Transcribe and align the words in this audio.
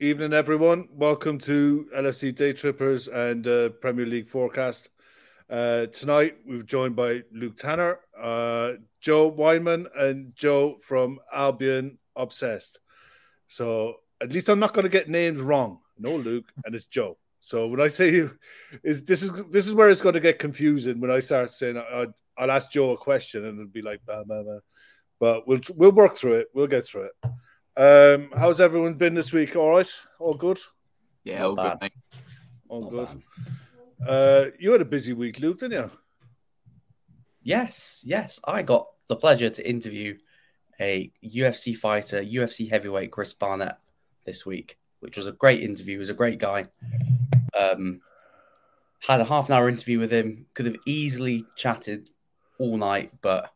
Evening, 0.00 0.32
everyone. 0.32 0.86
Welcome 0.92 1.40
to 1.40 1.88
LFC 1.92 2.32
Day 2.32 2.52
Trippers 2.52 3.08
and 3.08 3.44
uh, 3.48 3.70
Premier 3.80 4.06
League 4.06 4.28
Forecast. 4.28 4.90
Uh, 5.50 5.86
tonight, 5.86 6.36
we're 6.46 6.62
joined 6.62 6.94
by 6.94 7.24
Luke 7.32 7.56
Tanner, 7.56 7.98
uh, 8.16 8.74
Joe 9.00 9.28
Weinman, 9.28 9.86
and 9.98 10.36
Joe 10.36 10.76
from 10.82 11.18
Albion 11.32 11.98
Obsessed. 12.14 12.78
So 13.48 13.96
at 14.22 14.30
least 14.30 14.48
I'm 14.48 14.60
not 14.60 14.72
going 14.72 14.84
to 14.84 14.88
get 14.88 15.08
names 15.08 15.40
wrong. 15.40 15.80
No, 15.98 16.14
Luke, 16.14 16.46
and 16.64 16.76
it's 16.76 16.84
Joe. 16.84 17.18
So 17.40 17.66
when 17.66 17.80
I 17.80 17.88
say 17.88 18.12
you, 18.12 18.38
is 18.84 19.02
this 19.02 19.24
is 19.24 19.32
this 19.50 19.66
is 19.66 19.74
where 19.74 19.90
it's 19.90 20.02
going 20.02 20.14
to 20.14 20.20
get 20.20 20.38
confusing 20.38 21.00
when 21.00 21.10
I 21.10 21.18
start 21.18 21.50
saying 21.50 21.76
uh, 21.76 22.06
I'll 22.36 22.52
ask 22.52 22.70
Joe 22.70 22.92
a 22.92 22.96
question 22.96 23.46
and 23.46 23.58
it'll 23.58 23.72
be 23.72 23.82
like 23.82 23.98
bah, 24.06 24.22
bah, 24.24 24.44
bah. 24.44 24.60
but 25.18 25.48
we'll 25.48 25.60
we'll 25.74 25.90
work 25.90 26.14
through 26.14 26.34
it. 26.34 26.50
We'll 26.54 26.68
get 26.68 26.86
through 26.86 27.06
it. 27.06 27.30
Um, 27.78 28.30
how's 28.36 28.60
everyone 28.60 28.94
been 28.94 29.14
this 29.14 29.32
week? 29.32 29.54
All 29.54 29.70
right, 29.70 29.88
all 30.18 30.34
good. 30.34 30.58
Yeah, 31.22 31.44
all 31.44 31.54
good. 31.54 31.78
Mate. 31.80 31.92
All 32.68 32.90
Not 32.90 32.90
good. 32.90 33.22
Uh, 34.04 34.50
you 34.58 34.72
had 34.72 34.80
a 34.80 34.84
busy 34.84 35.12
week, 35.12 35.38
Luke, 35.38 35.60
didn't 35.60 35.84
you? 35.84 35.90
Yes, 37.40 38.02
yes. 38.04 38.40
I 38.44 38.62
got 38.62 38.88
the 39.06 39.14
pleasure 39.14 39.48
to 39.48 39.68
interview 39.68 40.18
a 40.80 41.12
UFC 41.24 41.76
fighter, 41.76 42.20
UFC 42.20 42.68
heavyweight 42.68 43.12
Chris 43.12 43.32
Barnett 43.32 43.78
this 44.26 44.44
week, 44.44 44.76
which 44.98 45.16
was 45.16 45.28
a 45.28 45.32
great 45.32 45.62
interview. 45.62 45.94
He 45.94 45.98
was 45.98 46.10
a 46.10 46.14
great 46.14 46.40
guy. 46.40 46.66
Um, 47.56 48.00
had 48.98 49.20
a 49.20 49.24
half 49.24 49.48
an 49.48 49.54
hour 49.54 49.68
interview 49.68 50.00
with 50.00 50.12
him. 50.12 50.46
Could 50.54 50.66
have 50.66 50.76
easily 50.84 51.44
chatted 51.54 52.10
all 52.58 52.76
night, 52.76 53.12
but 53.22 53.52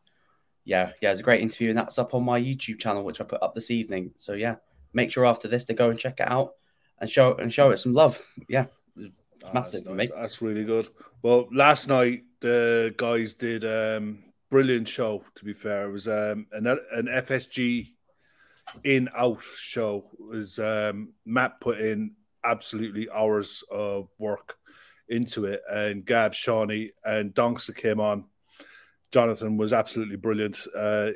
yeah, 0.65 0.91
yeah, 1.01 1.11
it's 1.11 1.19
a 1.19 1.23
great 1.23 1.41
interview, 1.41 1.69
and 1.69 1.77
that's 1.77 1.99
up 1.99 2.13
on 2.13 2.23
my 2.23 2.39
YouTube 2.39 2.79
channel, 2.79 3.03
which 3.03 3.21
I 3.21 3.23
put 3.23 3.41
up 3.43 3.53
this 3.55 3.71
evening. 3.71 4.11
So 4.17 4.33
yeah, 4.33 4.55
make 4.93 5.11
sure 5.11 5.25
after 5.25 5.47
this 5.47 5.65
to 5.65 5.73
go 5.73 5.89
and 5.89 5.99
check 5.99 6.19
it 6.19 6.29
out 6.31 6.53
and 6.99 7.09
show 7.09 7.35
and 7.35 7.51
show 7.53 7.71
it 7.71 7.77
some 7.77 7.93
love. 7.93 8.21
Yeah, 8.47 8.65
it 8.97 9.11
Ah, 9.45 9.51
massive 9.53 9.81
that's 9.81 9.89
for 9.89 9.95
nice. 9.95 10.09
me. 10.09 10.15
That's 10.15 10.41
really 10.41 10.63
good. 10.63 10.87
Well, 11.21 11.47
last 11.51 11.87
night 11.87 12.23
the 12.39 12.93
guys 12.97 13.33
did 13.33 13.65
um 13.65 14.23
brilliant 14.49 14.87
show. 14.87 15.23
To 15.35 15.45
be 15.45 15.53
fair, 15.53 15.89
it 15.89 15.91
was 15.91 16.07
um 16.07 16.47
an 16.53 16.67
an 16.67 17.07
FSG 17.07 17.89
in 18.85 19.09
out 19.15 19.41
show. 19.57 20.05
It 20.13 20.25
was 20.25 20.59
um 20.59 21.13
Matt 21.25 21.59
put 21.59 21.79
in 21.79 22.11
absolutely 22.45 23.09
hours 23.09 23.63
of 23.69 24.09
work 24.17 24.55
into 25.09 25.45
it, 25.45 25.61
and 25.69 26.05
Gab, 26.05 26.33
Shawnee, 26.33 26.91
and 27.03 27.33
Donkster 27.33 27.75
came 27.75 27.99
on. 27.99 28.25
Jonathan 29.13 29.57
was 29.57 29.73
absolutely 29.73 30.15
brilliant. 30.15 30.65
Uh, 30.75 31.11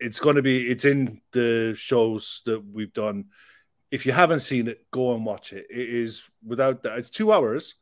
it's 0.00 0.18
going 0.18 0.34
to 0.34 0.42
be 0.42 0.68
it's 0.68 0.84
in 0.84 1.20
the 1.32 1.74
shows 1.78 2.42
that 2.44 2.60
we've 2.72 2.92
done. 2.92 3.26
If 3.92 4.04
you 4.04 4.12
haven't 4.12 4.40
seen 4.40 4.66
it, 4.66 4.84
go 4.90 5.14
and 5.14 5.24
watch 5.24 5.52
it. 5.52 5.66
It 5.70 5.88
is 5.88 6.28
without 6.44 6.82
that. 6.82 6.98
It's 6.98 7.08
two 7.08 7.32
hours, 7.32 7.76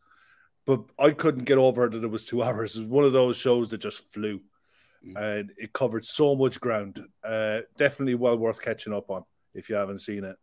but 0.66 0.82
I 0.98 1.12
couldn't 1.12 1.44
get 1.44 1.56
over 1.56 1.88
that 1.88 2.04
it 2.04 2.10
was 2.10 2.26
two 2.26 2.42
hours. 2.44 2.76
It 2.76 2.80
was 2.80 2.88
one 2.88 3.04
of 3.04 3.14
those 3.14 3.36
shows 3.36 3.70
that 3.70 3.78
just 3.78 4.02
flew, 4.12 4.40
and 5.16 5.50
it 5.56 5.72
covered 5.72 6.04
so 6.04 6.36
much 6.36 6.60
ground. 6.60 7.02
Uh, 7.24 7.60
definitely 7.78 8.16
well 8.16 8.36
worth 8.36 8.60
catching 8.60 8.92
up 8.92 9.10
on 9.10 9.24
if 9.54 9.70
you 9.70 9.76
haven't 9.76 10.00
seen 10.00 10.24
it. 10.24 10.36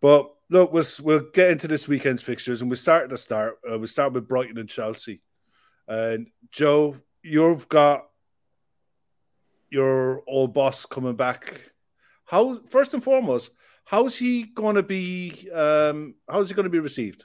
But 0.00 0.32
look, 0.48 0.72
we'll, 0.72 0.84
we'll 1.02 1.30
get 1.32 1.50
into 1.50 1.66
this 1.66 1.88
weekend's 1.88 2.22
fixtures, 2.22 2.60
and 2.60 2.70
we 2.70 2.76
start 2.76 3.04
at 3.04 3.10
the 3.10 3.16
start. 3.16 3.58
Uh, 3.68 3.80
we 3.80 3.88
start 3.88 4.12
with 4.12 4.28
Brighton 4.28 4.58
and 4.58 4.68
Chelsea. 4.68 5.22
And 5.88 6.28
Joe, 6.52 6.96
you've 7.24 7.68
got 7.68 8.06
your 9.72 10.22
old 10.26 10.52
boss 10.52 10.84
coming 10.84 11.16
back. 11.16 11.72
How 12.24 12.60
first 12.68 12.94
and 12.94 13.02
foremost, 13.02 13.50
how's 13.84 14.16
he 14.16 14.44
going 14.44 14.76
to 14.76 14.82
be? 14.82 15.50
Um, 15.50 16.14
how's 16.28 16.48
he 16.48 16.54
going 16.54 16.64
to 16.64 16.70
be 16.70 16.78
received? 16.78 17.24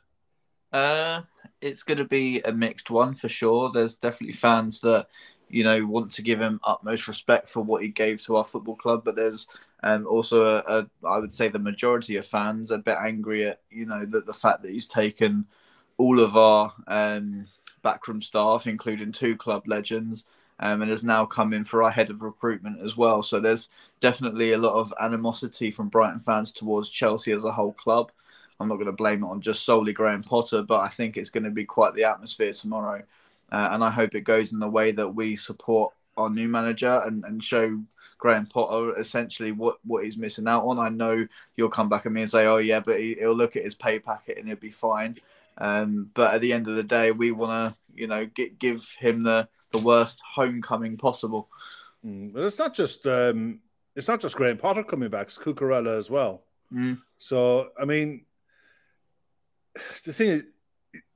Uh, 0.72 1.22
it's 1.62 1.84
going 1.84 1.98
to 1.98 2.06
be 2.06 2.40
a 2.42 2.52
mixed 2.52 2.90
one 2.90 3.16
for 3.16 3.30
sure. 3.30 3.72
There's 3.72 3.96
definitely 3.96 4.34
fans 4.34 4.80
that 4.82 5.08
you 5.50 5.64
know 5.64 5.86
want 5.86 6.12
to 6.14 6.22
give 6.22 6.40
him 6.40 6.60
utmost 6.64 7.08
respect 7.08 7.50
for 7.50 7.62
what 7.62 7.84
he 7.84 7.90
gave 7.90 8.24
to 8.24 8.38
our 8.38 8.46
football 8.46 8.76
club, 8.76 9.04
but 9.04 9.16
there's 9.16 9.48
um, 9.84 10.08
also 10.08 10.46
a, 10.46 10.80
a 10.80 11.08
I 11.08 11.20
would 11.20 11.34
say 11.34 11.50
the 11.50 11.60
majority 11.60 12.16
of 12.16 12.26
fans 12.26 12.72
a 12.72 12.78
bit 12.78 12.98
angry 13.00 13.48
at 13.48 13.62
you 13.70 13.86
know 13.86 14.06
that 14.06 14.26
the 14.26 14.34
fact 14.34 14.62
that 14.64 14.72
he's 14.72 14.88
taken 14.88 15.46
all 15.98 16.20
of 16.20 16.38
our 16.38 16.74
um, 16.88 17.48
backroom 17.82 18.22
staff, 18.22 18.68
including 18.68 19.12
two 19.12 19.36
club 19.36 19.68
legends, 19.68 20.26
um, 20.60 20.82
and 20.82 20.92
has 20.92 21.04
now 21.04 21.26
come 21.26 21.54
in 21.54 21.64
for 21.64 21.84
our 21.84 21.92
head 21.92 22.10
of 22.10 22.22
recruitment 22.22 22.80
as 22.82 22.98
well. 22.98 23.22
So 23.22 23.40
there's 23.40 23.70
definitely 24.00 24.54
a 24.54 24.58
lot 24.58 24.74
of 24.74 24.94
animosity 25.00 25.72
from 25.72 25.90
Brighton 25.90 26.20
fans 26.20 26.52
towards 26.52 26.90
Chelsea 26.90 27.32
as 27.32 27.44
a 27.44 27.52
whole 27.52 27.74
club. 27.74 28.12
I'm 28.60 28.68
not 28.68 28.76
going 28.76 28.88
to 28.88 28.92
blame 28.92 29.24
it 29.24 29.28
on 29.28 29.42
just 29.42 29.64
solely 29.64 29.94
Graham 29.94 30.24
Potter, 30.24 30.64
but 30.64 30.80
I 30.80 30.90
think 30.90 31.16
it's 31.16 31.30
going 31.30 31.44
to 31.44 31.52
be 31.52 31.66
quite 31.66 31.94
the 31.94 32.06
atmosphere 32.06 32.54
tomorrow. 32.54 33.04
Uh, 33.52 33.70
and 33.72 33.84
I 33.84 33.92
hope 33.92 34.16
it 34.16 34.22
goes 34.22 34.52
in 34.52 34.60
the 34.60 34.68
way 34.68 34.92
that 34.92 35.10
we 35.10 35.36
support 35.36 35.94
our 36.18 36.30
new 36.30 36.48
manager 36.48 37.02
and, 37.06 37.24
and 37.24 37.44
show 37.44 37.80
Graham 38.18 38.48
Potter 38.48 38.98
essentially 39.00 39.52
what, 39.52 39.78
what 39.86 40.04
he's 40.04 40.18
missing 40.18 40.48
out 40.48 40.66
on. 40.66 40.80
I 40.80 40.90
know 40.90 41.28
you'll 41.56 41.70
come 41.70 41.88
back 41.88 42.06
at 42.06 42.12
me 42.12 42.22
and 42.22 42.32
say, 42.32 42.48
oh, 42.48 42.58
yeah, 42.58 42.80
but 42.80 43.00
he, 43.00 43.16
he'll 43.20 43.36
look 43.36 43.56
at 43.56 43.64
his 43.64 43.76
pay 43.76 44.00
packet 44.00 44.40
and 44.40 44.48
he'll 44.48 44.58
be 44.58 44.72
fine. 44.72 45.18
Um, 45.60 46.10
but 46.14 46.34
at 46.34 46.42
the 46.42 46.52
end 46.52 46.68
of 46.68 46.76
the 46.76 46.84
day, 46.84 47.12
we 47.12 47.32
want 47.32 47.52
to, 47.52 47.78
you 47.96 48.08
know, 48.08 48.26
give 48.26 48.90
him 49.00 49.22
the, 49.22 49.48
the 49.78 49.84
worst 49.84 50.20
homecoming 50.34 50.98
possible. 50.98 51.50
Mm, 52.06 52.34
but 52.34 52.44
it's 52.44 52.60
not 52.60 52.74
just 52.74 53.06
um, 53.08 53.60
it's 53.96 54.08
not 54.08 54.20
just 54.20 54.36
Graham 54.36 54.58
Potter 54.58 54.84
coming 54.84 55.10
back; 55.10 55.28
it's 55.28 55.38
Cucurella 55.38 55.98
as 55.98 56.10
well. 56.10 56.44
Mm. 56.74 57.00
So 57.18 57.70
I 57.80 57.86
mean, 57.86 58.26
the 60.06 60.14
thing 60.14 60.30
is, 60.30 60.44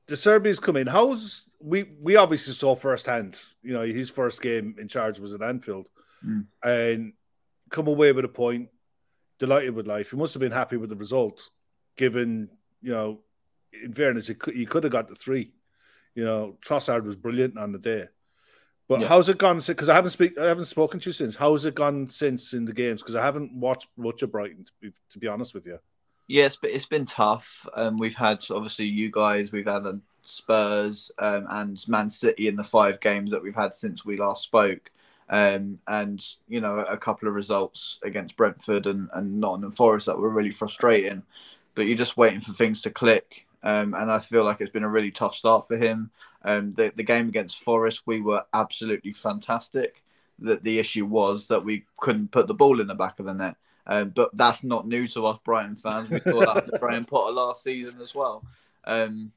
the 0.07 0.17
Serbians 0.17 0.59
come 0.59 0.77
in. 0.77 0.87
How's 0.87 1.43
we 1.59 1.83
we 2.01 2.15
obviously 2.15 2.53
saw 2.53 2.75
firsthand. 2.75 3.39
You 3.63 3.73
know, 3.73 3.83
his 3.83 4.09
first 4.09 4.41
game 4.41 4.75
in 4.79 4.87
charge 4.87 5.19
was 5.19 5.33
at 5.33 5.41
Anfield, 5.41 5.87
Mm. 6.25 6.45
and 6.63 7.13
come 7.69 7.87
away 7.87 8.11
with 8.11 8.25
a 8.25 8.29
point. 8.29 8.69
Delighted 9.39 9.73
with 9.73 9.87
life. 9.87 10.11
He 10.11 10.17
must 10.17 10.35
have 10.35 10.41
been 10.41 10.51
happy 10.51 10.77
with 10.77 10.91
the 10.91 10.95
result, 10.95 11.49
given 11.97 12.47
you 12.83 12.91
know, 12.91 13.19
in 13.83 13.93
fairness, 13.93 14.27
he 14.27 14.35
could, 14.35 14.55
he 14.55 14.65
could 14.67 14.83
have 14.83 14.91
got 14.91 15.07
the 15.07 15.15
three. 15.15 15.51
You 16.13 16.25
know, 16.25 16.57
Trossard 16.63 17.05
was 17.05 17.15
brilliant 17.15 17.57
on 17.57 17.71
the 17.71 17.79
day. 17.79 18.05
But 18.91 18.99
Yeah. 18.99 19.07
how's 19.07 19.29
it 19.29 19.37
gone? 19.37 19.61
since? 19.61 19.77
Because 19.77 19.87
I 19.87 19.95
haven't 19.95 20.09
speak, 20.09 20.37
I 20.37 20.47
haven't 20.47 20.65
spoken 20.65 20.99
to 20.99 21.05
you 21.07 21.13
since. 21.13 21.37
How's 21.37 21.63
it 21.63 21.75
gone 21.75 22.09
since 22.09 22.51
in 22.51 22.65
the 22.65 22.73
games? 22.73 23.01
Because 23.01 23.15
I 23.15 23.23
haven't 23.23 23.53
watched 23.53 23.87
much 23.95 24.21
of 24.21 24.33
Brighton. 24.33 24.65
To 24.65 24.71
be, 24.81 24.93
to 25.11 25.17
be 25.17 25.27
honest 25.27 25.53
with 25.53 25.65
you. 25.65 25.79
Yes, 26.27 26.57
but 26.57 26.71
it's 26.71 26.87
been 26.87 27.05
tough. 27.05 27.65
Um, 27.73 27.97
we've 27.97 28.15
had 28.15 28.43
obviously 28.51 28.87
you 28.87 29.09
guys, 29.09 29.53
we've 29.53 29.65
had 29.65 29.87
um, 29.87 30.01
Spurs 30.23 31.09
um, 31.19 31.47
and 31.49 31.81
Man 31.87 32.09
City 32.09 32.49
in 32.49 32.57
the 32.57 32.65
five 32.65 32.99
games 32.99 33.31
that 33.31 33.41
we've 33.41 33.55
had 33.55 33.75
since 33.75 34.03
we 34.03 34.17
last 34.17 34.43
spoke, 34.43 34.91
um, 35.29 35.79
and 35.87 36.21
you 36.49 36.59
know 36.59 36.79
a 36.79 36.97
couple 36.97 37.29
of 37.29 37.33
results 37.33 37.97
against 38.03 38.35
Brentford 38.35 38.87
and, 38.87 39.09
and 39.13 39.39
Nottingham 39.39 39.71
Forest 39.71 40.07
that 40.07 40.19
were 40.19 40.29
really 40.29 40.51
frustrating. 40.51 41.23
But 41.75 41.83
you're 41.83 41.95
just 41.97 42.17
waiting 42.17 42.41
for 42.41 42.51
things 42.51 42.81
to 42.81 42.89
click, 42.89 43.47
um, 43.63 43.93
and 43.93 44.11
I 44.11 44.19
feel 44.19 44.43
like 44.43 44.59
it's 44.59 44.69
been 44.69 44.83
a 44.83 44.89
really 44.89 45.11
tough 45.11 45.33
start 45.33 45.69
for 45.69 45.77
him. 45.77 46.11
Um, 46.43 46.71
the 46.71 46.91
the 46.95 47.03
game 47.03 47.27
against 47.29 47.63
Forest, 47.63 48.03
we 48.05 48.21
were 48.21 48.43
absolutely 48.53 49.13
fantastic. 49.13 50.03
That 50.39 50.63
the 50.63 50.79
issue 50.79 51.05
was 51.05 51.47
that 51.47 51.63
we 51.63 51.85
couldn't 51.97 52.31
put 52.31 52.47
the 52.47 52.53
ball 52.55 52.81
in 52.81 52.87
the 52.87 52.95
back 52.95 53.19
of 53.19 53.27
the 53.27 53.33
net 53.33 53.57
Um, 53.85 54.09
but 54.09 54.35
that's 54.35 54.63
not 54.63 54.87
new 54.87 55.07
to 55.09 55.25
us 55.25 55.39
Brighton 55.43 55.75
fans. 55.75 56.09
We 56.09 56.19
saw 56.21 56.39
that 56.53 56.65
with 56.65 56.79
Graham 56.79 57.05
Potter 57.05 57.33
last 57.33 57.63
season 57.63 57.95
as 58.01 58.15
well. 58.15 58.43
Um, 58.85 59.31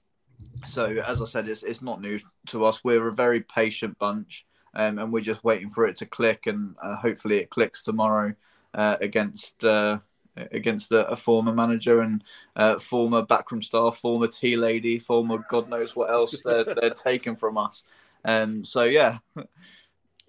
so 0.66 0.86
as 0.86 1.20
I 1.20 1.24
said, 1.26 1.48
it's 1.48 1.62
it's 1.62 1.82
not 1.82 2.00
new 2.00 2.20
to 2.48 2.64
us. 2.64 2.84
We're 2.84 3.08
a 3.08 3.12
very 3.12 3.40
patient 3.40 3.98
bunch, 3.98 4.46
um, 4.74 4.98
and 4.98 5.12
we're 5.12 5.20
just 5.20 5.44
waiting 5.44 5.70
for 5.70 5.86
it 5.86 5.96
to 5.98 6.06
click, 6.06 6.46
and 6.46 6.74
uh, 6.82 6.96
hopefully 6.96 7.38
it 7.38 7.50
clicks 7.50 7.82
tomorrow 7.82 8.34
uh, 8.74 8.96
against 9.00 9.64
uh, 9.64 9.98
against 10.36 10.92
a, 10.92 11.06
a, 11.08 11.16
former 11.16 11.52
manager 11.52 12.00
and 12.00 12.24
uh, 12.56 12.78
former 12.78 13.22
backroom 13.22 13.62
staff, 13.62 13.98
former 13.98 14.26
tea 14.26 14.56
lady, 14.56 14.98
former 14.98 15.44
God 15.48 15.68
knows 15.68 15.94
what 15.94 16.10
else 16.10 16.40
they're, 16.42 16.64
they're 16.80 16.90
taking 16.90 17.36
from 17.36 17.56
us. 17.56 17.84
Um, 18.24 18.64
so 18.64 18.84
yeah, 18.84 19.18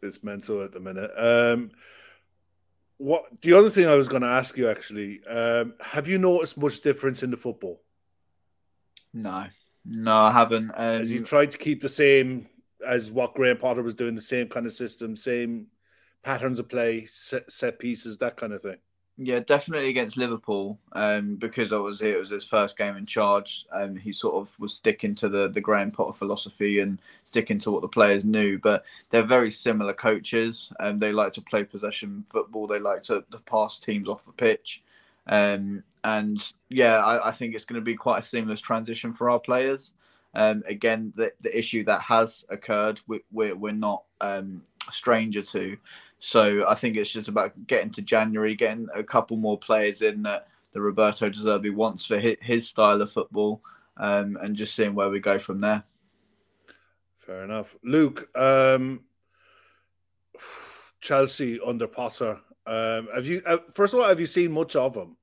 it's 0.04 0.24
mental 0.24 0.64
at 0.64 0.72
the 0.72 0.80
minute. 0.80 1.12
Um, 1.16 1.72
what 2.98 3.26
the 3.42 3.54
other 3.54 3.70
thing 3.70 3.88
I 3.88 3.96
was 3.96 4.08
going 4.08 4.22
to 4.22 4.28
ask 4.28 4.58
you 4.58 4.70
actually, 4.70 5.22
um, 5.26 5.74
have 5.82 6.08
you 6.08 6.18
noticed 6.18 6.58
much 6.58 6.82
difference 6.82 7.24
in 7.24 7.32
the 7.32 7.38
football? 7.38 7.82
No, 9.14 9.46
no, 9.86 10.16
I 10.16 10.32
haven't. 10.32 10.72
Um, 10.72 11.00
Has 11.00 11.10
he 11.10 11.20
tried 11.20 11.52
to 11.52 11.58
keep 11.58 11.82
the 11.82 11.90
same 11.90 12.48
as 12.86 13.12
what 13.12 13.34
Graham 13.34 13.58
Potter 13.58 13.82
was 13.82 13.94
doing, 13.94 14.16
the 14.16 14.22
same 14.22 14.48
kind 14.48 14.66
of 14.66 14.72
system, 14.72 15.16
same 15.16 15.68
patterns 16.24 16.60
of 16.60 16.70
play, 16.70 17.06
set, 17.06 17.52
set 17.52 17.80
pieces, 17.80 18.18
that 18.18 18.38
kind 18.38 18.54
of 18.54 18.62
thing? 18.62 18.78
Yeah, 19.18 19.40
definitely 19.40 19.88
against 19.88 20.18
Liverpool, 20.18 20.78
um, 20.92 21.38
because 21.38 21.72
obviously 21.72 22.10
it 22.12 22.20
was 22.20 22.30
his 22.32 22.44
first 22.44 22.78
game 22.78 22.98
in 22.98 23.06
charge. 23.06 23.66
Um, 23.72 23.96
he 23.96 24.12
sort 24.12 24.36
of 24.36 24.60
was 24.60 24.74
sticking 24.74 25.16
to 25.16 25.30
the 25.30 25.48
the 25.48 25.62
Graham 25.62 25.90
Potter 25.90 26.12
philosophy 26.12 26.80
and 26.82 27.02
sticking 27.24 27.58
to 27.60 27.72
what 27.72 27.82
the 27.82 27.88
players 27.88 28.26
knew. 28.26 28.60
But 28.60 28.84
they're 29.10 29.24
very 29.24 29.52
similar 29.52 29.94
coaches, 29.94 30.70
and 30.82 31.00
they 31.00 31.14
like 31.14 31.32
to 31.34 31.42
play 31.42 31.64
possession 31.64 32.26
football. 32.30 32.68
They 32.68 32.80
like 32.80 33.04
to, 33.04 33.24
to 33.32 33.38
pass 33.40 33.80
teams 33.80 34.10
off 34.10 34.26
the 34.26 34.34
pitch, 34.34 34.84
um, 35.28 35.82
and 36.04 36.52
yeah, 36.68 36.98
I, 36.98 37.30
I 37.30 37.32
think 37.32 37.56
it's 37.56 37.66
going 37.66 37.80
to 37.80 37.86
be 37.86 37.96
quite 37.96 38.20
a 38.20 38.28
seamless 38.28 38.60
transition 38.60 39.14
for 39.14 39.30
our 39.30 39.40
players. 39.40 39.94
Um, 40.34 40.62
again, 40.68 41.14
the 41.16 41.32
the 41.40 41.58
issue 41.58 41.86
that 41.86 42.02
has 42.02 42.44
occurred, 42.50 43.00
we, 43.08 43.22
we're 43.32 43.56
we're 43.56 43.72
not 43.72 44.04
um, 44.20 44.62
stranger 44.92 45.42
to. 45.42 45.78
So 46.26 46.66
I 46.68 46.74
think 46.74 46.98
it's 46.98 47.12
just 47.12 47.28
about 47.28 47.68
getting 47.68 47.92
to 47.92 48.02
January, 48.02 48.56
getting 48.56 48.88
a 48.96 49.04
couple 49.04 49.38
more 49.38 49.60
players 49.60 50.02
in 50.02 50.24
that 50.24 50.48
the 50.74 50.82
Roberto 50.82 51.30
De 51.30 51.38
Zerbi 51.38 51.72
wants 51.72 52.04
for 52.04 52.20
his, 52.20 52.38
his 52.42 52.68
style 52.68 53.00
of 53.00 53.12
football, 53.12 53.62
um, 53.98 54.36
and 54.42 54.56
just 54.56 54.74
seeing 54.74 54.96
where 54.96 55.12
we 55.12 55.20
go 55.20 55.38
from 55.38 55.62
there. 55.62 55.84
Fair 57.20 57.44
enough, 57.44 57.76
Luke. 57.84 58.36
Um, 58.36 59.02
Chelsea 61.00 61.60
under 61.64 61.86
Potter. 61.86 62.40
Um, 62.66 63.08
have 63.14 63.28
you? 63.28 63.44
Uh, 63.46 63.58
first 63.76 63.94
of 63.94 64.00
all, 64.00 64.08
have 64.08 64.20
you 64.20 64.26
seen 64.26 64.52
much 64.52 64.76
of 64.76 64.96
him? 64.96 65.18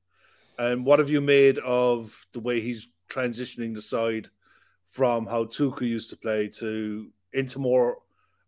And 0.56 0.86
what 0.86 1.00
have 1.00 1.10
you 1.10 1.20
made 1.20 1.58
of 1.58 2.16
the 2.32 2.38
way 2.38 2.60
he's 2.60 2.86
transitioning 3.10 3.74
the 3.74 3.82
side 3.82 4.28
from 4.92 5.26
how 5.26 5.46
Tuchel 5.46 5.80
used 5.80 6.10
to 6.10 6.16
play 6.16 6.46
to 6.60 7.10
into 7.32 7.58
more 7.58 7.98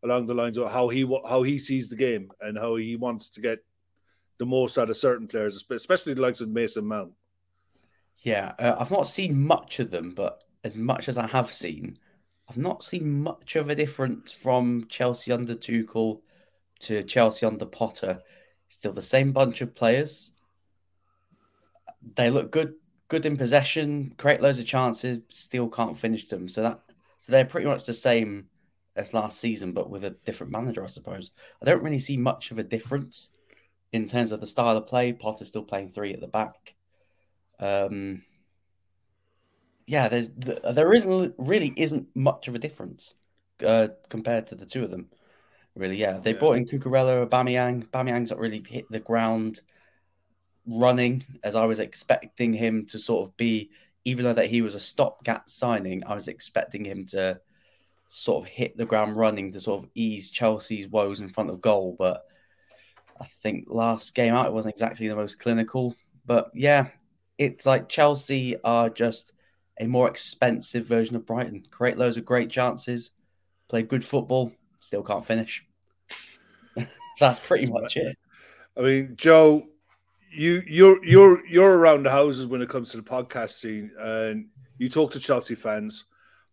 along 0.04 0.26
the 0.26 0.34
lines 0.34 0.58
of 0.58 0.70
how 0.70 0.88
he 0.88 1.02
how 1.26 1.42
he 1.42 1.58
sees 1.58 1.88
the 1.88 1.96
game 1.96 2.30
and 2.40 2.58
how 2.58 2.76
he 2.76 2.96
wants 2.96 3.30
to 3.30 3.40
get 3.40 3.58
the 4.38 4.46
most 4.46 4.78
out 4.78 4.90
of 4.90 4.96
certain 4.96 5.26
players, 5.26 5.64
especially 5.70 6.14
the 6.14 6.20
likes 6.20 6.40
of 6.40 6.48
Mason 6.48 6.86
Mount. 6.86 7.12
Yeah, 8.22 8.52
uh, 8.58 8.76
I've 8.78 8.90
not 8.90 9.06
seen 9.06 9.46
much 9.46 9.80
of 9.80 9.90
them, 9.90 10.10
but 10.10 10.42
as 10.62 10.76
much 10.76 11.08
as 11.08 11.18
I 11.18 11.26
have 11.26 11.52
seen, 11.52 11.98
I've 12.48 12.56
not 12.56 12.82
seen 12.82 13.22
much 13.22 13.56
of 13.56 13.68
a 13.68 13.74
difference 13.74 14.32
from 14.32 14.86
Chelsea 14.88 15.32
under 15.32 15.54
Tuchel 15.54 16.20
to 16.80 17.02
Chelsea 17.02 17.46
under 17.46 17.66
Potter. 17.66 18.20
Still 18.68 18.92
the 18.92 19.02
same 19.02 19.32
bunch 19.32 19.60
of 19.60 19.74
players. 19.74 20.32
They 22.16 22.30
look 22.30 22.50
good, 22.50 22.74
good 23.08 23.24
in 23.24 23.36
possession, 23.36 24.14
create 24.18 24.42
loads 24.42 24.58
of 24.58 24.66
chances, 24.66 25.20
still 25.28 25.68
can't 25.68 25.98
finish 25.98 26.26
them. 26.28 26.48
So 26.48 26.62
that 26.62 26.80
so 27.18 27.32
they're 27.32 27.44
pretty 27.44 27.66
much 27.66 27.86
the 27.86 27.94
same 27.94 28.48
as 28.96 29.14
last 29.14 29.40
season, 29.40 29.72
but 29.72 29.90
with 29.90 30.04
a 30.04 30.10
different 30.10 30.52
manager, 30.52 30.84
I 30.84 30.88
suppose. 30.88 31.32
I 31.60 31.64
don't 31.64 31.82
really 31.82 31.98
see 31.98 32.16
much 32.16 32.50
of 32.50 32.58
a 32.58 32.62
difference 32.62 33.30
in 33.92 34.08
terms 34.08 34.32
of 34.32 34.40
the 34.40 34.46
style 34.46 34.76
of 34.76 34.86
play. 34.86 35.12
Potter's 35.12 35.48
still 35.48 35.64
playing 35.64 35.90
three 35.90 36.12
at 36.12 36.20
the 36.20 36.28
back. 36.28 36.74
Um, 37.58 38.22
yeah, 39.86 40.08
there's, 40.08 40.30
there 40.34 40.92
isn't 40.92 41.34
really 41.38 41.72
isn't 41.76 42.08
much 42.14 42.48
of 42.48 42.54
a 42.54 42.58
difference 42.58 43.14
uh, 43.64 43.88
compared 44.08 44.48
to 44.48 44.54
the 44.54 44.66
two 44.66 44.84
of 44.84 44.90
them. 44.90 45.10
Really, 45.74 45.96
yeah. 45.96 46.18
They 46.18 46.32
yeah. 46.32 46.38
brought 46.38 46.56
in 46.56 46.66
Cucurella, 46.66 47.26
Aubameyang. 47.26 47.88
Aubameyang's 47.88 48.30
not 48.30 48.38
really 48.38 48.64
hit 48.66 48.86
the 48.90 49.00
ground 49.00 49.60
running 50.66 51.24
as 51.42 51.54
I 51.54 51.64
was 51.64 51.80
expecting 51.80 52.52
him 52.52 52.86
to 52.86 52.98
sort 52.98 53.28
of 53.28 53.36
be. 53.36 53.70
Even 54.06 54.24
though 54.24 54.34
that 54.34 54.50
he 54.50 54.60
was 54.60 54.74
a 54.74 54.80
stopgap 54.80 55.48
signing, 55.48 56.04
I 56.04 56.14
was 56.14 56.28
expecting 56.28 56.84
him 56.84 57.06
to 57.06 57.40
sort 58.06 58.44
of 58.44 58.50
hit 58.50 58.76
the 58.76 58.86
ground 58.86 59.16
running 59.16 59.52
to 59.52 59.60
sort 59.60 59.84
of 59.84 59.90
ease 59.94 60.30
Chelsea's 60.30 60.88
woes 60.88 61.20
in 61.20 61.28
front 61.28 61.50
of 61.50 61.60
goal. 61.60 61.96
But 61.98 62.24
I 63.20 63.24
think 63.42 63.66
last 63.68 64.14
game 64.14 64.34
out 64.34 64.46
it 64.46 64.52
wasn't 64.52 64.74
exactly 64.74 65.08
the 65.08 65.16
most 65.16 65.40
clinical. 65.40 65.94
But 66.26 66.50
yeah, 66.54 66.88
it's 67.38 67.66
like 67.66 67.88
Chelsea 67.88 68.56
are 68.62 68.88
just 68.88 69.32
a 69.80 69.86
more 69.86 70.08
expensive 70.08 70.86
version 70.86 71.16
of 71.16 71.26
Brighton. 71.26 71.64
Create 71.70 71.98
loads 71.98 72.16
of 72.16 72.24
great 72.24 72.50
chances, 72.50 73.10
play 73.68 73.82
good 73.82 74.04
football, 74.04 74.52
still 74.80 75.02
can't 75.02 75.26
finish. 75.26 75.64
That's 77.20 77.40
pretty 77.40 77.70
much 77.70 77.96
it. 77.96 78.16
I 78.76 78.80
mean, 78.80 79.14
Joe, 79.16 79.66
you 80.30 80.62
you're 80.66 81.04
you're 81.04 81.46
you're 81.46 81.76
around 81.76 82.04
the 82.04 82.10
houses 82.10 82.46
when 82.46 82.62
it 82.62 82.68
comes 82.68 82.90
to 82.90 82.96
the 82.96 83.02
podcast 83.02 83.50
scene, 83.50 83.92
and 83.98 84.46
you 84.78 84.88
talk 84.88 85.12
to 85.12 85.20
Chelsea 85.20 85.54
fans. 85.54 86.04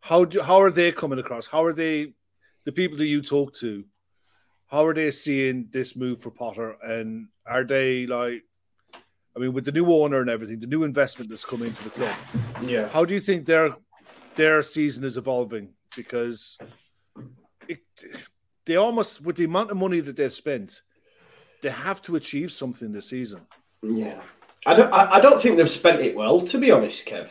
How 0.02 0.26
do 0.26 0.42
how 0.42 0.62
are 0.62 0.72
they 0.72 0.92
coming 0.92 1.20
across? 1.20 1.48
How 1.48 1.64
are 1.64 1.74
they 1.74 2.14
the 2.66 2.72
people 2.72 2.98
that 2.98 3.06
you 3.06 3.22
talk 3.22 3.54
to? 3.56 3.86
How 4.68 4.86
are 4.86 4.94
they 4.94 5.12
seeing 5.12 5.68
this 5.72 5.96
move 5.96 6.22
for 6.22 6.32
Potter? 6.32 6.76
And 6.82 7.28
are 7.46 7.64
they 7.64 8.08
like 8.08 8.44
I 9.36 9.40
mean, 9.40 9.54
with 9.54 9.66
the 9.66 9.72
new 9.72 9.92
owner 9.94 10.20
and 10.20 10.30
everything, 10.30 10.60
the 10.60 10.68
new 10.68 10.84
investment 10.84 11.30
that's 11.30 11.46
coming 11.46 11.70
into 11.70 11.84
the 11.84 11.90
club. 11.92 12.16
Yeah. 12.64 12.90
How 12.90 13.06
do 13.06 13.14
you 13.14 13.20
think 13.20 13.46
their 13.46 13.76
their 14.36 14.62
season 14.62 15.04
is 15.04 15.18
evolving? 15.18 15.70
Because 15.96 16.58
it, 17.68 17.80
they 18.66 18.76
almost 18.76 19.22
with 19.22 19.38
the 19.38 19.46
amount 19.46 19.72
of 19.72 19.78
money 19.78 20.02
that 20.02 20.18
they've 20.18 20.34
spent, 20.34 20.82
they 21.62 21.70
have 21.70 22.02
to 22.04 22.16
achieve 22.16 22.52
something 22.52 22.92
this 22.92 23.10
season. 23.10 23.42
Yeah. 23.82 24.22
I 24.66 24.74
don't 24.74 24.94
I, 24.94 25.14
I 25.14 25.22
don't 25.22 25.42
think 25.42 25.58
they've 25.58 25.70
spent 25.70 26.02
it 26.02 26.16
well, 26.16 26.42
to 26.42 26.58
be 26.58 26.72
honest, 26.72 27.06
Kev. 27.06 27.30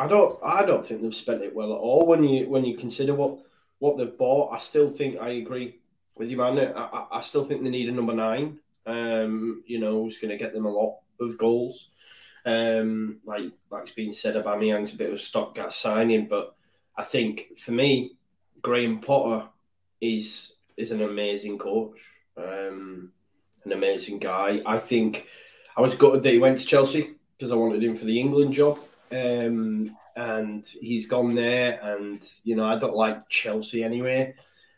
I 0.00 0.06
don't. 0.06 0.38
I 0.44 0.64
don't 0.64 0.86
think 0.86 1.02
they've 1.02 1.14
spent 1.14 1.42
it 1.42 1.54
well 1.54 1.72
at 1.72 1.78
all. 1.78 2.06
When 2.06 2.24
you 2.24 2.48
when 2.48 2.64
you 2.64 2.76
consider 2.76 3.14
what 3.14 3.38
what 3.78 3.96
they've 3.96 4.16
bought, 4.16 4.52
I 4.52 4.58
still 4.58 4.90
think 4.90 5.20
I 5.20 5.30
agree 5.30 5.78
with 6.16 6.28
you, 6.28 6.36
man. 6.36 6.58
I, 6.58 7.06
I 7.12 7.20
still 7.20 7.44
think 7.44 7.62
they 7.62 7.70
need 7.70 7.88
a 7.88 7.92
number 7.92 8.14
nine. 8.14 8.58
Um, 8.86 9.62
you 9.66 9.78
know, 9.78 10.02
who's 10.02 10.18
going 10.18 10.30
to 10.30 10.36
get 10.36 10.52
them 10.52 10.66
a 10.66 10.70
lot 10.70 10.98
of 11.20 11.38
goals. 11.38 11.88
Um, 12.44 13.20
like 13.24 13.44
like's 13.70 13.92
been 13.92 14.12
said, 14.12 14.36
Aubameyang's 14.36 14.92
a 14.92 14.96
bit 14.96 15.08
of 15.08 15.14
a 15.14 15.18
stopgap 15.18 15.72
signing, 15.72 16.26
but 16.28 16.54
I 16.96 17.02
think 17.02 17.58
for 17.58 17.72
me, 17.72 18.16
Graham 18.60 19.00
Potter 19.00 19.48
is 20.00 20.54
is 20.76 20.90
an 20.90 21.02
amazing 21.02 21.58
coach, 21.58 21.98
um, 22.36 23.12
an 23.64 23.72
amazing 23.72 24.18
guy. 24.18 24.60
I 24.66 24.78
think 24.78 25.26
I 25.76 25.80
was 25.80 25.94
gutted 25.94 26.22
that 26.22 26.32
he 26.32 26.38
went 26.38 26.58
to 26.58 26.66
Chelsea 26.66 27.14
because 27.36 27.50
I 27.50 27.56
wanted 27.56 27.82
him 27.82 27.96
for 27.96 28.04
the 28.04 28.20
England 28.20 28.52
job. 28.52 28.78
Um, 29.12 29.96
and 30.16 30.66
he's 30.66 31.06
gone 31.06 31.34
there, 31.34 31.80
and 31.82 32.22
you 32.44 32.56
know 32.56 32.64
I 32.64 32.78
don't 32.78 32.94
like 32.94 33.28
Chelsea 33.28 33.82
anyway. 33.82 34.34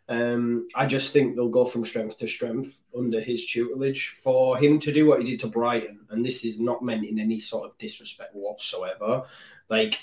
Um, 0.08 0.68
I 0.74 0.86
just 0.86 1.12
think 1.12 1.34
they'll 1.34 1.48
go 1.48 1.64
from 1.64 1.84
strength 1.84 2.18
to 2.18 2.28
strength 2.28 2.78
under 2.96 3.20
his 3.20 3.46
tutelage. 3.46 4.16
For 4.22 4.56
him 4.56 4.78
to 4.80 4.92
do 4.92 5.06
what 5.06 5.20
he 5.20 5.30
did 5.30 5.40
to 5.40 5.48
Brighton, 5.48 6.00
and 6.10 6.24
this 6.24 6.44
is 6.44 6.60
not 6.60 6.82
meant 6.82 7.04
in 7.04 7.18
any 7.18 7.40
sort 7.40 7.66
of 7.68 7.78
disrespect 7.78 8.34
whatsoever, 8.34 9.24
like 9.68 9.98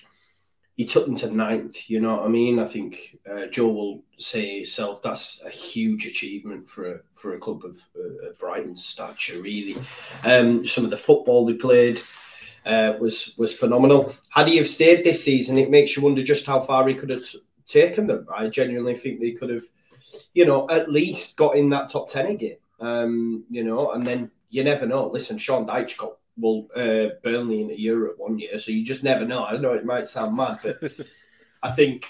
he 0.76 0.86
took 0.86 1.06
them 1.06 1.16
to 1.18 1.32
ninth. 1.32 1.90
You 1.90 2.02
know 2.02 2.18
what 2.18 2.26
I 2.26 2.30
mean? 2.30 2.60
I 2.60 2.66
think 2.66 3.18
uh, 3.30 3.46
Joe 3.48 3.70
will 3.70 4.04
say 4.18 4.58
himself 4.58 5.02
that's 5.02 5.42
a 5.46 5.50
huge 5.50 6.06
achievement 6.06 6.68
for 6.68 6.96
a, 6.96 7.00
for 7.14 7.36
a 7.36 7.40
club 7.40 7.64
of 7.64 7.78
uh, 7.96 8.32
Brighton's 8.40 8.86
stature. 8.86 9.42
Really, 9.42 9.78
um, 10.26 10.66
some 10.66 10.84
of 10.84 10.90
the 10.90 10.98
football 10.98 11.46
they 11.46 11.54
played 11.54 12.02
uh, 12.66 12.94
was 13.00 13.36
was 13.38 13.54
phenomenal. 13.54 14.14
Had 14.30 14.48
he 14.48 14.58
have 14.58 14.68
stayed 14.68 15.04
this 15.04 15.24
season, 15.24 15.58
it 15.58 15.70
makes 15.70 15.96
you 15.96 16.04
wonder 16.04 16.24
just 16.24 16.46
how 16.46 16.62
far 16.62 16.88
he 16.88 16.96
could 16.96 17.10
have 17.10 17.26
t- 17.26 17.40
taken 17.68 18.08
them. 18.08 18.28
I 18.34 18.48
genuinely 18.48 18.96
think 18.96 19.20
they 19.20 19.32
could 19.32 19.50
have, 19.50 19.64
you 20.34 20.46
know, 20.46 20.70
at 20.70 20.92
least 20.92 21.38
got 21.38 21.56
in 21.56 21.70
that 21.70 21.90
top 21.90 22.10
ten 22.10 22.28
again. 22.28 22.58
Um, 22.80 23.46
you 23.50 23.64
know, 23.64 23.92
and 23.92 24.06
then 24.06 24.32
you 24.50 24.64
never 24.64 24.86
know. 24.86 25.08
Listen, 25.08 25.38
Sean 25.38 25.66
Dyche 25.66 25.98
got 25.98 26.18
well 26.38 26.68
uh, 26.76 27.16
Burnley 27.22 27.62
in 27.62 27.72
a 27.72 27.76
Europe 27.76 28.16
one 28.18 28.40
year, 28.40 28.58
so 28.60 28.72
you 28.72 28.86
just 28.86 29.04
never 29.04 29.26
know. 29.26 29.46
I 29.46 29.58
know 29.58 29.74
it 29.74 29.86
might 29.86 30.08
sound 30.08 30.36
mad, 30.36 30.60
but 30.64 30.80
I 31.64 31.72
think 31.72 32.06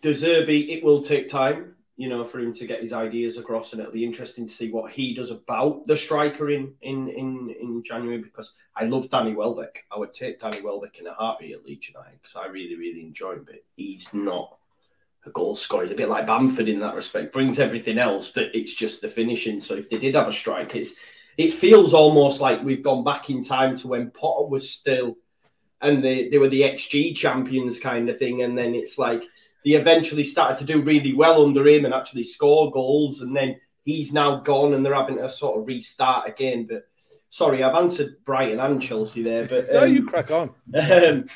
De 0.00 0.10
Zerbi, 0.10 0.68
it 0.68 0.84
will 0.84 1.02
take 1.02 1.28
time. 1.28 1.74
You 1.98 2.08
know, 2.08 2.24
for 2.24 2.38
him 2.38 2.54
to 2.54 2.66
get 2.66 2.80
his 2.80 2.92
ideas 2.92 3.38
across, 3.38 3.72
and 3.72 3.80
it'll 3.80 3.92
be 3.92 4.04
interesting 4.04 4.46
to 4.46 4.54
see 4.54 4.70
what 4.70 4.92
he 4.92 5.12
does 5.12 5.32
about 5.32 5.84
the 5.88 5.96
striker 5.96 6.48
in 6.48 6.72
in 6.80 7.08
in, 7.08 7.54
in 7.60 7.82
January. 7.82 8.18
Because 8.18 8.52
I 8.76 8.84
love 8.84 9.10
Danny 9.10 9.34
Welbeck. 9.34 9.84
I 9.90 9.98
would 9.98 10.14
take 10.14 10.38
Danny 10.38 10.62
Welbeck 10.62 11.00
in 11.00 11.08
a 11.08 11.12
heartbeat 11.12 11.56
at 11.56 11.64
Leeds 11.64 11.88
United 11.88 12.22
because 12.22 12.36
I 12.36 12.46
really 12.46 12.76
really 12.76 13.02
enjoy 13.02 13.32
him, 13.32 13.44
but 13.44 13.56
he's 13.74 14.08
not 14.14 14.56
a 15.26 15.30
goal 15.30 15.56
scorer. 15.56 15.82
He's 15.82 15.90
a 15.90 15.96
bit 15.96 16.08
like 16.08 16.28
Bamford 16.28 16.68
in 16.68 16.78
that 16.80 16.94
respect. 16.94 17.32
Brings 17.32 17.58
everything 17.58 17.98
else, 17.98 18.30
but 18.30 18.54
it's 18.54 18.74
just 18.74 19.02
the 19.02 19.08
finishing. 19.08 19.60
So 19.60 19.74
if 19.74 19.90
they 19.90 19.98
did 19.98 20.14
have 20.14 20.28
a 20.28 20.32
striker, 20.32 20.78
it's 20.78 20.94
it 21.36 21.52
feels 21.52 21.94
almost 21.94 22.40
like 22.40 22.62
we've 22.62 22.84
gone 22.84 23.02
back 23.02 23.28
in 23.28 23.42
time 23.42 23.76
to 23.78 23.88
when 23.88 24.12
Potter 24.12 24.46
was 24.46 24.70
still 24.70 25.16
and 25.80 26.02
they, 26.02 26.28
they 26.28 26.38
were 26.38 26.48
the 26.48 26.62
XG 26.62 27.14
champions 27.14 27.80
kind 27.80 28.08
of 28.08 28.18
thing. 28.18 28.42
And 28.42 28.56
then 28.56 28.74
it's 28.74 28.98
like 28.98 29.24
they 29.68 29.74
eventually 29.74 30.24
started 30.24 30.56
to 30.56 30.64
do 30.64 30.80
really 30.80 31.12
well 31.12 31.44
under 31.44 31.66
him 31.66 31.84
and 31.84 31.92
actually 31.92 32.24
score 32.24 32.70
goals. 32.70 33.20
And 33.20 33.36
then 33.36 33.60
he's 33.84 34.14
now 34.14 34.36
gone 34.36 34.72
and 34.72 34.84
they're 34.84 34.94
having 34.94 35.18
to 35.18 35.28
sort 35.28 35.58
of 35.58 35.66
restart 35.66 36.26
again. 36.26 36.66
But 36.66 36.88
sorry, 37.28 37.62
I've 37.62 37.74
answered 37.74 38.24
Brighton 38.24 38.60
and 38.60 38.80
Chelsea 38.80 39.22
there. 39.22 39.46
But 39.46 39.68
um, 39.68 39.74
no, 39.74 39.84
you 39.84 40.06
crack 40.06 40.30
on. 40.30 40.50
Um, 40.74 41.26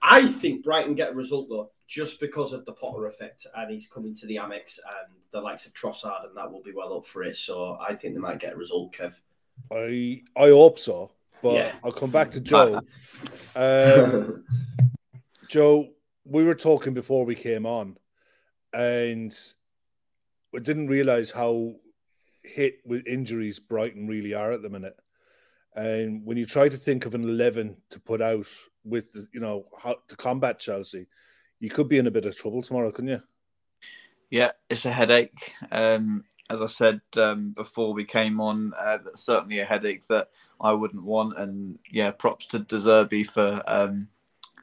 I 0.00 0.26
think 0.26 0.64
Brighton 0.64 0.94
get 0.94 1.10
a 1.10 1.14
result 1.14 1.50
though, 1.50 1.70
just 1.86 2.18
because 2.18 2.54
of 2.54 2.64
the 2.64 2.72
Potter 2.72 3.06
effect, 3.06 3.46
and 3.54 3.70
he's 3.70 3.88
coming 3.88 4.14
to 4.14 4.26
the 4.26 4.36
Amex 4.36 4.78
and 4.78 5.14
the 5.30 5.42
likes 5.42 5.66
of 5.66 5.74
Trossard, 5.74 6.28
and 6.28 6.36
that 6.38 6.50
will 6.50 6.62
be 6.62 6.72
well 6.72 6.96
up 6.96 7.04
for 7.04 7.22
it. 7.24 7.36
So 7.36 7.76
I 7.78 7.94
think 7.94 8.14
they 8.14 8.20
might 8.20 8.40
get 8.40 8.54
a 8.54 8.56
result, 8.56 8.94
Kev. 8.94 9.12
I 9.70 10.22
I 10.34 10.48
hope 10.48 10.78
so, 10.78 11.10
but 11.42 11.54
yeah. 11.56 11.72
I'll 11.84 11.92
come 11.92 12.10
back 12.10 12.30
to 12.32 12.40
Joe. 12.40 12.80
Um, 13.54 14.44
Joe, 15.48 15.88
we 16.30 16.44
were 16.44 16.54
talking 16.54 16.94
before 16.94 17.24
we 17.24 17.34
came 17.34 17.66
on, 17.66 17.96
and 18.72 19.36
we 20.52 20.60
didn't 20.60 20.88
realize 20.88 21.30
how 21.30 21.74
hit 22.42 22.78
with 22.86 23.06
injuries 23.06 23.58
Brighton 23.58 24.08
really 24.08 24.32
are 24.32 24.52
at 24.52 24.62
the 24.62 24.70
minute. 24.70 24.96
And 25.74 26.24
when 26.24 26.36
you 26.36 26.46
try 26.46 26.68
to 26.68 26.76
think 26.76 27.04
of 27.04 27.14
an 27.14 27.24
eleven 27.24 27.76
to 27.90 28.00
put 28.00 28.22
out 28.22 28.46
with, 28.84 29.04
you 29.32 29.40
know, 29.40 29.66
how 29.76 29.96
to 30.08 30.16
combat 30.16 30.58
Chelsea, 30.58 31.06
you 31.58 31.68
could 31.68 31.88
be 31.88 31.98
in 31.98 32.06
a 32.06 32.10
bit 32.10 32.26
of 32.26 32.36
trouble 32.36 32.62
tomorrow, 32.62 32.90
couldn't 32.90 33.10
you? 33.10 33.22
Yeah, 34.30 34.52
it's 34.68 34.86
a 34.86 34.92
headache. 34.92 35.52
Um, 35.70 36.24
as 36.48 36.62
I 36.62 36.66
said 36.66 37.00
um, 37.16 37.50
before 37.50 37.92
we 37.92 38.04
came 38.04 38.40
on, 38.40 38.72
uh, 38.78 38.98
that's 39.04 39.22
certainly 39.22 39.60
a 39.60 39.64
headache 39.64 40.06
that 40.06 40.30
I 40.60 40.72
wouldn't 40.72 41.04
want. 41.04 41.38
And 41.38 41.78
yeah, 41.90 42.10
props 42.12 42.46
to 42.46 42.60
De 42.60 42.76
Zerbi 42.76 43.26
for 43.26 43.62
um, 43.66 44.08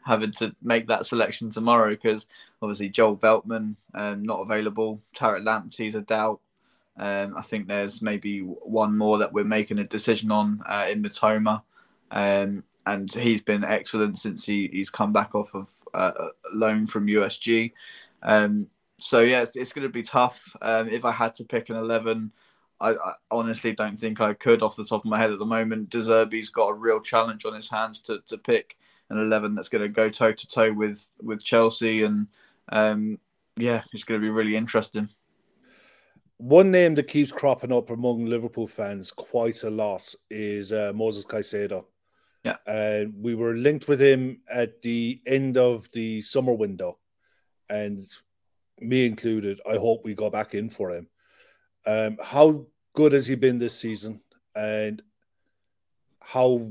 having 0.07 0.31
to 0.33 0.55
make 0.61 0.87
that 0.87 1.05
selection 1.05 1.51
tomorrow 1.51 1.91
because 1.91 2.25
obviously 2.61 2.89
Joel 2.89 3.17
Veltman 3.17 3.75
um, 3.93 4.23
not 4.23 4.41
available, 4.41 5.01
Tariq 5.15 5.43
Lamptey's 5.43 5.95
a 5.95 6.01
doubt. 6.01 6.39
Um, 6.97 7.37
I 7.37 7.41
think 7.41 7.67
there's 7.67 8.01
maybe 8.01 8.39
one 8.39 8.97
more 8.97 9.19
that 9.19 9.31
we're 9.31 9.43
making 9.43 9.77
a 9.77 9.83
decision 9.83 10.31
on 10.31 10.61
uh, 10.65 10.87
in 10.89 11.03
Mitoma. 11.03 11.61
Um, 12.09 12.63
and 12.85 13.13
he's 13.13 13.41
been 13.41 13.63
excellent 13.63 14.17
since 14.17 14.45
he, 14.45 14.69
he's 14.71 14.89
come 14.89 15.11
back 15.11 15.35
off 15.35 15.53
of 15.53 15.69
uh, 15.93 16.29
loan 16.53 16.87
from 16.87 17.07
USG. 17.07 17.73
Um, 18.23 18.67
so 18.97 19.19
yeah, 19.19 19.41
it's, 19.41 19.55
it's 19.55 19.73
going 19.73 19.85
to 19.85 19.93
be 19.93 20.03
tough. 20.03 20.55
Um, 20.61 20.89
if 20.89 21.05
I 21.05 21.11
had 21.11 21.35
to 21.35 21.43
pick 21.43 21.69
an 21.69 21.75
eleven, 21.75 22.31
I, 22.79 22.91
I, 22.91 23.13
honestly 23.29 23.73
don't 23.73 23.99
think 23.99 24.21
I 24.21 24.33
could 24.33 24.61
off 24.61 24.75
the 24.75 24.85
top 24.85 25.03
of 25.03 25.09
my 25.09 25.19
head 25.19 25.31
at 25.31 25.39
the 25.39 25.45
moment. 25.45 25.89
De 25.89 25.99
Zerbi's 25.99 26.49
got 26.49 26.69
a 26.69 26.73
real 26.73 27.01
challenge 27.01 27.45
on 27.45 27.53
his 27.53 27.69
hands 27.69 28.01
to, 28.03 28.19
to 28.27 28.37
pick 28.37 28.77
an 29.09 29.17
eleven 29.17 29.55
that's 29.55 29.69
going 29.69 29.81
to 29.81 29.89
go 29.89 30.09
toe 30.09 30.31
to 30.31 30.47
toe 30.47 30.73
with 30.73 31.07
with 31.21 31.43
Chelsea, 31.43 32.03
and 32.03 32.27
um, 32.69 33.19
yeah, 33.55 33.83
it's 33.93 34.03
going 34.03 34.19
to 34.19 34.25
be 34.25 34.31
really 34.31 34.55
interesting. 34.55 35.09
One 36.37 36.69
name 36.69 36.93
that 36.95 37.07
keeps 37.07 37.31
cropping 37.31 37.71
up 37.71 37.89
among 37.89 38.25
Liverpool 38.25 38.67
fans 38.67 39.11
quite 39.11 39.63
a 39.63 39.69
lot 39.69 40.13
is 40.29 40.71
uh, 40.71 40.91
Moses 40.93 41.25
Caicedo. 41.25 41.85
Yeah, 42.43 42.57
and 42.67 43.07
uh, 43.07 43.11
we 43.19 43.33
were 43.33 43.55
linked 43.55 43.87
with 43.87 43.99
him 43.99 44.41
at 44.47 44.81
the 44.81 45.21
end 45.25 45.57
of 45.57 45.89
the 45.93 46.21
summer 46.21 46.53
window, 46.53 46.99
and 47.69 48.05
me 48.79 49.05
included, 49.05 49.59
I 49.67 49.77
hope 49.77 50.03
we 50.03 50.13
go 50.13 50.29
back 50.29 50.53
in 50.53 50.69
for 50.69 50.91
him. 50.91 51.07
Um, 51.85 52.17
how 52.23 52.67
good 52.93 53.13
has 53.13 53.25
he 53.25 53.35
been 53.35 53.57
this 53.57 53.77
season, 53.77 54.21
and 54.55 55.01
how 56.19 56.69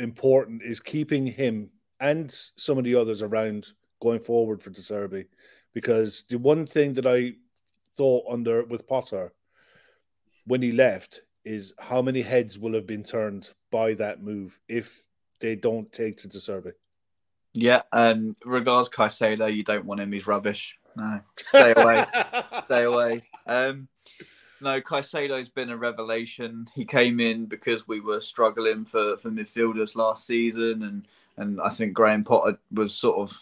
important 0.00 0.62
is 0.62 0.80
keeping 0.80 1.26
him 1.26 1.70
and 2.00 2.34
some 2.56 2.78
of 2.78 2.84
the 2.84 2.94
others 2.94 3.22
around 3.22 3.68
going 4.00 4.20
forward 4.20 4.62
for 4.62 4.70
De 4.70 4.80
Zerbi? 4.80 5.26
Because 5.72 6.24
the 6.28 6.38
one 6.38 6.66
thing 6.66 6.94
that 6.94 7.06
I 7.06 7.34
thought 7.96 8.24
under 8.28 8.64
with 8.64 8.88
Potter 8.88 9.32
when 10.46 10.62
he 10.62 10.72
left 10.72 11.22
is 11.44 11.74
how 11.78 12.02
many 12.02 12.22
heads 12.22 12.58
will 12.58 12.74
have 12.74 12.86
been 12.86 13.04
turned 13.04 13.50
by 13.70 13.94
that 13.94 14.22
move 14.22 14.58
if 14.68 15.02
they 15.40 15.56
don't 15.56 15.92
take 15.92 16.18
to 16.18 16.28
De 16.28 16.38
Zerbi. 16.38 16.72
Yeah, 17.54 17.82
and 17.92 18.36
regards 18.44 18.88
Caicedo, 18.88 19.52
you 19.54 19.64
don't 19.64 19.84
want 19.84 20.00
him. 20.00 20.12
He's 20.12 20.26
rubbish. 20.26 20.78
No, 20.96 21.20
stay 21.36 21.72
away, 21.76 22.06
stay 22.66 22.82
away. 22.84 23.22
Um, 23.46 23.88
no, 24.60 24.80
Caicedo's 24.80 25.48
been 25.48 25.70
a 25.70 25.76
revelation. 25.76 26.68
He 26.74 26.84
came 26.84 27.20
in 27.20 27.46
because 27.46 27.88
we 27.88 28.00
were 28.00 28.20
struggling 28.20 28.84
for, 28.84 29.16
for 29.16 29.30
midfielders 29.30 29.96
last 29.96 30.26
season, 30.26 30.82
and 30.82 31.08
and 31.36 31.60
I 31.60 31.70
think 31.70 31.94
Graham 31.94 32.24
Potter 32.24 32.58
was 32.72 32.94
sort 32.94 33.18
of 33.18 33.38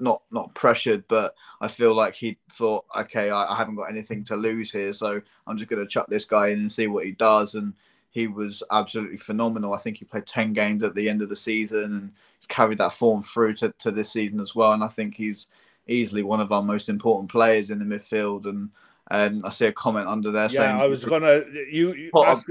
not 0.00 0.22
not 0.30 0.54
pressured, 0.54 1.04
but 1.08 1.34
I 1.60 1.68
feel 1.68 1.94
like 1.94 2.14
he 2.14 2.38
thought, 2.52 2.84
okay, 2.96 3.30
I, 3.30 3.52
I 3.52 3.56
haven't 3.56 3.76
got 3.76 3.90
anything 3.90 4.24
to 4.24 4.36
lose 4.36 4.70
here, 4.70 4.92
so 4.92 5.20
I'm 5.46 5.56
just 5.56 5.70
going 5.70 5.82
to 5.82 5.88
chuck 5.88 6.06
this 6.08 6.24
guy 6.24 6.48
in 6.48 6.60
and 6.60 6.72
see 6.72 6.86
what 6.86 7.04
he 7.04 7.12
does. 7.12 7.54
And 7.54 7.74
he 8.10 8.26
was 8.26 8.62
absolutely 8.70 9.18
phenomenal. 9.18 9.74
I 9.74 9.78
think 9.78 9.98
he 9.98 10.04
played 10.04 10.26
ten 10.26 10.52
games 10.52 10.82
at 10.82 10.94
the 10.94 11.08
end 11.08 11.22
of 11.22 11.28
the 11.28 11.36
season, 11.36 11.84
and 11.84 12.12
he's 12.38 12.46
carried 12.46 12.78
that 12.78 12.92
form 12.92 13.22
through 13.22 13.54
to, 13.54 13.72
to 13.78 13.90
this 13.90 14.10
season 14.12 14.40
as 14.40 14.54
well. 14.54 14.72
And 14.72 14.84
I 14.84 14.88
think 14.88 15.14
he's 15.14 15.48
easily 15.86 16.22
one 16.22 16.40
of 16.40 16.52
our 16.52 16.62
most 16.62 16.88
important 16.88 17.30
players 17.30 17.70
in 17.70 17.78
the 17.78 17.84
midfield. 17.84 18.46
And 18.46 18.70
um, 19.10 19.42
I 19.44 19.50
see 19.50 19.66
a 19.66 19.72
comment 19.72 20.06
under 20.06 20.30
there 20.30 20.42
yeah, 20.42 20.48
saying, 20.48 20.76
"I 20.76 20.86
was 20.86 21.04
gonna 21.04 21.42
you, 21.70 21.94
you 21.94 22.10
ask... 22.14 22.46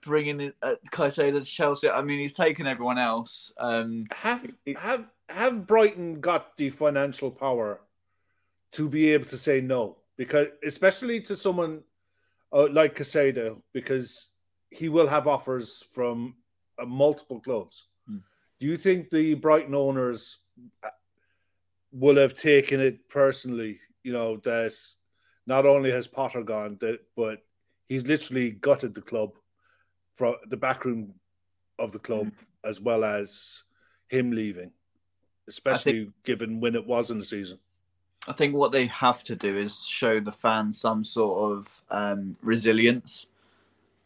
bringing 0.00 0.40
in 0.40 0.52
uh, 0.62 0.74
Caicedo 0.90 1.38
to 1.38 1.44
Chelsea." 1.44 1.88
I 1.88 2.02
mean, 2.02 2.18
he's 2.18 2.34
taken 2.34 2.66
everyone 2.66 2.98
else. 2.98 3.52
Um, 3.58 4.06
have 4.12 4.46
have 4.76 5.04
have 5.28 5.66
Brighton 5.66 6.20
got 6.20 6.56
the 6.56 6.70
financial 6.70 7.30
power 7.30 7.80
to 8.72 8.88
be 8.88 9.10
able 9.10 9.26
to 9.26 9.38
say 9.38 9.60
no? 9.60 9.96
Because 10.16 10.48
especially 10.64 11.20
to 11.22 11.36
someone 11.36 11.82
uh, 12.52 12.68
like 12.70 12.96
Caicedo, 12.96 13.62
because 13.72 14.32
he 14.70 14.88
will 14.88 15.06
have 15.06 15.26
offers 15.26 15.82
from 15.92 16.34
uh, 16.78 16.84
multiple 16.84 17.40
clubs. 17.40 17.86
Hmm. 18.06 18.18
Do 18.60 18.66
you 18.66 18.76
think 18.76 19.08
the 19.08 19.34
Brighton 19.34 19.74
owners 19.74 20.38
uh, 20.84 20.88
will 21.90 22.16
have 22.16 22.34
taken 22.34 22.80
it 22.80 23.08
personally, 23.08 23.80
you 24.02 24.12
know, 24.12 24.36
that 24.38 24.74
not 25.46 25.66
only 25.66 25.90
has 25.90 26.06
Potter 26.06 26.42
gone, 26.42 26.76
that 26.80 27.00
but 27.16 27.42
he's 27.88 28.06
literally 28.06 28.50
gutted 28.50 28.94
the 28.94 29.00
club 29.00 29.32
from 30.16 30.36
the 30.48 30.56
backroom 30.56 31.14
of 31.78 31.92
the 31.92 31.98
club 31.98 32.26
mm. 32.26 32.32
as 32.64 32.80
well 32.80 33.04
as 33.04 33.62
him 34.08 34.30
leaving, 34.30 34.70
especially 35.48 36.04
think, 36.04 36.24
given 36.24 36.60
when 36.60 36.74
it 36.74 36.86
was 36.86 37.10
in 37.10 37.18
the 37.18 37.24
season. 37.24 37.58
I 38.28 38.32
think 38.32 38.54
what 38.54 38.70
they 38.72 38.86
have 38.86 39.24
to 39.24 39.34
do 39.34 39.56
is 39.56 39.84
show 39.84 40.20
the 40.20 40.30
fans 40.30 40.80
some 40.80 41.04
sort 41.04 41.58
of 41.58 41.82
um, 41.90 42.34
resilience. 42.42 43.26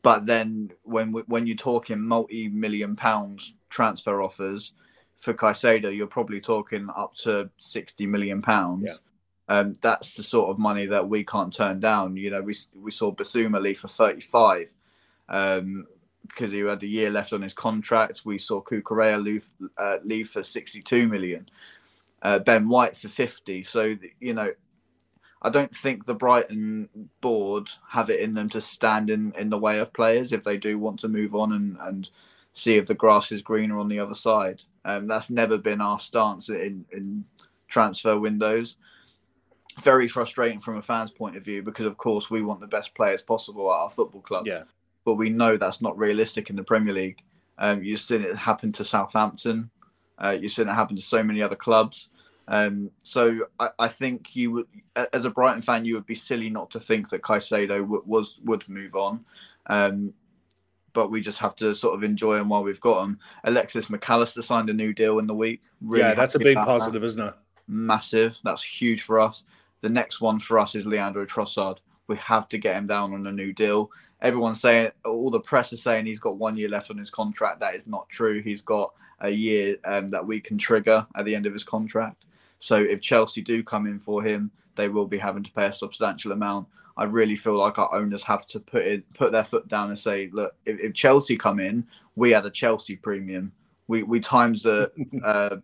But 0.03 0.25
then 0.25 0.71
when 0.85 1.13
when 1.13 1.47
you're 1.47 1.57
talking 1.57 2.01
multi-million 2.01 2.97
pounds 2.97 3.55
transfer 3.69 4.23
offers, 4.23 4.73
for 5.19 5.35
Caicedo, 5.35 5.95
you're 5.95 6.07
probably 6.07 6.41
talking 6.41 6.89
up 6.95 7.15
to 7.19 7.51
60 7.57 8.07
million 8.07 8.43
pounds. 8.43 8.85
Yeah. 8.87 8.95
Um, 9.49 9.75
that's 9.81 10.15
the 10.15 10.23
sort 10.23 10.51
of 10.51 10.59
money 10.59 10.87
that 10.87 11.09
we 11.09 11.25
can't 11.25 11.55
turn 11.55 11.81
down. 11.81 12.17
You 12.17 12.31
know, 12.31 12.43
we 12.43 12.55
we 12.75 12.91
saw 12.91 13.13
Bissouma 13.13 13.61
leave 13.61 13.79
for 13.79 13.89
35 13.89 14.73
um, 15.29 15.87
because 16.27 16.51
he 16.51 16.61
had 16.61 16.83
a 16.83 16.87
year 16.87 17.11
left 17.11 17.33
on 17.33 17.43
his 17.43 17.55
contract. 17.55 18.23
We 18.25 18.39
saw 18.39 18.61
Cucurella 18.61 19.23
leave, 19.23 19.49
uh, 19.79 19.99
leave 20.03 20.29
for 20.29 20.43
62 20.43 21.07
million. 21.07 21.49
Uh, 22.23 22.41
ben 22.41 22.69
White 22.69 22.97
for 22.97 23.09
50. 23.09 23.63
So, 23.63 23.95
you 24.21 24.35
know, 24.35 24.51
I 25.43 25.51
don't 25.51 25.75
think 25.75 26.07
the 26.07 26.15
Brighton 26.15 26.89
board 27.21 27.69
have 27.91 28.11
it 28.11 28.21
in 28.21 28.35
them 28.35 28.49
to 28.51 28.61
stand 28.61 29.11
in, 29.11 29.33
in 29.39 29.51
the 29.51 29.59
way 29.59 29.79
of 29.79 29.93
players 29.93 30.33
if 30.33 30.43
they 30.43 30.57
do 30.57 30.79
want 30.79 30.99
to 31.01 31.09
move 31.09 31.35
on 31.35 31.53
and, 31.53 31.77
and 31.81 32.11
see 32.53 32.77
if 32.77 32.87
the 32.87 32.95
grass 32.95 33.31
is 33.31 33.43
greener 33.43 33.79
on 33.79 33.89
the 33.89 34.01
other 34.01 34.15
side. 34.15 34.63
Um, 34.85 35.07
that's 35.07 35.31
never 35.31 35.59
been 35.59 35.81
our 35.81 36.01
stance 36.01 36.49
in, 36.49 36.87
in 36.91 37.25
transfer 37.69 38.19
windows. 38.19 38.77
Very 39.83 40.09
frustrating 40.09 40.61
from 40.61 40.77
a 40.77 40.83
fan's 40.83 41.11
point 41.11 41.37
of 41.37 41.45
view 41.45 41.63
because, 41.63 41.87
of 41.87 41.97
course, 41.97 42.31
we 42.31 42.43
want 42.43 42.61
the 42.61 42.67
best 42.67 42.95
players 42.95 43.23
possible 43.23 43.71
at 43.71 43.77
our 43.77 43.91
football 43.91 44.23
club. 44.23 44.47
Yeah. 44.47 44.63
But 45.05 45.15
we 45.15 45.31
know 45.31 45.57
that's 45.57 45.83
not 45.83 45.97
realistic 45.99 46.51
in 46.51 46.57
the 46.57 46.65
Premier 46.65 46.95
League. 46.95 47.23
Um, 47.59 47.83
you've 47.83 48.01
seen 48.01 48.23
it 48.23 48.37
happen 48.37 48.73
to 48.73 48.85
Southampton. 48.85 49.71
Uh, 50.19 50.37
you've 50.41 50.53
seen 50.53 50.69
it 50.69 50.75
happen 50.75 50.97
to 50.97 51.03
so 51.03 51.23
many 51.23 51.43
other 51.43 51.57
clubs. 51.57 52.09
Um, 52.49 52.91
so 53.03 53.47
I, 53.59 53.71
I, 53.79 53.89
think 53.89 54.37
you 54.37 54.53
would, 54.53 54.67
as 55.13 55.25
a 55.25 55.31
Brighton 55.31 55.63
fan, 55.63 55.85
you 55.85 55.95
would 55.95 56.07
be 56.07 56.15
silly 56.15 56.49
not 56.49 56.71
to 56.71 56.81
think 56.81 57.11
that 57.11 57.23
Caicedo 57.23 57.81
w- 57.81 58.03
was 58.07 58.39
would 58.45 58.69
move 58.69 58.95
on. 58.95 59.25
Um, 59.67 60.15
but 60.93 61.11
we 61.11 61.21
just 61.21 61.39
have 61.39 61.55
to 61.57 61.75
sort 61.75 61.95
of 61.95 62.05
enjoy 62.05 62.37
him 62.37 62.49
while 62.49 62.63
we've 62.63 62.81
got 62.81 63.05
him. 63.05 63.19
Alexis 63.45 63.91
Mac 63.91 64.09
Allister 64.09 64.41
signed 64.41 64.71
a 64.71 64.73
new 64.73 64.95
deal 64.95 65.19
in 65.19 65.27
the 65.27 65.35
week. 65.35 65.63
Really 65.83 66.09
yeah, 66.09 66.15
that's 66.15 66.37
a 66.37 66.39
big 66.39 66.57
positive, 66.57 67.05
isn't 67.05 67.21
it? 67.21 67.35
Massive. 67.69 68.39
That's 68.45 68.63
huge 68.63 69.03
for 69.03 69.21
us. 69.21 69.45
The 69.87 69.93
next 69.93 70.21
one 70.21 70.41
for 70.41 70.59
us 70.59 70.75
is 70.75 70.85
Leandro 70.85 71.25
Trossard. 71.25 71.79
We 72.09 72.17
have 72.17 72.49
to 72.49 72.59
get 72.59 72.75
him 72.75 72.89
down 72.89 73.15
on 73.15 73.25
a 73.25 73.31
new 73.31 73.53
deal. 73.53 73.93
Everyone's 74.21 74.61
saying, 74.61 74.91
all 75.05 75.31
the 75.31 75.39
press 75.39 75.73
is 75.73 75.81
saying 75.81 76.07
he's 76.07 76.19
got 76.19 76.39
one 76.39 76.57
year 76.57 76.69
left 76.69 76.91
on 76.91 76.99
his 76.99 77.09
contract. 77.09 77.61
That 77.61 77.77
is 77.77 77.87
not 77.87 78.09
true. 78.09 78.43
He's 78.43 78.63
got 78.63 78.93
a 79.21 79.31
year 79.31 79.77
um, 79.85 80.09
that 80.09 80.27
we 80.27 80.41
can 80.41 80.59
trigger 80.59 81.07
at 81.15 81.25
the 81.25 81.37
end 81.37 81.47
of 81.47 81.53
his 81.53 81.63
contract. 81.63 82.25
So 82.59 82.75
if 82.75 83.01
Chelsea 83.01 83.43
do 83.43 83.63
come 83.63 83.87
in 83.87 84.01
for 84.01 84.25
him, 84.25 84.51
they 84.75 84.89
will 84.89 85.07
be 85.07 85.19
having 85.19 85.45
to 85.45 85.53
pay 85.53 85.67
a 85.67 85.73
substantial 85.73 86.33
amount. 86.33 86.67
I 86.97 87.05
really 87.05 87.37
feel 87.37 87.57
like 87.57 87.79
our 87.79 87.95
owners 87.95 88.25
have 88.25 88.45
to 88.49 88.59
put 88.59 88.83
it 88.83 89.13
put 89.15 89.31
their 89.31 89.45
foot 89.45 89.69
down 89.69 89.91
and 89.91 89.99
say, 89.99 90.31
look, 90.33 90.57
if, 90.65 90.81
if 90.81 90.95
Chelsea 90.95 91.37
come 91.37 91.61
in, 91.61 91.87
we 92.17 92.33
had 92.33 92.45
a 92.45 92.51
Chelsea 92.51 92.97
premium. 92.97 93.53
We 93.87 94.03
we 94.03 94.19
times 94.19 94.65
the 94.65 94.91
uh, 95.25 95.59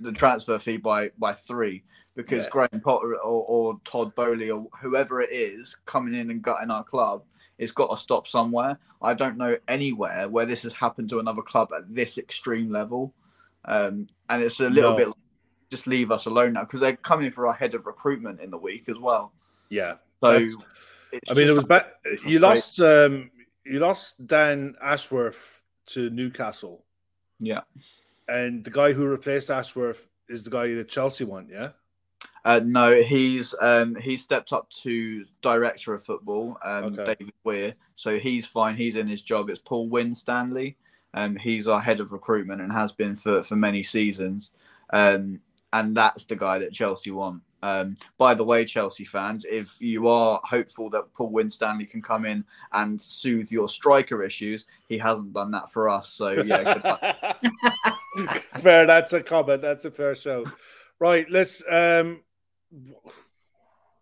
the 0.00 0.12
transfer 0.12 0.58
fee 0.58 0.78
by 0.78 1.10
by 1.18 1.34
three 1.34 1.84
because 2.14 2.44
yeah. 2.44 2.50
Graham 2.50 2.80
Potter 2.82 3.14
or, 3.16 3.44
or 3.46 3.80
Todd 3.84 4.14
Boehly 4.14 4.50
or 4.50 4.66
whoever 4.80 5.20
it 5.20 5.30
is 5.32 5.76
coming 5.86 6.14
in 6.14 6.30
and 6.30 6.42
gutting 6.42 6.70
our 6.70 6.84
club, 6.84 7.22
it's 7.58 7.72
got 7.72 7.90
to 7.90 7.96
stop 7.96 8.26
somewhere. 8.26 8.78
I 9.02 9.14
don't 9.14 9.36
know 9.36 9.56
anywhere 9.68 10.28
where 10.28 10.46
this 10.46 10.62
has 10.62 10.74
happened 10.74 11.08
to 11.10 11.20
another 11.20 11.42
club 11.42 11.70
at 11.76 11.94
this 11.94 12.18
extreme 12.18 12.70
level, 12.70 13.14
um, 13.64 14.06
and 14.28 14.42
it's 14.42 14.60
a 14.60 14.68
little 14.68 14.92
no. 14.92 14.96
bit 14.96 15.08
just 15.70 15.86
leave 15.86 16.10
us 16.10 16.26
alone 16.26 16.54
now 16.54 16.64
because 16.64 16.80
they're 16.80 16.96
coming 16.96 17.30
for 17.30 17.46
our 17.46 17.54
head 17.54 17.74
of 17.74 17.86
recruitment 17.86 18.40
in 18.40 18.50
the 18.50 18.58
week 18.58 18.88
as 18.88 18.98
well. 18.98 19.32
Yeah. 19.68 19.94
So 20.20 20.34
I 21.30 21.34
mean, 21.34 21.48
it 21.48 21.54
was 21.54 21.64
bad. 21.64 21.86
You 22.26 22.40
lost. 22.40 22.80
Um, 22.80 23.30
you 23.64 23.78
lost 23.78 24.26
Dan 24.26 24.74
Ashworth 24.82 25.62
to 25.86 26.10
Newcastle. 26.10 26.84
Yeah. 27.38 27.60
And 28.28 28.64
the 28.64 28.70
guy 28.70 28.92
who 28.92 29.06
replaced 29.06 29.50
Ashworth 29.50 30.06
is 30.28 30.42
the 30.42 30.50
guy 30.50 30.74
that 30.74 30.88
Chelsea 30.88 31.24
want. 31.24 31.48
Yeah. 31.50 31.70
Uh, 32.44 32.60
no, 32.64 33.00
he's 33.02 33.54
um, 33.60 33.94
he 33.96 34.16
stepped 34.16 34.52
up 34.52 34.70
to 34.70 35.24
director 35.42 35.94
of 35.94 36.02
football, 36.02 36.56
um, 36.64 36.84
okay. 36.98 37.16
David 37.18 37.34
Weir. 37.44 37.74
So 37.96 38.18
he's 38.18 38.46
fine. 38.46 38.76
He's 38.76 38.96
in 38.96 39.06
his 39.06 39.22
job. 39.22 39.50
It's 39.50 39.58
Paul 39.58 39.88
Winstanley. 39.88 40.76
Um, 41.12 41.36
he's 41.36 41.68
our 41.68 41.80
head 41.80 42.00
of 42.00 42.12
recruitment 42.12 42.60
and 42.60 42.72
has 42.72 42.92
been 42.92 43.16
for, 43.16 43.42
for 43.42 43.56
many 43.56 43.82
seasons. 43.82 44.50
Um, 44.92 45.40
and 45.72 45.96
that's 45.96 46.24
the 46.24 46.36
guy 46.36 46.58
that 46.58 46.72
Chelsea 46.72 47.10
want. 47.10 47.42
Um, 47.62 47.96
by 48.16 48.34
the 48.34 48.44
way, 48.44 48.64
Chelsea 48.64 49.04
fans, 49.04 49.44
if 49.48 49.76
you 49.80 50.08
are 50.08 50.40
hopeful 50.44 50.88
that 50.90 51.12
Paul 51.12 51.30
Winstanley 51.30 51.84
can 51.84 52.00
come 52.00 52.24
in 52.24 52.44
and 52.72 53.00
soothe 53.00 53.50
your 53.50 53.68
striker 53.68 54.22
issues, 54.22 54.66
he 54.88 54.96
hasn't 54.96 55.34
done 55.34 55.50
that 55.50 55.70
for 55.70 55.88
us. 55.88 56.08
So 56.08 56.30
yeah, 56.30 57.34
fair. 58.54 58.86
That's 58.86 59.12
a 59.12 59.22
comment. 59.22 59.62
That's 59.62 59.84
a 59.84 59.90
fair 59.90 60.14
show. 60.14 60.44
Right, 60.98 61.28
let's. 61.30 61.62
Um, 61.70 62.22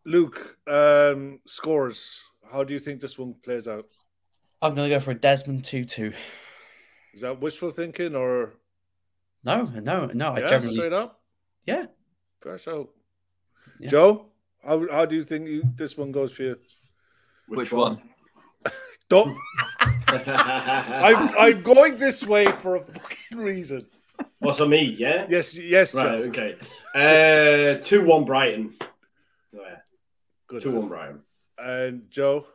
Luke, 0.05 0.57
um, 0.67 1.41
scores. 1.47 2.23
How 2.51 2.65
do 2.65 2.73
you 2.73 2.81
think 2.81 3.01
this 3.01 3.19
one 3.19 3.35
plays 3.43 3.69
out? 3.69 3.87
I'm 4.63 4.75
going 4.75 4.89
to 4.89 4.95
go 4.97 5.01
for 5.01 5.13
a 5.13 5.15
Desmond 5.15 5.65
two-two. 5.65 6.13
Is 7.15 7.21
that 7.21 7.41
wishful 7.41 7.71
thinking 7.71 8.15
or? 8.15 8.55
No, 9.45 9.65
no, 9.65 10.07
no. 10.07 10.33
I 10.33 10.41
generally 10.41 10.75
straight 10.75 10.93
up. 10.93 11.21
Yeah. 11.67 11.87
Fair 12.43 12.59
show. 12.59 12.91
Yeah. 13.79 13.91
Joe, 13.91 14.27
how, 14.65 14.87
how 14.91 15.05
do 15.05 15.15
you 15.17 15.25
think 15.25 15.49
you, 15.49 15.63
this 15.77 15.97
one 15.97 16.13
goes 16.13 16.33
for 16.33 16.43
you? 16.43 16.57
Which, 17.47 17.59
Which 17.59 17.73
one? 17.73 18.01
Don't. 19.09 19.37
I'm, 20.09 21.37
I'm 21.39 21.63
going 21.63 21.97
this 21.97 22.27
way 22.27 22.47
for 22.47 22.77
a 22.77 22.81
fucking 22.81 23.39
reason. 23.39 23.87
What's 24.41 24.61
on 24.61 24.71
me? 24.71 24.95
Yeah. 24.99 25.27
Yes. 25.29 25.55
Yes. 25.55 25.93
Joe. 25.93 25.99
Right. 25.99 26.25
Okay. 26.27 26.57
Uh, 26.95 27.83
two 27.83 28.05
one 28.05 28.25
Brighton. 28.25 28.75
Oh, 28.81 28.87
yeah. 29.53 29.77
Good. 30.47 30.63
Two 30.63 30.73
one 30.73 30.89
Brighton. 30.89 31.21
And 31.59 32.11
Joe. 32.11 32.47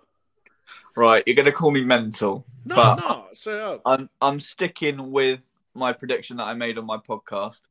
Right, 0.95 1.23
you're 1.25 1.35
going 1.35 1.47
to 1.47 1.51
call 1.51 1.71
me 1.71 1.81
mental, 1.81 2.45
no, 2.65 2.75
but 2.75 2.95
no, 2.97 3.25
say 3.33 3.59
up. 3.59 3.81
I'm 3.83 4.09
I'm 4.21 4.39
sticking 4.39 5.11
with 5.11 5.51
my 5.73 5.91
prediction 5.91 6.37
that 6.37 6.43
I 6.43 6.53
made 6.53 6.77
on 6.77 6.85
my 6.85 6.97
podcast. 6.97 7.61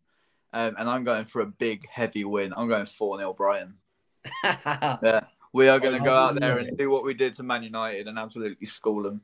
Um, 0.53 0.75
and 0.79 0.91
I'm 0.91 1.05
going 1.05 1.25
for 1.25 1.41
a 1.41 1.47
big, 1.47 1.89
heavy 1.89 2.25
win. 2.25 2.53
I'm 2.55 2.69
going 2.69 2.85
4 2.85 3.19
0 3.19 3.33
Brighton. 3.33 3.75
yeah. 4.45 5.21
We 5.53 5.69
are 5.69 5.81
going 5.81 5.97
to 5.97 6.05
go 6.05 6.15
out 6.15 6.39
there 6.39 6.59
and 6.59 6.77
do 6.77 6.91
what 6.91 7.05
we 7.05 7.15
did 7.15 7.35
to 7.35 7.43
Man 7.43 7.63
United 7.63 8.07
and 8.07 8.19
absolutely 8.19 8.67
school 8.67 9.03
them. 9.03 9.23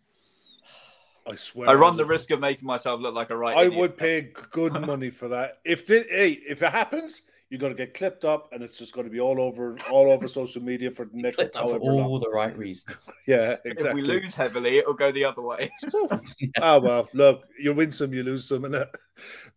I 1.29 1.37
swear. 1.37 1.69
I 1.69 1.75
run 1.75 1.97
the 1.97 2.05
risk 2.05 2.31
of 2.31 2.41
making 2.41 2.67
myself 2.67 3.01
look 3.01 3.15
like 3.15 3.31
a 3.31 3.37
right. 3.37 3.57
I 3.57 3.65
idiot. 3.65 3.81
would 3.81 3.97
pay 3.97 4.33
good 4.51 4.73
money 4.87 5.11
for 5.11 5.29
that. 5.29 5.59
If 5.65 5.87
this, 5.87 6.07
hey, 6.09 6.39
if 6.49 6.63
it 6.63 6.73
happens, 6.73 7.23
you're 7.51 7.61
going 7.61 7.75
to 7.75 7.77
get 7.77 7.95
clipped 7.95 8.25
up, 8.25 8.53
and 8.53 8.63
it's 8.63 8.77
just 8.77 8.93
going 8.93 9.07
to 9.07 9.11
be 9.11 9.21
all 9.21 9.41
over, 9.41 9.79
all 9.91 10.11
over 10.11 10.29
social 10.29 10.63
media 10.63 10.91
for 10.91 11.07
the 11.07 11.17
next. 11.17 11.37
Clipped 11.37 11.57
up 11.57 11.69
for 11.69 11.79
all 11.79 11.97
long. 11.97 12.21
the 12.21 12.31
right 12.31 12.57
reasons. 12.57 13.09
Yeah, 13.27 13.57
exactly. 13.65 14.03
If 14.03 14.07
we 14.09 14.21
lose 14.21 14.35
heavily, 14.35 14.79
it'll 14.79 14.95
go 14.95 15.13
the 15.13 15.25
other 15.25 15.43
way. 15.43 15.71
oh 16.63 16.81
well, 16.81 17.09
look, 17.13 17.45
you 17.59 17.75
win 17.75 17.93
some, 17.93 18.13
you 18.13 18.23
lose 18.23 18.47
some, 18.47 18.65
and 18.65 18.87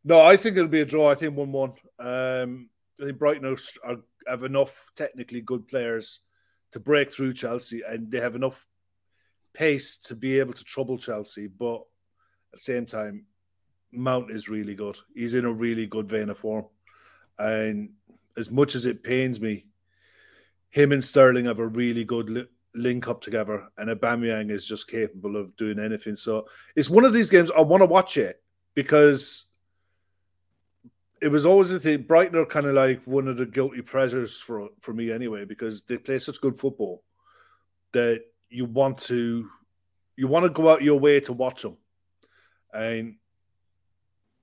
no, 0.04 0.22
I 0.22 0.36
think 0.36 0.58
it'll 0.58 0.70
be 0.70 0.82
a 0.82 0.86
draw. 0.86 1.10
I 1.10 1.16
think 1.16 1.36
one-one. 1.36 1.74
Um, 2.00 2.70
I 3.00 3.06
think 3.06 3.18
Brighton 3.18 3.46
are, 3.46 3.58
are, 3.84 3.98
have 4.28 4.44
enough 4.44 4.92
technically 4.96 5.42
good 5.42 5.68
players 5.68 6.20
to 6.72 6.80
break 6.80 7.12
through 7.14 7.34
Chelsea, 7.34 7.82
and 7.88 8.12
they 8.12 8.20
have 8.20 8.36
enough 8.36 8.66
pace 9.54 9.98
to 9.98 10.16
be 10.16 10.40
able 10.40 10.54
to 10.54 10.64
trouble 10.64 10.98
Chelsea. 10.98 11.48
But 11.48 11.82
at 12.54 12.54
the 12.54 12.60
same 12.60 12.86
time, 12.86 13.26
Mount 13.92 14.32
is 14.32 14.50
really 14.50 14.76
good. 14.76 14.98
He's 15.14 15.36
in 15.36 15.46
a 15.46 15.52
really 15.52 15.86
good 15.86 16.10
vein 16.10 16.30
of 16.30 16.38
form. 16.38 16.66
And 17.38 17.92
as 18.38 18.50
much 18.50 18.76
as 18.76 18.86
it 18.86 19.04
pains 19.04 19.40
me, 19.40 19.66
him 20.70 20.92
and 20.92 21.04
Sterling 21.04 21.46
have 21.46 21.60
a 21.60 21.68
really 21.68 22.06
good 22.06 22.30
li- 22.30 22.48
link 22.74 23.08
up 23.08 23.22
together, 23.22 23.68
and 23.78 23.90
Aubameyang 23.90 24.52
is 24.52 24.66
just 24.66 24.88
capable 24.88 25.36
of 25.36 25.56
doing 25.58 25.80
anything. 25.80 26.16
So 26.16 26.48
it's 26.76 26.90
one 26.90 27.04
of 27.04 27.14
these 27.14 27.30
games 27.30 27.52
I 27.56 27.62
want 27.62 27.82
to 27.82 27.88
watch 27.88 28.16
it 28.18 28.42
because 28.74 29.46
it 31.22 31.28
was 31.28 31.46
always 31.46 31.70
the 31.70 31.80
thing. 31.80 32.04
Brighton 32.04 32.38
are 32.38 32.46
kind 32.46 32.66
of 32.66 32.74
like 32.74 33.02
one 33.06 33.28
of 33.28 33.38
the 33.38 33.46
guilty 33.46 33.82
pleasures 33.82 34.40
for 34.40 34.70
for 34.80 34.94
me 34.94 35.12
anyway 35.12 35.46
because 35.46 35.84
they 35.84 35.98
play 35.98 36.18
such 36.20 36.42
good 36.42 36.58
football 36.58 37.04
that 37.92 38.24
you 38.52 38.66
want 38.66 39.00
to 39.00 39.50
you 40.16 40.28
want 40.28 40.46
to 40.46 40.50
go 40.50 40.70
out 40.70 40.84
your 40.84 41.00
way 41.00 41.20
to 41.22 41.34
watch 41.34 41.64
them, 41.64 41.78
and 42.74 43.16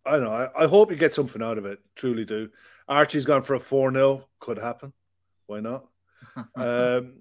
I 0.04 0.12
don't 0.12 0.24
know. 0.24 0.32
I, 0.32 0.64
I 0.64 0.66
hope 0.66 0.90
you 0.90 0.96
get 0.96 1.14
something 1.14 1.42
out 1.42 1.58
of 1.58 1.66
it. 1.66 1.78
Truly 1.94 2.24
do. 2.24 2.50
Archie's 2.88 3.26
gone 3.26 3.42
for 3.42 3.54
a 3.54 3.60
4 3.60 3.92
0. 3.92 4.26
Could 4.40 4.58
happen. 4.58 4.92
Why 5.46 5.60
not? 5.60 5.84
um, 6.56 7.14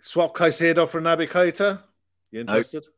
swap 0.00 0.36
Caicedo 0.36 0.88
for 0.88 1.00
Naby 1.00 1.28
Keita. 1.28 1.82
You 2.30 2.40
interested? 2.40 2.84
Nope. 2.84 2.92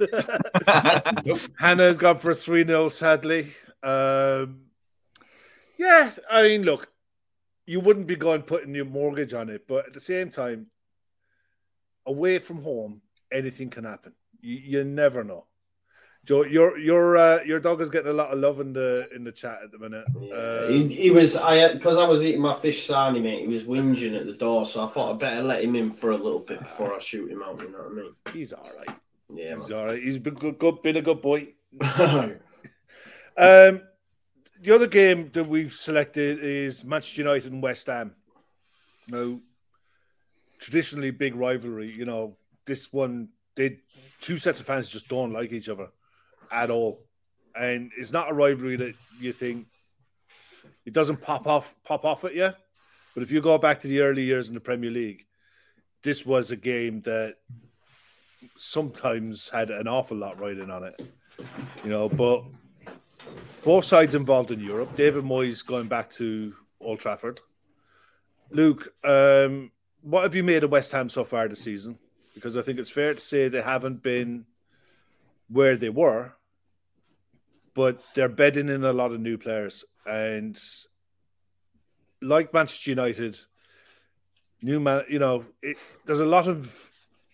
Hannah's 1.58 1.96
gone 1.96 2.18
for 2.18 2.32
a 2.32 2.34
3 2.34 2.66
0, 2.66 2.88
sadly. 2.88 3.54
Um, 3.82 4.62
yeah, 5.78 6.10
I 6.30 6.42
mean, 6.42 6.62
look, 6.62 6.88
you 7.66 7.80
wouldn't 7.80 8.06
be 8.06 8.16
going 8.16 8.42
putting 8.42 8.74
your 8.74 8.84
mortgage 8.84 9.32
on 9.32 9.48
it, 9.48 9.66
but 9.68 9.86
at 9.86 9.94
the 9.94 10.00
same 10.00 10.30
time, 10.30 10.66
away 12.06 12.38
from 12.38 12.62
home, 12.62 13.02
anything 13.32 13.70
can 13.70 13.84
happen. 13.84 14.12
You, 14.40 14.56
you 14.56 14.84
never 14.84 15.24
know. 15.24 15.46
Joe, 16.24 16.44
your 16.44 16.76
your 16.78 17.16
uh, 17.16 17.42
your 17.44 17.60
dog 17.60 17.80
is 17.80 17.88
getting 17.88 18.10
a 18.10 18.14
lot 18.14 18.30
of 18.30 18.38
love 18.38 18.60
in 18.60 18.74
the 18.74 19.08
in 19.14 19.24
the 19.24 19.32
chat 19.32 19.60
at 19.64 19.72
the 19.72 19.78
minute. 19.78 20.04
Yeah, 20.20 20.66
um, 20.66 20.88
he, 20.88 20.94
he, 20.94 21.10
was 21.10 21.34
I 21.34 21.72
because 21.72 21.98
I 21.98 22.06
was 22.06 22.22
eating 22.22 22.42
my 22.42 22.54
fish 22.54 22.86
sarnie, 22.86 23.22
mate. 23.22 23.40
He 23.40 23.48
was 23.48 23.62
whinging 23.62 24.18
at 24.18 24.26
the 24.26 24.34
door, 24.34 24.66
so 24.66 24.86
I 24.86 24.90
thought 24.90 25.12
I'd 25.12 25.18
better 25.18 25.42
let 25.42 25.64
him 25.64 25.76
in 25.76 25.92
for 25.92 26.10
a 26.10 26.16
little 26.16 26.40
bit 26.40 26.60
before 26.60 26.94
I 26.94 26.98
shoot 26.98 27.30
him 27.30 27.42
out. 27.42 27.60
You 27.62 27.72
know 27.72 27.78
what 27.78 27.92
I 27.92 27.94
mean? 27.94 28.14
He's 28.34 28.52
all 28.52 28.68
right. 28.76 28.96
Yeah, 29.34 29.56
he's 29.56 29.68
man. 29.70 29.78
all 29.78 29.86
right. 29.86 30.02
He's 30.02 30.18
been 30.18 30.34
good, 30.34 30.58
good, 30.58 30.82
been 30.82 30.96
a 30.96 31.02
good 31.02 31.22
boy. 31.22 31.54
um, 31.80 32.38
the 33.36 34.74
other 34.74 34.88
game 34.88 35.30
that 35.32 35.48
we've 35.48 35.72
selected 35.72 36.38
is 36.40 36.84
Manchester 36.84 37.22
United 37.22 37.50
and 37.50 37.62
West 37.62 37.86
Ham. 37.86 38.14
Now, 39.08 39.40
traditionally 40.60 41.10
big 41.10 41.34
rivalry. 41.34 41.90
You 41.90 42.04
know, 42.04 42.36
this 42.66 42.92
one 42.92 43.28
they 43.56 43.78
two 44.20 44.38
sets 44.38 44.60
of 44.60 44.66
fans 44.66 44.88
just 44.88 45.08
don't 45.08 45.32
like 45.32 45.52
each 45.52 45.68
other 45.68 45.88
at 46.50 46.70
all. 46.70 47.04
And 47.54 47.90
it's 47.96 48.12
not 48.12 48.30
a 48.30 48.34
rivalry 48.34 48.76
that 48.76 48.94
you 49.18 49.32
think 49.32 49.66
it 50.86 50.92
doesn't 50.92 51.20
pop 51.20 51.46
off 51.46 51.74
pop 51.84 52.04
off 52.04 52.24
at 52.24 52.34
you. 52.34 52.52
But 53.14 53.22
if 53.22 53.32
you 53.32 53.40
go 53.40 53.58
back 53.58 53.80
to 53.80 53.88
the 53.88 54.00
early 54.00 54.22
years 54.22 54.48
in 54.48 54.54
the 54.54 54.60
Premier 54.60 54.90
League, 54.90 55.26
this 56.02 56.24
was 56.24 56.50
a 56.50 56.56
game 56.56 57.00
that 57.02 57.36
sometimes 58.56 59.48
had 59.48 59.70
an 59.70 59.88
awful 59.88 60.16
lot 60.16 60.38
riding 60.38 60.70
on 60.70 60.84
it. 60.84 61.00
You 61.82 61.90
know, 61.90 62.08
but 62.08 62.44
both 63.64 63.84
sides 63.84 64.14
involved 64.14 64.50
in 64.52 64.60
Europe. 64.60 64.96
David 64.96 65.24
Moyes 65.24 65.66
going 65.66 65.88
back 65.88 66.10
to 66.12 66.54
Old 66.80 67.00
Trafford. 67.00 67.40
Luke, 68.50 68.92
um, 69.04 69.70
what 70.02 70.22
have 70.22 70.34
you 70.34 70.42
made 70.42 70.64
of 70.64 70.70
West 70.70 70.92
Ham 70.92 71.08
so 71.08 71.24
far 71.24 71.48
this 71.48 71.62
season? 71.62 71.98
Because 72.34 72.56
I 72.56 72.62
think 72.62 72.78
it's 72.78 72.90
fair 72.90 73.14
to 73.14 73.20
say 73.20 73.48
they 73.48 73.62
haven't 73.62 74.02
been 74.02 74.46
where 75.48 75.76
they 75.76 75.90
were, 75.90 76.32
but 77.74 78.02
they're 78.14 78.28
bedding 78.28 78.68
in 78.68 78.84
a 78.84 78.92
lot 78.92 79.12
of 79.12 79.20
new 79.20 79.36
players. 79.36 79.84
And 80.06 80.58
like 82.22 82.54
Manchester 82.54 82.90
United, 82.90 83.38
new 84.62 84.80
man, 84.80 85.04
you 85.08 85.18
know, 85.18 85.44
it, 85.62 85.76
there's 86.06 86.20
a 86.20 86.26
lot 86.26 86.48
of 86.48 86.74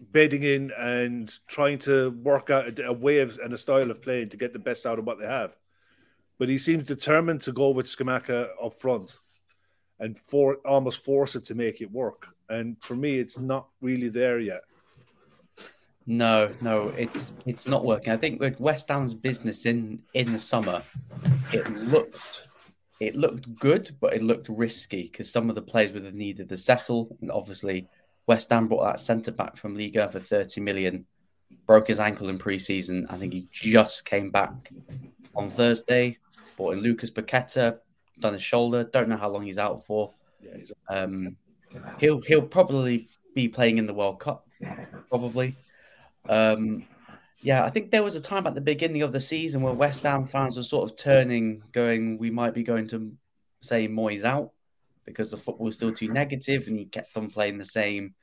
bedding 0.00 0.42
in 0.42 0.72
and 0.76 1.32
trying 1.46 1.78
to 1.78 2.10
work 2.10 2.50
out 2.50 2.78
a, 2.78 2.88
a 2.88 2.92
way 2.92 3.18
of 3.20 3.38
and 3.38 3.52
a 3.52 3.58
style 3.58 3.90
of 3.90 4.02
playing 4.02 4.30
to 4.30 4.36
get 4.36 4.52
the 4.52 4.58
best 4.58 4.86
out 4.86 4.98
of 4.98 5.06
what 5.06 5.18
they 5.18 5.26
have. 5.26 5.56
But 6.38 6.48
he 6.48 6.58
seems 6.58 6.84
determined 6.84 7.42
to 7.42 7.52
go 7.52 7.70
with 7.70 7.86
Scamacca 7.86 8.48
up 8.62 8.78
front 8.80 9.16
and 9.98 10.18
for 10.18 10.56
almost 10.66 11.02
force 11.02 11.34
it 11.34 11.44
to 11.46 11.54
make 11.54 11.80
it 11.80 11.90
work. 11.90 12.28
And 12.48 12.76
for 12.80 12.94
me, 12.94 13.18
it's 13.18 13.38
not 13.38 13.68
really 13.80 14.08
there 14.08 14.38
yet. 14.38 14.62
No, 16.06 16.52
no, 16.60 16.88
it's 16.90 17.32
it's 17.46 17.66
not 17.66 17.84
working. 17.84 18.12
I 18.12 18.16
think 18.16 18.40
with 18.40 18.60
West 18.60 18.88
Ham's 18.88 19.12
business 19.14 19.66
in 19.66 20.00
in 20.14 20.32
the 20.32 20.38
summer, 20.38 20.82
it 21.52 21.68
looked 21.72 22.46
it 23.00 23.16
looked 23.16 23.54
good, 23.56 23.96
but 24.00 24.14
it 24.14 24.22
looked 24.22 24.48
risky 24.48 25.02
because 25.02 25.30
some 25.30 25.48
of 25.48 25.56
the 25.56 25.62
players 25.62 25.92
would 25.92 26.04
have 26.04 26.14
needed 26.14 26.48
to 26.48 26.56
settle. 26.56 27.16
And 27.20 27.30
obviously, 27.30 27.88
West 28.26 28.50
Ham 28.50 28.68
brought 28.68 28.84
that 28.84 29.00
centre 29.00 29.32
back 29.32 29.56
from 29.56 29.74
Liga 29.74 30.08
for 30.10 30.20
30 30.20 30.60
million, 30.60 31.06
broke 31.66 31.88
his 31.88 32.00
ankle 32.00 32.28
in 32.28 32.38
pre 32.38 32.58
season. 32.58 33.06
I 33.10 33.16
think 33.16 33.32
he 33.32 33.48
just 33.52 34.04
came 34.04 34.30
back 34.30 34.70
on 35.34 35.50
Thursday. 35.50 36.18
Brought 36.56 36.74
in 36.74 36.80
Lucas 36.80 37.10
Paqueta, 37.10 37.78
done 38.20 38.32
his 38.32 38.42
shoulder. 38.42 38.84
Don't 38.84 39.08
know 39.08 39.16
how 39.16 39.28
long 39.28 39.42
he's 39.42 39.58
out 39.58 39.84
for. 39.84 40.12
Yeah, 40.40 40.56
Um, 40.88 41.36
he'll 41.98 42.20
he'll 42.22 42.42
probably 42.42 43.08
be 43.34 43.48
playing 43.48 43.78
in 43.78 43.86
the 43.86 43.94
World 43.94 44.20
Cup, 44.20 44.46
probably. 45.08 45.54
Um, 46.28 46.84
yeah, 47.42 47.64
I 47.64 47.70
think 47.70 47.90
there 47.90 48.02
was 48.02 48.16
a 48.16 48.20
time 48.20 48.46
at 48.46 48.54
the 48.54 48.60
beginning 48.60 49.02
of 49.02 49.12
the 49.12 49.20
season 49.20 49.60
where 49.62 49.74
West 49.74 50.02
Ham 50.02 50.26
fans 50.26 50.56
were 50.56 50.62
sort 50.62 50.90
of 50.90 50.96
turning, 50.96 51.62
going, 51.72 52.18
we 52.18 52.30
might 52.30 52.54
be 52.54 52.62
going 52.62 52.88
to 52.88 53.12
say 53.60 53.86
Moyes 53.86 54.24
out 54.24 54.52
because 55.04 55.30
the 55.30 55.36
football 55.36 55.66
was 55.66 55.76
still 55.76 55.92
too 55.92 56.08
negative 56.08 56.66
and 56.66 56.78
he 56.78 56.86
kept 56.86 57.16
on 57.16 57.30
playing 57.30 57.58
the 57.58 57.64
same 57.64 58.14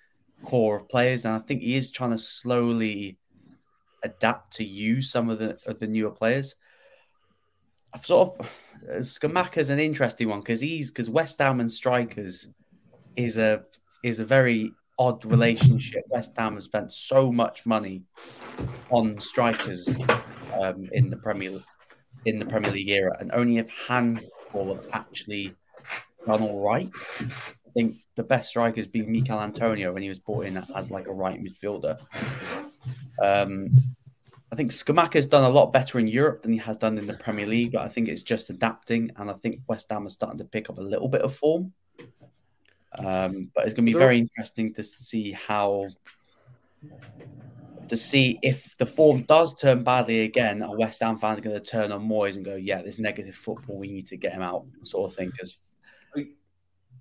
core 0.44 0.78
of 0.78 0.90
players. 0.90 1.26
And 1.26 1.36
I 1.36 1.40
think 1.40 1.62
he 1.62 1.76
is 1.76 1.92
trying 1.92 2.12
to 2.12 2.18
slowly 2.18 3.18
adapt 4.04 4.54
to 4.58 4.66
use 4.66 5.10
some 5.10 5.30
of 5.30 5.40
the 5.40 5.58
of 5.66 5.80
the 5.80 5.88
newer 5.88 6.12
players. 6.12 6.56
I've 7.94 8.06
sort 8.06 8.40
of 8.40 8.50
is 9.56 9.70
an 9.70 9.80
interesting 9.80 10.28
one 10.28 10.40
because 10.40 10.60
he's 10.60 10.90
because 10.90 11.10
West 11.10 11.40
Ham 11.40 11.60
and 11.60 11.72
strikers 11.72 12.50
is 13.16 13.38
a 13.38 13.64
is 14.04 14.20
a 14.20 14.26
very 14.26 14.72
odd 15.00 15.26
relationship. 15.26 16.04
West 16.10 16.34
Ham 16.38 16.56
has 16.56 16.66
spent 16.66 16.92
so 16.92 17.32
much 17.32 17.66
money 17.66 18.04
on 18.90 19.20
strikers 19.20 20.00
um, 20.60 20.90
in 20.92 21.10
the 21.10 21.18
Premier 21.18 21.60
in 22.26 22.40
the 22.40 22.46
Premier 22.46 22.72
League 22.72 22.90
era, 22.90 23.16
and 23.20 23.32
only 23.34 23.60
a 23.60 23.66
handful 23.88 24.76
have 24.76 24.86
actually 24.94 25.56
done 26.26 26.42
all 26.42 26.62
right. 26.62 26.90
I 27.20 27.70
think 27.74 27.98
the 28.16 28.24
best 28.24 28.50
striker 28.50 28.78
has 28.78 28.88
been 28.88 29.12
Michail 29.12 29.42
Antonio 29.42 29.92
when 29.92 30.04
he 30.04 30.10
was 30.10 30.20
brought 30.20 30.46
in 30.46 30.58
as 30.76 30.92
like 30.92 31.08
a 31.08 31.14
right 31.14 31.42
midfielder. 31.42 32.00
Um, 33.22 33.70
I 34.52 34.56
think 34.56 34.72
Scamacca's 34.72 35.26
done 35.26 35.44
a 35.44 35.50
lot 35.50 35.74
better 35.74 35.98
in 35.98 36.08
Europe 36.08 36.44
than 36.44 36.54
he 36.54 36.60
has 36.60 36.78
done 36.78 37.00
in 37.00 37.08
the 37.08 37.16
Premier 37.16 37.48
League, 37.48 37.72
but 37.72 37.82
I 37.82 37.88
think 37.88 38.08
it's 38.08 38.22
just 38.22 38.52
adapting, 38.52 39.12
and 39.16 39.32
I 39.32 39.34
think 39.34 39.62
West 39.68 39.90
Ham 39.90 40.06
is 40.06 40.14
starting 40.14 40.38
to 40.38 40.46
pick 40.46 40.70
up 40.70 40.78
a 40.78 40.82
little 40.82 41.10
bit 41.10 41.24
of 41.24 41.36
form. 41.36 41.74
Um, 43.00 43.50
but 43.56 43.66
it's 43.66 43.74
going 43.74 43.86
to 43.86 43.94
be 43.94 43.98
very 43.98 44.20
interesting 44.20 44.74
to 44.76 44.84
see 44.84 45.32
how 45.32 45.90
to 47.90 47.98
see 47.98 48.40
if 48.42 48.78
the 48.78 48.86
form 48.86 49.24
does 49.24 49.56
turn 49.56 49.84
badly 49.84 50.22
again. 50.22 50.62
Are 50.62 50.76
West 50.76 51.02
Ham 51.02 51.18
fans 51.18 51.40
are 51.40 51.42
going 51.42 51.60
to 51.60 51.72
turn 51.72 51.92
on 51.92 52.08
Moyes 52.08 52.36
and 52.36 52.46
go, 52.46 52.56
"Yeah, 52.56 52.82
this 52.82 53.00
negative 53.00 53.36
football, 53.36 53.78
we 53.78 53.88
need 53.88 54.08
to 54.08 54.18
get 54.18 54.34
him 54.34 54.42
out," 54.42 54.66
sort 54.84 55.10
of 55.10 55.16
thing? 55.16 55.32
Because 55.32 55.58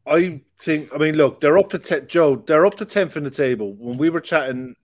I 0.07 0.41
think, 0.59 0.93
I 0.95 0.99
mean, 0.99 1.17
look, 1.17 1.41
they're 1.41 1.59
up 1.59 1.71
to 1.71 1.79
te- 1.79 2.07
Joe. 2.07 2.37
They're 2.37 2.67
up 2.67 2.77
to 2.77 2.87
tenth 2.87 3.17
in 3.17 3.25
the 3.25 3.31
table. 3.31 3.75
When 3.75 3.99
we 3.99 4.11
were 4.11 4.21
chatting 4.21 4.75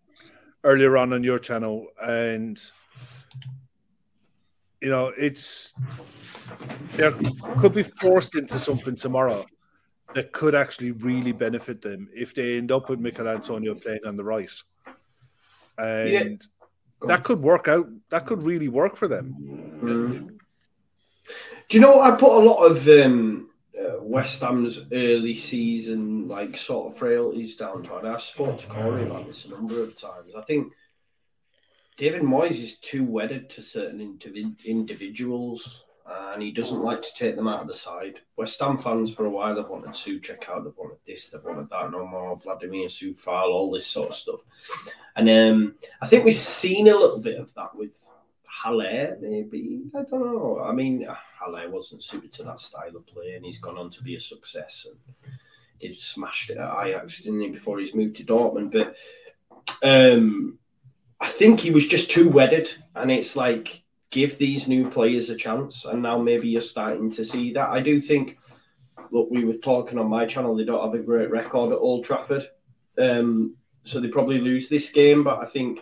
earlier 0.62 0.96
on 0.96 1.12
on 1.12 1.24
your 1.24 1.38
channel, 1.38 1.86
and 2.00 2.60
you 4.80 4.90
know, 4.90 5.12
it's 5.16 5.72
they 6.94 7.10
could 7.58 7.74
be 7.74 7.82
forced 7.82 8.36
into 8.36 8.58
something 8.58 8.94
tomorrow 8.94 9.44
that 10.14 10.32
could 10.32 10.54
actually 10.54 10.92
really 10.92 11.32
benefit 11.32 11.82
them 11.82 12.08
if 12.14 12.34
they 12.34 12.56
end 12.56 12.72
up 12.72 12.88
with 12.88 13.00
Michail 13.00 13.28
Antonio 13.28 13.74
playing 13.74 14.06
on 14.06 14.16
the 14.16 14.24
right, 14.24 14.50
and 15.76 16.10
yeah. 16.10 16.24
that 17.06 17.24
could 17.24 17.42
work 17.42 17.68
out. 17.68 17.88
That 18.10 18.26
could 18.26 18.42
really 18.42 18.68
work 18.68 18.96
for 18.96 19.08
them. 19.08 19.34
Mm. 19.82 20.38
Do 21.68 21.76
you 21.76 21.80
know? 21.80 22.00
I 22.00 22.12
put 22.12 22.42
a 22.42 22.44
lot 22.44 22.64
of 22.64 22.88
um, 22.88 23.50
uh, 23.78 24.02
West 24.02 24.40
Ham's 24.40 24.80
early 24.92 25.34
season 25.34 26.26
like 26.26 26.56
sort 26.56 26.92
of 26.92 26.98
frailties 26.98 27.56
down 27.56 27.82
to 27.82 27.98
it. 27.98 28.04
I've 28.04 28.22
spoken 28.22 28.56
to 28.56 28.66
Corey 28.66 29.02
about 29.04 29.26
this 29.26 29.44
a 29.44 29.50
number 29.50 29.82
of 29.82 30.00
times. 30.00 30.32
I 30.36 30.42
think 30.42 30.72
David 31.98 32.22
Moyes 32.22 32.62
is 32.62 32.76
too 32.78 33.04
wedded 33.04 33.50
to 33.50 33.62
certain 33.62 34.18
individuals 34.64 35.84
and 36.10 36.42
he 36.42 36.52
doesn't 36.52 36.82
like 36.82 37.02
to 37.02 37.14
take 37.14 37.36
them 37.36 37.48
out 37.48 37.62
of 37.62 37.68
the 37.68 37.74
side. 37.74 38.20
West 38.36 38.60
Ham 38.60 38.78
fans 38.78 39.12
for 39.12 39.26
a 39.26 39.30
while 39.30 39.56
have 39.56 39.68
wanted 39.68 39.90
Souček 39.90 40.48
out, 40.48 40.64
they've 40.64 40.76
wanted 40.76 40.98
this, 41.06 41.28
they've 41.28 41.44
wanted 41.44 41.68
that, 41.70 41.90
no 41.90 42.06
more 42.06 42.36
Vladimir 42.36 42.86
Coufal, 42.86 43.50
all 43.50 43.70
this 43.70 43.86
sort 43.86 44.08
of 44.10 44.14
stuff. 44.14 44.40
And 45.16 45.28
um, 45.28 45.74
I 46.00 46.06
think 46.06 46.24
we've 46.24 46.34
seen 46.34 46.88
a 46.88 46.96
little 46.96 47.18
bit 47.18 47.38
of 47.38 47.52
that 47.54 47.74
with 47.74 47.92
Haller, 48.44 49.18
maybe. 49.20 49.82
I 49.94 50.02
don't 50.02 50.20
know. 50.20 50.60
I 50.64 50.72
mean, 50.72 51.06
Haller 51.38 51.68
wasn't 51.70 52.02
suited 52.02 52.32
to 52.34 52.42
that 52.44 52.60
style 52.60 52.96
of 52.96 53.06
play, 53.06 53.34
and 53.34 53.44
he's 53.44 53.58
gone 53.58 53.78
on 53.78 53.90
to 53.90 54.02
be 54.02 54.16
a 54.16 54.20
success. 54.20 54.86
And 54.88 55.32
he 55.78 55.94
smashed 55.94 56.50
it 56.50 56.58
at 56.58 56.86
Ajax, 56.86 57.22
didn't 57.22 57.40
he, 57.40 57.48
before 57.48 57.78
he's 57.78 57.94
moved 57.94 58.16
to 58.16 58.24
Dortmund? 58.24 58.72
But 58.72 58.96
um, 59.82 60.58
I 61.20 61.28
think 61.28 61.60
he 61.60 61.70
was 61.70 61.86
just 61.86 62.10
too 62.10 62.28
wedded, 62.28 62.70
and 62.94 63.10
it's 63.10 63.36
like 63.36 63.82
give 64.10 64.38
these 64.38 64.68
new 64.68 64.90
players 64.90 65.30
a 65.30 65.36
chance. 65.36 65.84
And 65.84 66.02
now 66.02 66.18
maybe 66.18 66.48
you're 66.48 66.60
starting 66.60 67.10
to 67.12 67.24
see 67.24 67.52
that. 67.52 67.68
I 67.68 67.80
do 67.80 68.00
think. 68.00 68.38
Look, 69.10 69.28
we 69.30 69.44
were 69.44 69.54
talking 69.54 69.98
on 69.98 70.08
my 70.08 70.26
channel. 70.26 70.54
They 70.54 70.64
don't 70.64 70.84
have 70.84 70.98
a 70.98 71.02
great 71.02 71.30
record 71.30 71.72
at 71.72 71.78
Old 71.78 72.04
Trafford, 72.04 72.46
um, 72.98 73.56
so 73.82 74.00
they 74.00 74.08
probably 74.08 74.38
lose 74.38 74.68
this 74.68 74.90
game. 74.90 75.24
But 75.24 75.38
I 75.38 75.46
think 75.46 75.80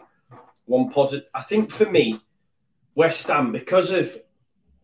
one 0.67 0.91
positive. 0.91 1.27
I 1.35 1.43
think 1.43 1.73
for 1.73 1.91
me, 1.91 2.21
West 2.95 3.27
Ham, 3.27 3.51
because 3.51 3.91
of 3.91 4.17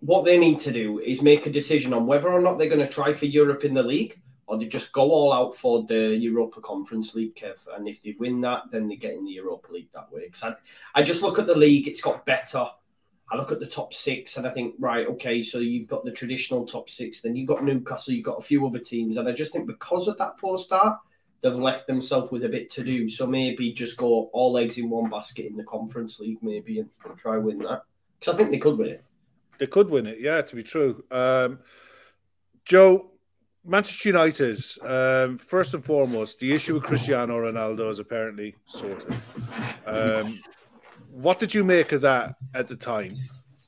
what 0.00 0.24
they 0.24 0.38
need 0.38 0.58
to 0.60 0.72
do, 0.72 0.98
is 0.98 1.22
make 1.22 1.46
a 1.46 1.52
decision 1.52 1.94
on 1.94 2.08
whether 2.08 2.28
or 2.28 2.40
not 2.40 2.58
they're 2.58 2.68
going 2.68 2.84
to 2.84 2.92
try 2.92 3.12
for 3.12 3.26
Europe 3.26 3.62
in 3.62 3.74
the 3.74 3.82
league 3.82 4.20
or 4.52 4.58
they 4.58 4.66
just 4.66 4.92
go 4.92 5.10
all 5.10 5.32
out 5.32 5.56
for 5.56 5.84
the 5.84 6.14
Europa 6.14 6.60
Conference 6.60 7.14
League, 7.14 7.34
Kev. 7.34 7.56
And 7.74 7.88
if 7.88 8.02
they 8.02 8.14
win 8.18 8.40
that, 8.42 8.64
then 8.70 8.86
they 8.86 8.96
get 8.96 9.14
in 9.14 9.24
the 9.24 9.30
Europa 9.30 9.72
League 9.72 9.88
that 9.94 10.12
way. 10.12 10.26
Because 10.26 10.42
I, 10.42 10.54
I 10.94 11.02
just 11.02 11.22
look 11.22 11.38
at 11.38 11.46
the 11.46 11.54
league, 11.54 11.88
it's 11.88 12.02
got 12.02 12.26
better. 12.26 12.66
I 13.32 13.36
look 13.36 13.50
at 13.50 13.60
the 13.60 13.66
top 13.66 13.94
six 13.94 14.36
and 14.36 14.46
I 14.46 14.50
think, 14.50 14.74
right, 14.78 15.06
okay, 15.06 15.42
so 15.42 15.58
you've 15.58 15.88
got 15.88 16.04
the 16.04 16.12
traditional 16.12 16.66
top 16.66 16.90
six, 16.90 17.22
then 17.22 17.34
you've 17.34 17.48
got 17.48 17.64
Newcastle, 17.64 18.12
you've 18.12 18.26
got 18.26 18.38
a 18.38 18.42
few 18.42 18.66
other 18.66 18.78
teams. 18.78 19.16
And 19.16 19.26
I 19.26 19.32
just 19.32 19.54
think 19.54 19.66
because 19.66 20.06
of 20.06 20.18
that 20.18 20.36
poor 20.36 20.58
start, 20.58 20.98
they've 21.40 21.54
left 21.54 21.86
themselves 21.86 22.30
with 22.30 22.44
a 22.44 22.48
bit 22.50 22.70
to 22.72 22.84
do. 22.84 23.08
So 23.08 23.26
maybe 23.26 23.72
just 23.72 23.96
go 23.96 24.28
all 24.34 24.58
eggs 24.58 24.76
in 24.76 24.90
one 24.90 25.08
basket 25.08 25.46
in 25.46 25.56
the 25.56 25.64
Conference 25.64 26.20
League, 26.20 26.42
maybe, 26.42 26.80
and, 26.80 26.90
try 27.16 27.38
win 27.38 27.60
that. 27.60 27.84
Because 28.20 28.34
I 28.34 28.36
think 28.36 28.50
they 28.50 28.58
could 28.58 28.76
win 28.76 28.90
it. 28.90 29.04
They 29.58 29.66
could 29.66 29.88
win 29.88 30.06
it, 30.06 30.20
yeah, 30.20 30.42
to 30.42 30.54
be 30.54 30.62
true. 30.62 31.02
Um, 31.10 31.60
Joe, 32.66 33.12
Manchester 33.64 34.10
United, 34.10 34.62
um, 34.82 35.38
first 35.38 35.72
and 35.72 35.82
foremost, 35.82 36.38
the 36.38 36.52
issue 36.52 36.74
with 36.74 36.82
Cristiano 36.82 37.38
Ronaldo 37.38 37.90
is 37.90 37.98
apparently 37.98 38.56
sorted. 38.66 39.14
Um, 39.86 40.38
what 41.12 41.38
did 41.38 41.52
you 41.52 41.62
make 41.62 41.92
of 41.92 42.00
that 42.00 42.36
at 42.54 42.68
the 42.68 42.76
time? 42.76 43.16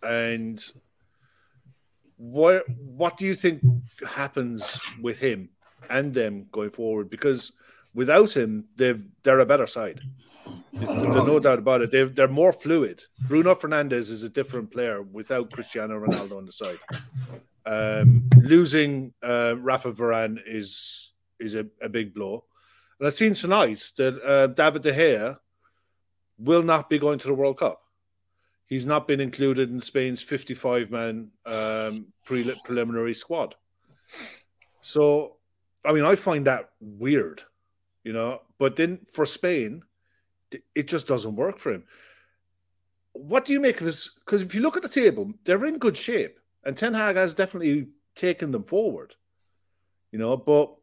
And 0.02 0.62
what 2.16 2.68
what 2.68 3.18
do 3.18 3.26
you 3.26 3.34
think 3.34 3.62
happens 4.08 4.80
with 5.00 5.18
him 5.18 5.50
and 5.90 6.14
them 6.14 6.46
going 6.50 6.70
forward? 6.70 7.10
Because 7.10 7.52
without 7.94 8.34
him, 8.34 8.64
they've 8.76 9.04
they're 9.22 9.40
a 9.40 9.46
better 9.46 9.66
side. 9.66 10.00
There's 10.72 11.26
no 11.26 11.38
doubt 11.38 11.58
about 11.58 11.82
it. 11.82 11.90
They're, 11.90 12.08
they're 12.08 12.28
more 12.28 12.52
fluid. 12.52 13.04
Bruno 13.28 13.54
Fernandes 13.54 14.10
is 14.10 14.24
a 14.24 14.28
different 14.28 14.72
player 14.72 15.02
without 15.02 15.50
Cristiano 15.50 15.98
Ronaldo 15.98 16.36
on 16.36 16.46
the 16.46 16.52
side. 16.52 16.78
Um, 17.64 18.28
losing 18.36 19.14
uh, 19.22 19.54
Rafa 19.58 19.92
Varane 19.92 20.38
is 20.44 21.12
is 21.38 21.54
a, 21.54 21.66
a, 21.80 21.88
big 21.88 22.14
blow. 22.14 22.44
And 22.98 23.06
I've 23.06 23.14
seen 23.14 23.34
tonight 23.34 23.82
that 23.96 24.22
uh, 24.22 24.46
David 24.48 24.82
De 24.82 24.92
Gea 24.92 25.38
will 26.38 26.62
not 26.62 26.90
be 26.90 26.98
going 26.98 27.18
to 27.18 27.26
the 27.28 27.34
World 27.34 27.58
Cup. 27.58 27.80
he's 28.66 28.86
not 28.86 29.06
been 29.06 29.20
included 29.20 29.70
in 29.70 29.80
Spain's 29.80 30.22
55 30.22 30.90
man 30.90 31.30
um, 31.46 32.06
pre- 32.24 32.54
preliminary 32.64 33.14
squad. 33.14 33.54
So, 34.80 35.36
I 35.84 35.92
mean, 35.92 36.04
I 36.04 36.14
find 36.14 36.46
that 36.46 36.70
weird, 36.80 37.42
you 38.02 38.12
know, 38.12 38.40
but 38.58 38.76
then 38.76 39.06
for 39.12 39.26
Spain, 39.26 39.82
it 40.74 40.88
just 40.88 41.06
doesn't 41.06 41.36
work 41.36 41.58
for 41.58 41.72
him. 41.72 41.84
What 43.12 43.44
do 43.44 43.52
you 43.52 43.60
make 43.60 43.80
of 43.80 43.86
his? 43.86 44.10
Because 44.24 44.42
if 44.42 44.54
you 44.54 44.60
look 44.60 44.76
at 44.76 44.82
the 44.82 44.88
table, 44.88 45.32
they're 45.44 45.64
in 45.66 45.78
good 45.78 45.96
shape, 45.96 46.38
and 46.64 46.76
Ten 46.76 46.94
Hag 46.94 47.16
has 47.16 47.34
definitely 47.34 47.88
taken 48.16 48.50
them 48.50 48.64
forward, 48.64 49.14
you 50.10 50.18
know, 50.18 50.36
but 50.36 50.74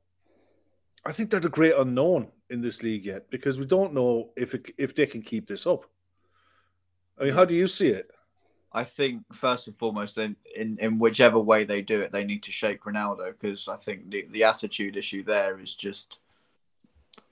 I 1.05 1.11
think 1.11 1.29
they're 1.29 1.39
the 1.39 1.49
great 1.49 1.73
unknown 1.75 2.29
in 2.51 2.61
this 2.61 2.83
league 2.83 3.05
yet 3.05 3.29
because 3.29 3.57
we 3.57 3.65
don't 3.65 3.93
know 3.93 4.29
if 4.35 4.53
it, 4.53 4.71
if 4.77 4.93
they 4.93 5.05
can 5.05 5.21
keep 5.21 5.47
this 5.47 5.65
up. 5.65 5.85
I 7.19 7.25
mean, 7.25 7.33
how 7.33 7.45
do 7.45 7.55
you 7.55 7.67
see 7.67 7.87
it? 7.87 8.11
I 8.73 8.83
think 8.83 9.23
first 9.33 9.67
and 9.67 9.77
foremost, 9.77 10.17
in, 10.17 10.35
in, 10.55 10.77
in 10.79 10.99
whichever 10.99 11.39
way 11.39 11.65
they 11.65 11.81
do 11.81 11.99
it, 12.01 12.11
they 12.11 12.23
need 12.23 12.43
to 12.43 12.51
shake 12.51 12.83
Ronaldo 12.83 13.33
because 13.39 13.67
I 13.67 13.77
think 13.77 14.09
the, 14.09 14.27
the 14.31 14.43
attitude 14.43 14.95
issue 14.95 15.23
there 15.23 15.59
is 15.59 15.75
just 15.75 16.19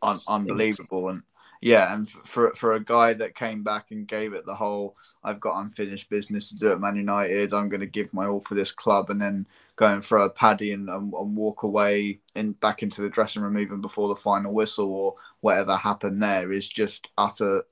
un- 0.02 0.20
unbelievable. 0.28 1.10
And 1.10 1.24
yeah, 1.62 1.94
and 1.94 2.08
for 2.08 2.54
for 2.54 2.74
a 2.74 2.84
guy 2.84 3.14
that 3.14 3.36
came 3.36 3.64
back 3.64 3.92
and 3.92 4.08
gave 4.08 4.34
it 4.34 4.46
the 4.46 4.56
whole, 4.56 4.96
I've 5.24 5.40
got 5.40 5.60
unfinished 5.60 6.10
business 6.10 6.50
to 6.50 6.56
do 6.56 6.72
at 6.72 6.80
Man 6.80 6.96
United. 6.96 7.54
I'm 7.54 7.70
going 7.70 7.82
to 7.82 7.86
give 7.86 8.14
my 8.14 8.28
all 8.28 8.40
for 8.40 8.56
this 8.56 8.72
club, 8.72 9.10
and 9.10 9.22
then 9.22 9.48
go 9.76 9.88
and 9.88 10.04
throw 10.04 10.24
a 10.26 10.30
paddy 10.30 10.72
and, 10.74 10.90
and, 10.90 11.14
and 11.14 11.36
walk 11.36 11.64
away 11.64 12.20
in 12.36 12.54
back 12.54 12.84
into 12.84 13.02
the 13.02 13.10
dressing 13.10 13.42
room 13.42 13.58
even 13.58 13.82
before 13.82 14.08
the 14.08 14.16
final 14.16 14.54
whistle 14.54 14.92
or 14.92 15.16
whatever 15.40 15.78
happened 15.78 16.22
there 16.22 16.52
is 16.52 16.68
just 16.68 17.08
utter 17.18 17.64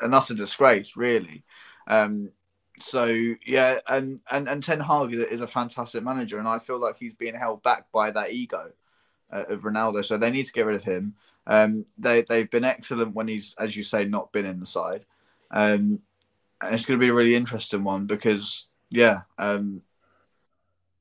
an 0.00 0.14
utter 0.14 0.34
disgrace, 0.34 0.96
really. 0.96 1.44
Um, 1.86 2.30
so 2.78 3.04
yeah, 3.46 3.78
and, 3.86 4.20
and 4.30 4.48
and 4.48 4.62
Ten 4.62 4.80
Hag 4.80 5.12
is 5.12 5.40
a 5.40 5.46
fantastic 5.46 6.02
manager, 6.02 6.38
and 6.38 6.48
I 6.48 6.58
feel 6.58 6.80
like 6.80 6.96
he's 6.98 7.14
being 7.14 7.34
held 7.34 7.62
back 7.62 7.90
by 7.92 8.10
that 8.10 8.32
ego 8.32 8.72
uh, 9.32 9.44
of 9.48 9.62
Ronaldo. 9.62 10.04
So 10.04 10.18
they 10.18 10.30
need 10.30 10.46
to 10.46 10.52
get 10.52 10.66
rid 10.66 10.76
of 10.76 10.82
him. 10.82 11.14
Um, 11.46 11.84
they 11.98 12.22
they've 12.22 12.50
been 12.50 12.64
excellent 12.64 13.14
when 13.14 13.28
he's, 13.28 13.54
as 13.58 13.76
you 13.76 13.82
say, 13.82 14.04
not 14.04 14.32
been 14.32 14.46
in 14.46 14.60
the 14.60 14.66
side. 14.66 15.04
Um, 15.50 16.00
and 16.62 16.74
it's 16.74 16.86
going 16.86 16.98
to 16.98 17.04
be 17.04 17.08
a 17.10 17.14
really 17.14 17.34
interesting 17.34 17.82
one 17.84 18.06
because 18.06 18.66
yeah, 18.90 19.22
um, 19.38 19.82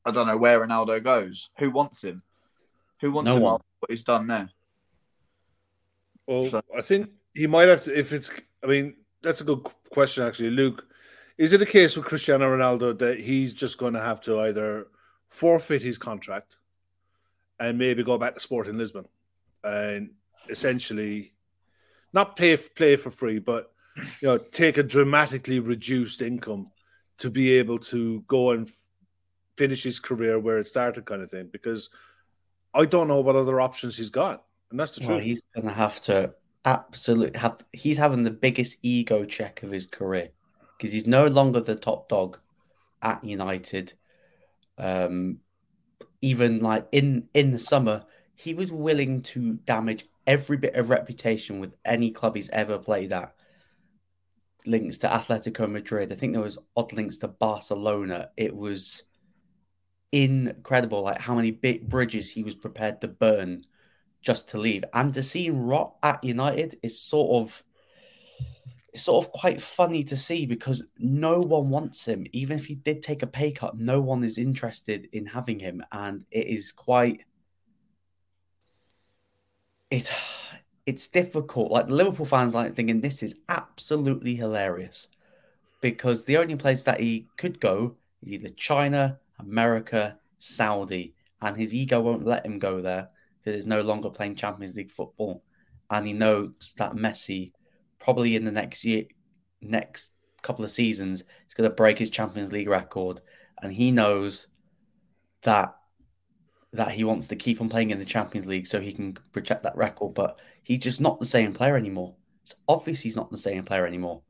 I 0.05 0.11
don't 0.11 0.27
know 0.27 0.37
where 0.37 0.59
Ronaldo 0.65 1.03
goes. 1.03 1.49
Who 1.59 1.69
wants 1.69 2.03
him? 2.03 2.23
Who 3.01 3.11
wants 3.11 3.27
No 3.27 3.35
him? 3.37 3.41
one. 3.43 3.61
What 3.79 3.91
he's 3.91 4.03
done 4.03 4.27
there. 4.27 4.49
Well, 6.27 6.47
So- 6.49 6.61
I 6.75 6.81
think 6.81 7.09
he 7.33 7.47
might 7.47 7.67
have 7.67 7.83
to. 7.83 7.97
If 7.97 8.13
it's, 8.13 8.31
I 8.63 8.67
mean, 8.67 8.95
that's 9.21 9.41
a 9.41 9.43
good 9.45 9.63
question 9.91 10.25
actually, 10.25 10.51
Luke. 10.51 10.85
Is 11.37 11.53
it 11.53 11.61
a 11.61 11.65
case 11.65 11.95
with 11.95 12.05
Cristiano 12.05 12.45
Ronaldo 12.55 12.97
that 12.99 13.19
he's 13.19 13.53
just 13.53 13.77
going 13.77 13.93
to 13.93 13.99
have 14.01 14.21
to 14.21 14.41
either 14.41 14.87
forfeit 15.29 15.81
his 15.81 15.97
contract 15.97 16.57
and 17.59 17.77
maybe 17.77 18.03
go 18.03 18.17
back 18.17 18.33
to 18.35 18.39
Sporting 18.39 18.77
Lisbon 18.77 19.07
and 19.63 20.11
essentially 20.51 21.33
not 22.13 22.35
pay 22.35 22.57
play 22.57 22.95
for 22.97 23.09
free, 23.11 23.39
but 23.39 23.71
you 24.21 24.27
know 24.27 24.37
take 24.37 24.77
a 24.77 24.83
dramatically 24.83 25.59
reduced 25.59 26.21
income 26.21 26.71
to 27.17 27.29
be 27.29 27.53
able 27.53 27.79
to 27.79 28.21
go 28.27 28.51
and 28.51 28.71
finish 29.57 29.83
his 29.83 29.99
career 29.99 30.39
where 30.39 30.57
it 30.59 30.67
started, 30.67 31.05
kind 31.05 31.21
of 31.21 31.29
thing? 31.29 31.49
Because 31.51 31.89
I 32.73 32.85
don't 32.85 33.07
know 33.07 33.21
what 33.21 33.35
other 33.35 33.61
options 33.61 33.97
he's 33.97 34.09
got, 34.09 34.43
and 34.69 34.79
that's 34.79 34.93
the 34.97 35.01
Well, 35.01 35.17
truth. 35.17 35.23
he's 35.25 35.43
going 35.55 35.67
to 35.67 35.73
have 35.73 36.01
to 36.03 36.33
absolutely 36.65 37.39
have. 37.39 37.63
He's 37.73 37.97
having 37.97 38.23
the 38.23 38.31
biggest 38.31 38.77
ego 38.81 39.25
check 39.25 39.63
of 39.63 39.71
his 39.71 39.85
career 39.85 40.29
because 40.77 40.93
he's 40.93 41.07
no 41.07 41.27
longer 41.27 41.59
the 41.61 41.75
top 41.75 42.09
dog 42.09 42.37
at 43.01 43.23
United. 43.23 43.93
Um, 44.77 45.39
even 46.21 46.59
like 46.59 46.87
in 46.91 47.27
in 47.33 47.51
the 47.51 47.59
summer, 47.59 48.05
he 48.35 48.53
was 48.53 48.71
willing 48.71 49.21
to 49.23 49.53
damage 49.65 50.05
every 50.27 50.57
bit 50.57 50.75
of 50.75 50.89
reputation 50.89 51.59
with 51.59 51.75
any 51.85 52.11
club 52.11 52.35
he's 52.35 52.49
ever 52.49 52.77
played 52.77 53.13
at. 53.13 53.33
Links 54.65 54.99
to 54.99 55.07
Atletico 55.07 55.69
Madrid. 55.69 56.11
I 56.11 56.15
think 56.15 56.33
there 56.33 56.41
was 56.41 56.59
odd 56.75 56.93
links 56.93 57.17
to 57.17 57.27
Barcelona. 57.27 58.29
It 58.37 58.55
was 58.55 59.03
incredible, 60.11 61.01
like 61.01 61.19
how 61.19 61.35
many 61.35 61.51
big 61.51 61.89
bridges 61.89 62.29
he 62.29 62.43
was 62.43 62.55
prepared 62.55 63.01
to 63.01 63.07
burn 63.07 63.65
just 64.21 64.49
to 64.49 64.59
leave. 64.59 64.83
And 64.93 65.13
to 65.15 65.23
see 65.23 65.47
him 65.47 65.65
rot 65.65 65.95
at 66.03 66.23
United 66.23 66.79
is 66.83 67.01
sort 67.01 67.43
of 67.43 67.63
it's 68.93 69.03
sort 69.03 69.25
of 69.25 69.31
quite 69.31 69.61
funny 69.61 70.03
to 70.03 70.17
see 70.17 70.45
because 70.45 70.83
no 70.97 71.39
one 71.39 71.69
wants 71.69 72.05
him. 72.05 72.27
Even 72.33 72.57
if 72.57 72.65
he 72.65 72.75
did 72.75 73.01
take 73.01 73.23
a 73.23 73.27
pay 73.27 73.51
cut, 73.51 73.77
no 73.77 74.01
one 74.01 74.23
is 74.23 74.37
interested 74.37 75.07
in 75.13 75.25
having 75.25 75.59
him. 75.59 75.81
And 75.93 76.25
it 76.29 76.47
is 76.47 76.73
quite 76.73 77.21
it 79.91 80.11
it's 80.85 81.07
difficult. 81.09 81.71
Like 81.71 81.87
the 81.87 81.93
Liverpool 81.93 82.25
fans 82.25 82.55
like 82.55 82.75
thinking 82.75 83.01
this 83.01 83.21
is 83.21 83.35
absolutely 83.49 84.35
hilarious. 84.35 85.07
Because 85.81 86.25
the 86.25 86.37
only 86.37 86.55
place 86.55 86.83
that 86.83 86.99
he 86.99 87.27
could 87.37 87.59
go 87.59 87.95
is 88.23 88.31
either 88.31 88.49
China, 88.49 89.19
America, 89.39 90.17
Saudi, 90.39 91.15
and 91.41 91.57
his 91.57 91.73
ego 91.73 92.01
won't 92.01 92.25
let 92.25 92.45
him 92.45 92.59
go 92.59 92.81
there 92.81 93.09
because 93.39 93.55
he's 93.55 93.67
no 93.67 93.81
longer 93.81 94.09
playing 94.09 94.35
Champions 94.35 94.75
League 94.75 94.91
football, 94.91 95.43
and 95.89 96.05
he 96.05 96.13
knows 96.13 96.51
that 96.77 96.93
Messi 96.93 97.51
probably 97.97 98.35
in 98.35 98.45
the 98.45 98.51
next 98.51 98.83
year, 98.83 99.05
next 99.61 100.13
couple 100.43 100.63
of 100.63 100.71
seasons, 100.71 101.21
is 101.21 101.53
going 101.55 101.69
to 101.69 101.75
break 101.75 101.97
his 101.97 102.11
Champions 102.11 102.51
League 102.51 102.69
record, 102.69 103.21
and 103.61 103.73
he 103.73 103.91
knows 103.91 104.47
that 105.41 105.75
that 106.73 106.91
he 106.91 107.03
wants 107.03 107.27
to 107.27 107.35
keep 107.35 107.59
on 107.61 107.69
playing 107.69 107.91
in 107.91 107.99
the 107.99 108.05
Champions 108.05 108.47
League 108.47 108.65
so 108.65 108.79
he 108.79 108.93
can 108.93 109.17
protect 109.33 109.63
that 109.63 109.75
record. 109.75 110.13
But 110.13 110.39
he's 110.63 110.79
just 110.79 111.01
not 111.01 111.19
the 111.19 111.25
same 111.25 111.53
player 111.53 111.75
anymore. 111.75 112.15
It's 112.43 112.55
obvious 112.67 113.01
he's 113.01 113.15
not 113.15 113.29
the 113.29 113.37
same 113.37 113.63
player 113.63 113.85
anymore. 113.85 114.21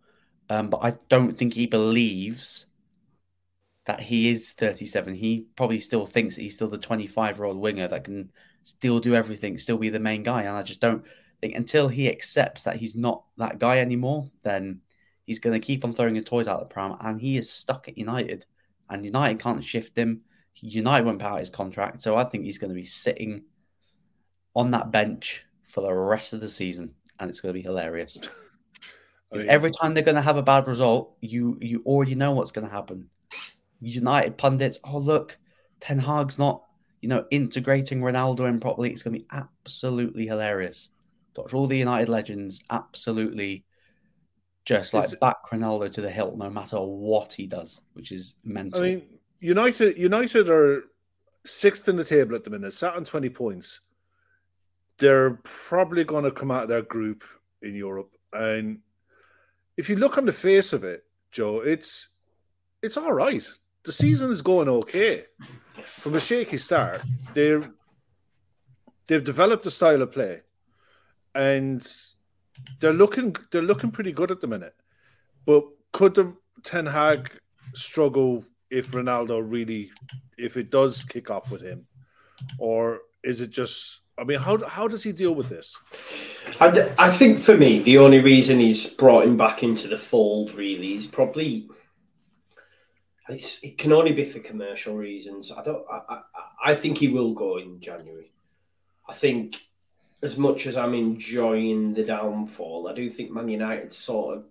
Um, 0.49 0.69
but 0.69 0.79
I 0.83 0.97
don't 1.07 1.37
think 1.37 1.53
he 1.53 1.65
believes 1.67 2.65
that 3.85 3.99
he 3.99 4.29
is 4.29 4.51
37. 4.53 5.15
He 5.15 5.47
probably 5.55 5.79
still 5.79 6.05
thinks 6.05 6.35
that 6.35 6.41
he's 6.41 6.55
still 6.55 6.69
the 6.69 6.77
25 6.77 7.37
year 7.37 7.45
old 7.45 7.57
winger 7.57 7.87
that 7.87 8.03
can 8.03 8.31
still 8.63 8.99
do 8.99 9.15
everything, 9.15 9.57
still 9.57 9.77
be 9.77 9.89
the 9.89 9.99
main 9.99 10.23
guy. 10.23 10.41
And 10.41 10.55
I 10.55 10.63
just 10.63 10.81
don't 10.81 11.05
think 11.41 11.55
until 11.55 11.87
he 11.87 12.09
accepts 12.09 12.63
that 12.63 12.77
he's 12.77 12.95
not 12.95 13.23
that 13.37 13.59
guy 13.59 13.79
anymore, 13.79 14.29
then 14.43 14.81
he's 15.25 15.39
going 15.39 15.59
to 15.59 15.65
keep 15.65 15.83
on 15.83 15.93
throwing 15.93 16.15
his 16.15 16.23
toys 16.23 16.47
out 16.47 16.59
the 16.59 16.65
pram. 16.65 16.95
And 16.99 17.19
he 17.19 17.37
is 17.37 17.49
stuck 17.49 17.87
at 17.87 17.97
United, 17.97 18.45
and 18.89 19.05
United 19.05 19.39
can't 19.39 19.63
shift 19.63 19.97
him. 19.97 20.21
United 20.55 21.05
won't 21.05 21.19
pay 21.19 21.25
out 21.25 21.39
his 21.39 21.49
contract. 21.49 22.01
So 22.01 22.15
I 22.15 22.23
think 22.23 22.45
he's 22.45 22.57
going 22.57 22.69
to 22.69 22.75
be 22.75 22.85
sitting 22.85 23.43
on 24.55 24.71
that 24.71 24.91
bench 24.91 25.43
for 25.65 25.81
the 25.81 25.93
rest 25.93 26.33
of 26.33 26.41
the 26.41 26.49
season. 26.49 26.93
And 27.19 27.29
it's 27.29 27.39
going 27.39 27.53
to 27.53 27.59
be 27.59 27.63
hilarious. 27.63 28.19
I 29.33 29.37
mean, 29.37 29.49
every 29.49 29.71
time 29.71 29.93
they're 29.93 30.03
going 30.03 30.15
to 30.15 30.21
have 30.21 30.37
a 30.37 30.43
bad 30.43 30.67
result, 30.67 31.15
you 31.21 31.57
you 31.61 31.81
already 31.85 32.15
know 32.15 32.31
what's 32.31 32.51
going 32.51 32.67
to 32.67 32.73
happen. 32.73 33.09
United 33.79 34.37
pundits, 34.37 34.79
oh 34.83 34.97
look, 34.97 35.37
Ten 35.79 35.97
Hag's 35.97 36.37
not, 36.37 36.63
you 36.99 37.07
know, 37.07 37.25
integrating 37.31 38.01
Ronaldo 38.01 38.47
in 38.49 38.59
properly. 38.59 38.91
It's 38.91 39.03
going 39.03 39.13
to 39.13 39.19
be 39.19 39.27
absolutely 39.31 40.27
hilarious. 40.27 40.89
Watch 41.35 41.53
all 41.53 41.67
the 41.67 41.77
United 41.77 42.09
legends 42.09 42.61
absolutely 42.69 43.63
just 44.65 44.93
like 44.93 45.19
back 45.19 45.37
Ronaldo 45.51 45.91
to 45.93 46.01
the 46.01 46.09
hilt, 46.09 46.37
no 46.37 46.49
matter 46.49 46.77
what 46.77 47.33
he 47.33 47.47
does, 47.47 47.81
which 47.93 48.11
is 48.11 48.35
mental. 48.43 48.81
I 48.81 48.83
mean, 48.83 49.03
United 49.41 49.97
United 49.97 50.49
are 50.49 50.83
sixth 51.45 51.89
in 51.89 51.97
the 51.97 52.05
table 52.05 52.35
at 52.35 52.43
the 52.43 52.49
minute, 52.49 52.73
sat 52.73 52.95
on 52.95 53.03
twenty 53.03 53.29
points. 53.29 53.81
They're 54.99 55.39
probably 55.43 56.03
going 56.03 56.25
to 56.25 56.31
come 56.31 56.51
out 56.51 56.63
of 56.63 56.69
their 56.69 56.83
group 56.83 57.23
in 57.61 57.73
Europe, 57.73 58.11
and 58.31 58.79
if 59.77 59.89
you 59.89 59.95
look 59.95 60.17
on 60.17 60.25
the 60.25 60.31
face 60.31 60.73
of 60.73 60.83
it, 60.83 61.05
Joe, 61.31 61.59
it's 61.59 62.09
it's 62.83 62.97
all 62.97 63.11
right. 63.11 63.45
The 63.83 63.91
season 63.91 64.29
is 64.29 64.43
going 64.43 64.69
okay. 64.69 65.25
From 65.95 66.13
a 66.13 66.19
shaky 66.19 66.57
start, 66.57 67.01
they're 67.33 67.71
they've 69.07 69.23
developed 69.23 69.65
a 69.65 69.71
style 69.71 70.03
of 70.03 70.11
play, 70.11 70.41
and 71.33 71.85
they're 72.79 72.93
looking 72.93 73.35
they're 73.51 73.63
looking 73.63 73.89
pretty 73.89 74.11
good 74.11 74.29
at 74.29 74.39
the 74.39 74.47
minute. 74.47 74.75
But 75.47 75.63
could 75.91 76.13
the 76.13 76.35
Ten 76.63 76.85
Hag 76.85 77.31
struggle 77.73 78.45
if 78.71 78.91
Ronaldo 78.91 79.43
really, 79.45 79.91
if 80.37 80.57
it 80.57 80.71
does 80.71 81.03
kick 81.03 81.29
off 81.29 81.51
with 81.51 81.61
him, 81.61 81.85
or 82.57 83.01
is 83.23 83.41
it 83.41 83.51
just? 83.51 83.99
I 84.17 84.23
mean, 84.23 84.39
how 84.39 84.65
how 84.67 84.87
does 84.87 85.03
he 85.03 85.11
deal 85.11 85.35
with 85.35 85.49
this? 85.49 85.75
I, 86.59 86.93
I 86.97 87.11
think 87.11 87.39
for 87.39 87.55
me, 87.55 87.81
the 87.81 87.97
only 87.97 88.19
reason 88.19 88.59
he's 88.59 88.87
brought 88.87 89.25
him 89.25 89.37
back 89.37 89.61
into 89.61 89.87
the 89.87 89.97
fold 89.97 90.53
really 90.53 90.95
is 90.95 91.05
probably 91.05 91.69
it's, 93.29 93.63
it 93.63 93.77
can 93.77 93.93
only 93.93 94.11
be 94.11 94.25
for 94.25 94.39
commercial 94.39 94.95
reasons. 94.95 95.51
I 95.51 95.63
don't. 95.63 95.85
I, 95.89 96.01
I, 96.09 96.21
I 96.71 96.75
think 96.75 96.97
he 96.97 97.07
will 97.07 97.33
go 97.33 97.57
in 97.57 97.79
January. 97.79 98.31
I 99.07 99.13
think 99.13 99.57
as 100.23 100.37
much 100.37 100.67
as 100.67 100.77
I'm 100.77 100.93
enjoying 100.93 101.93
the 101.93 102.03
downfall, 102.03 102.87
I 102.87 102.93
do 102.93 103.09
think 103.09 103.31
Man 103.31 103.49
United 103.49 103.93
sort 103.93 104.37
of 104.37 104.45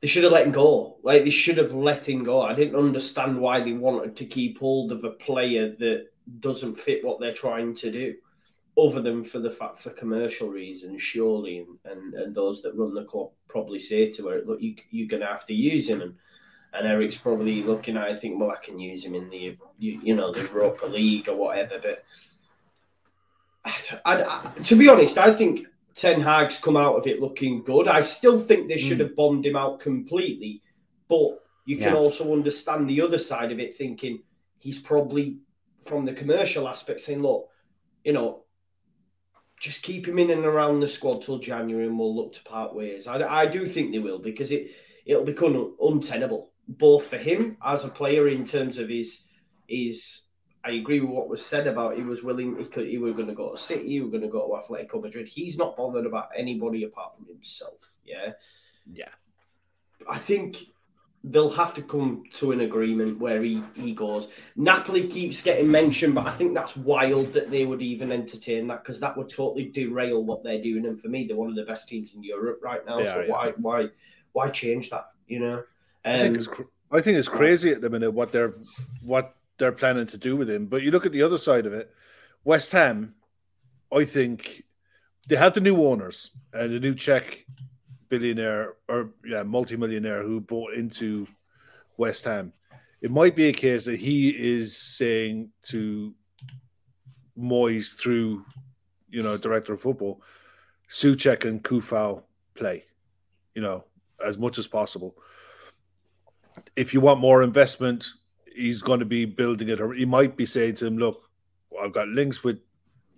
they 0.00 0.08
should 0.08 0.24
have 0.24 0.32
let 0.32 0.46
him 0.46 0.52
go. 0.52 0.96
Like 1.02 1.24
they 1.24 1.30
should 1.30 1.58
have 1.58 1.74
let 1.74 2.08
him 2.08 2.24
go. 2.24 2.42
I 2.42 2.54
didn't 2.54 2.76
understand 2.76 3.38
why 3.38 3.60
they 3.60 3.72
wanted 3.72 4.16
to 4.16 4.24
keep 4.24 4.58
hold 4.58 4.92
of 4.92 5.04
a 5.04 5.10
player 5.10 5.74
that 5.78 6.06
doesn't 6.40 6.78
fit 6.78 7.04
what 7.04 7.20
they're 7.20 7.34
trying 7.34 7.74
to 7.76 7.90
do, 7.90 8.14
other 8.78 9.02
than 9.02 9.24
for 9.24 9.40
the 9.40 9.50
fact 9.50 9.78
for 9.78 9.90
commercial 9.90 10.48
reasons, 10.48 11.02
surely. 11.02 11.58
And, 11.58 11.78
and, 11.84 12.14
and 12.14 12.34
those 12.34 12.62
that 12.62 12.76
run 12.76 12.94
the 12.94 13.04
club 13.04 13.30
probably 13.48 13.78
say 13.78 14.10
to 14.12 14.28
her, 14.28 14.42
"Look, 14.46 14.62
you 14.62 14.76
you're 14.90 15.08
gonna 15.08 15.26
have 15.26 15.46
to 15.46 15.54
use 15.54 15.88
him." 15.88 16.00
And 16.00 16.14
and 16.72 16.86
Eric's 16.86 17.16
probably 17.16 17.62
looking 17.62 17.96
at, 17.96 18.08
it, 18.08 18.16
I 18.16 18.18
think, 18.18 18.40
well, 18.40 18.52
I 18.52 18.64
can 18.64 18.78
use 18.78 19.04
him 19.04 19.14
in 19.14 19.28
the 19.28 19.56
you, 19.78 20.00
you 20.02 20.14
know 20.14 20.32
the 20.32 20.42
Europa 20.42 20.86
League 20.86 21.28
or 21.28 21.36
whatever. 21.36 21.80
But 21.82 22.04
I, 23.64 23.74
I, 24.04 24.52
to 24.62 24.76
be 24.76 24.88
honest, 24.88 25.18
I 25.18 25.34
think 25.34 25.66
Ten 25.94 26.20
Hag's 26.20 26.58
come 26.58 26.76
out 26.76 26.96
of 26.96 27.06
it 27.06 27.20
looking 27.20 27.62
good. 27.62 27.88
I 27.88 28.00
still 28.00 28.38
think 28.38 28.68
they 28.68 28.78
should 28.78 28.98
mm. 28.98 29.02
have 29.02 29.16
bombed 29.16 29.46
him 29.46 29.56
out 29.56 29.80
completely, 29.80 30.62
but 31.08 31.42
you 31.64 31.76
can 31.76 31.94
yeah. 31.94 31.98
also 31.98 32.32
understand 32.32 32.88
the 32.88 33.00
other 33.00 33.18
side 33.18 33.52
of 33.52 33.58
it, 33.58 33.76
thinking 33.76 34.22
he's 34.58 34.78
probably 34.78 35.38
from 35.84 36.04
the 36.04 36.12
commercial 36.12 36.68
aspect 36.68 37.00
saying, 37.00 37.22
look, 37.22 37.48
you 38.04 38.12
know, 38.12 38.44
just 39.60 39.82
keep 39.82 40.08
him 40.08 40.18
in 40.18 40.30
and 40.30 40.44
around 40.44 40.80
the 40.80 40.88
squad 40.88 41.22
till 41.22 41.38
January, 41.38 41.86
and 41.86 41.98
we'll 41.98 42.16
look 42.16 42.32
to 42.34 42.42
part 42.44 42.74
ways. 42.74 43.06
I, 43.06 43.22
I 43.22 43.46
do 43.46 43.66
think 43.68 43.92
they 43.92 43.98
will 43.98 44.18
because 44.18 44.50
it 44.50 44.70
it'll 45.04 45.24
become 45.24 45.76
untenable 45.80 46.52
both 46.66 47.06
for 47.06 47.18
him 47.18 47.56
as 47.64 47.84
a 47.84 47.88
player 47.88 48.28
in 48.28 48.44
terms 48.44 48.78
of 48.78 48.88
his 48.88 49.22
his 49.66 50.22
I 50.62 50.72
agree 50.72 51.00
with 51.00 51.10
what 51.10 51.28
was 51.28 51.44
said 51.44 51.66
about 51.66 51.96
he 51.96 52.02
was 52.02 52.22
willing. 52.22 52.56
He 52.58 52.64
could. 52.64 52.86
He 52.86 52.98
was 52.98 53.14
going 53.14 53.28
to 53.28 53.34
go 53.34 53.52
to 53.52 53.56
City. 53.56 53.88
He 53.88 54.00
was 54.00 54.10
going 54.10 54.22
to 54.22 54.28
go 54.28 54.46
to 54.46 54.72
Atletico 54.72 55.02
Madrid. 55.02 55.26
He's 55.26 55.56
not 55.56 55.76
bothered 55.76 56.06
about 56.06 56.28
anybody 56.36 56.84
apart 56.84 57.16
from 57.16 57.26
himself. 57.26 57.94
Yeah, 58.04 58.32
yeah. 58.92 59.08
I 60.08 60.18
think 60.18 60.58
they'll 61.22 61.50
have 61.50 61.74
to 61.74 61.82
come 61.82 62.22
to 62.32 62.52
an 62.52 62.60
agreement 62.60 63.18
where 63.18 63.42
he, 63.42 63.62
he 63.74 63.92
goes. 63.92 64.28
Napoli 64.56 65.06
keeps 65.06 65.42
getting 65.42 65.70
mentioned, 65.70 66.14
but 66.14 66.26
I 66.26 66.30
think 66.30 66.54
that's 66.54 66.76
wild 66.76 67.32
that 67.34 67.50
they 67.50 67.66
would 67.66 67.82
even 67.82 68.10
entertain 68.10 68.66
that 68.68 68.82
because 68.82 69.00
that 69.00 69.16
would 69.16 69.28
totally 69.28 69.66
derail 69.66 70.24
what 70.24 70.42
they're 70.42 70.62
doing. 70.62 70.86
And 70.86 71.00
for 71.00 71.08
me, 71.08 71.26
they're 71.26 71.36
one 71.36 71.50
of 71.50 71.56
the 71.56 71.64
best 71.64 71.88
teams 71.88 72.14
in 72.14 72.22
Europe 72.22 72.60
right 72.62 72.84
now. 72.86 73.02
so 73.04 73.24
why 73.26 73.52
why 73.56 73.88
why 74.32 74.50
change 74.50 74.90
that? 74.90 75.06
You 75.26 75.40
know, 75.40 75.56
um, 75.56 75.64
I 76.04 76.18
think 76.18 76.36
it's 76.36 76.48
I 76.90 77.00
think 77.00 77.18
it's 77.18 77.28
crazy 77.28 77.70
at 77.70 77.80
the 77.80 77.90
minute 77.90 78.12
what 78.12 78.32
they're 78.32 78.54
what 79.02 79.36
they're 79.60 79.70
planning 79.70 80.06
to 80.06 80.18
do 80.18 80.36
with 80.36 80.50
him. 80.50 80.66
But 80.66 80.82
you 80.82 80.90
look 80.90 81.06
at 81.06 81.12
the 81.12 81.22
other 81.22 81.38
side 81.38 81.66
of 81.66 81.72
it, 81.72 81.94
West 82.42 82.72
Ham, 82.72 83.14
I 83.92 84.04
think 84.04 84.64
they 85.28 85.36
have 85.36 85.54
the 85.54 85.60
new 85.60 85.86
owners 85.86 86.30
and 86.52 86.72
the 86.72 86.80
new 86.80 86.94
Czech 86.94 87.46
billionaire 88.08 88.74
or 88.88 89.10
yeah, 89.24 89.44
multimillionaire 89.44 90.24
who 90.24 90.40
bought 90.40 90.74
into 90.74 91.28
West 91.96 92.24
Ham. 92.24 92.52
It 93.00 93.10
might 93.10 93.36
be 93.36 93.48
a 93.48 93.52
case 93.52 93.84
that 93.84 94.00
he 94.00 94.30
is 94.30 94.76
saying 94.76 95.50
to 95.68 96.14
Moyes 97.38 97.96
through, 97.96 98.44
you 99.08 99.22
know, 99.22 99.36
director 99.36 99.74
of 99.74 99.80
football, 99.80 100.22
Soucek 100.90 101.44
and 101.44 101.62
Coufal 101.62 102.22
play, 102.54 102.84
you 103.54 103.62
know, 103.62 103.84
as 104.24 104.36
much 104.36 104.58
as 104.58 104.66
possible. 104.66 105.16
If 106.76 106.92
you 106.92 107.00
want 107.00 107.20
more 107.20 107.42
investment, 107.42 108.08
he's 108.54 108.82
going 108.82 109.00
to 109.00 109.06
be 109.06 109.24
building 109.24 109.68
it, 109.68 109.80
or 109.80 109.92
he 109.92 110.04
might 110.04 110.36
be 110.36 110.46
saying 110.46 110.76
to 110.76 110.86
him, 110.86 110.98
"Look, 110.98 111.22
I've 111.80 111.92
got 111.92 112.08
links 112.08 112.42
with 112.44 112.60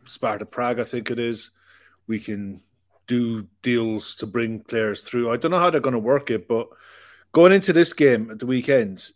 Sparta 0.04 0.46
Prague. 0.46 0.80
I 0.80 0.84
think 0.84 1.10
it 1.10 1.18
is. 1.18 1.50
We 2.06 2.18
can 2.18 2.60
do 3.06 3.46
deals 3.62 4.14
to 4.16 4.26
bring 4.26 4.60
players 4.60 5.02
through. 5.02 5.30
I 5.30 5.36
don't 5.36 5.50
know 5.50 5.58
how 5.58 5.70
they're 5.70 5.80
going 5.80 5.92
to 5.92 5.98
work 5.98 6.30
it, 6.30 6.48
but 6.48 6.68
going 7.32 7.52
into 7.52 7.72
this 7.72 7.92
game 7.92 8.30
at 8.30 8.38
the 8.38 8.46
weekend, 8.46 9.10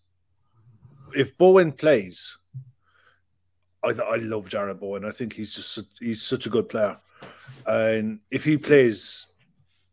if 1.15 1.37
Bowen 1.39 1.73
plays, 1.73 2.37
I, 3.85 3.91
I 3.91 4.17
love 4.17 4.49
Jarrod 4.49 4.81
Bowen. 4.81 5.05
I 5.05 5.11
think 5.11 5.33
he's 5.33 5.55
just 5.55 5.79
he's 6.01 6.23
such 6.23 6.47
a 6.47 6.51
good 6.51 6.69
player, 6.69 6.97
and 7.67 8.21
if 8.31 8.45
he 8.45 8.57
plays, 8.57 9.27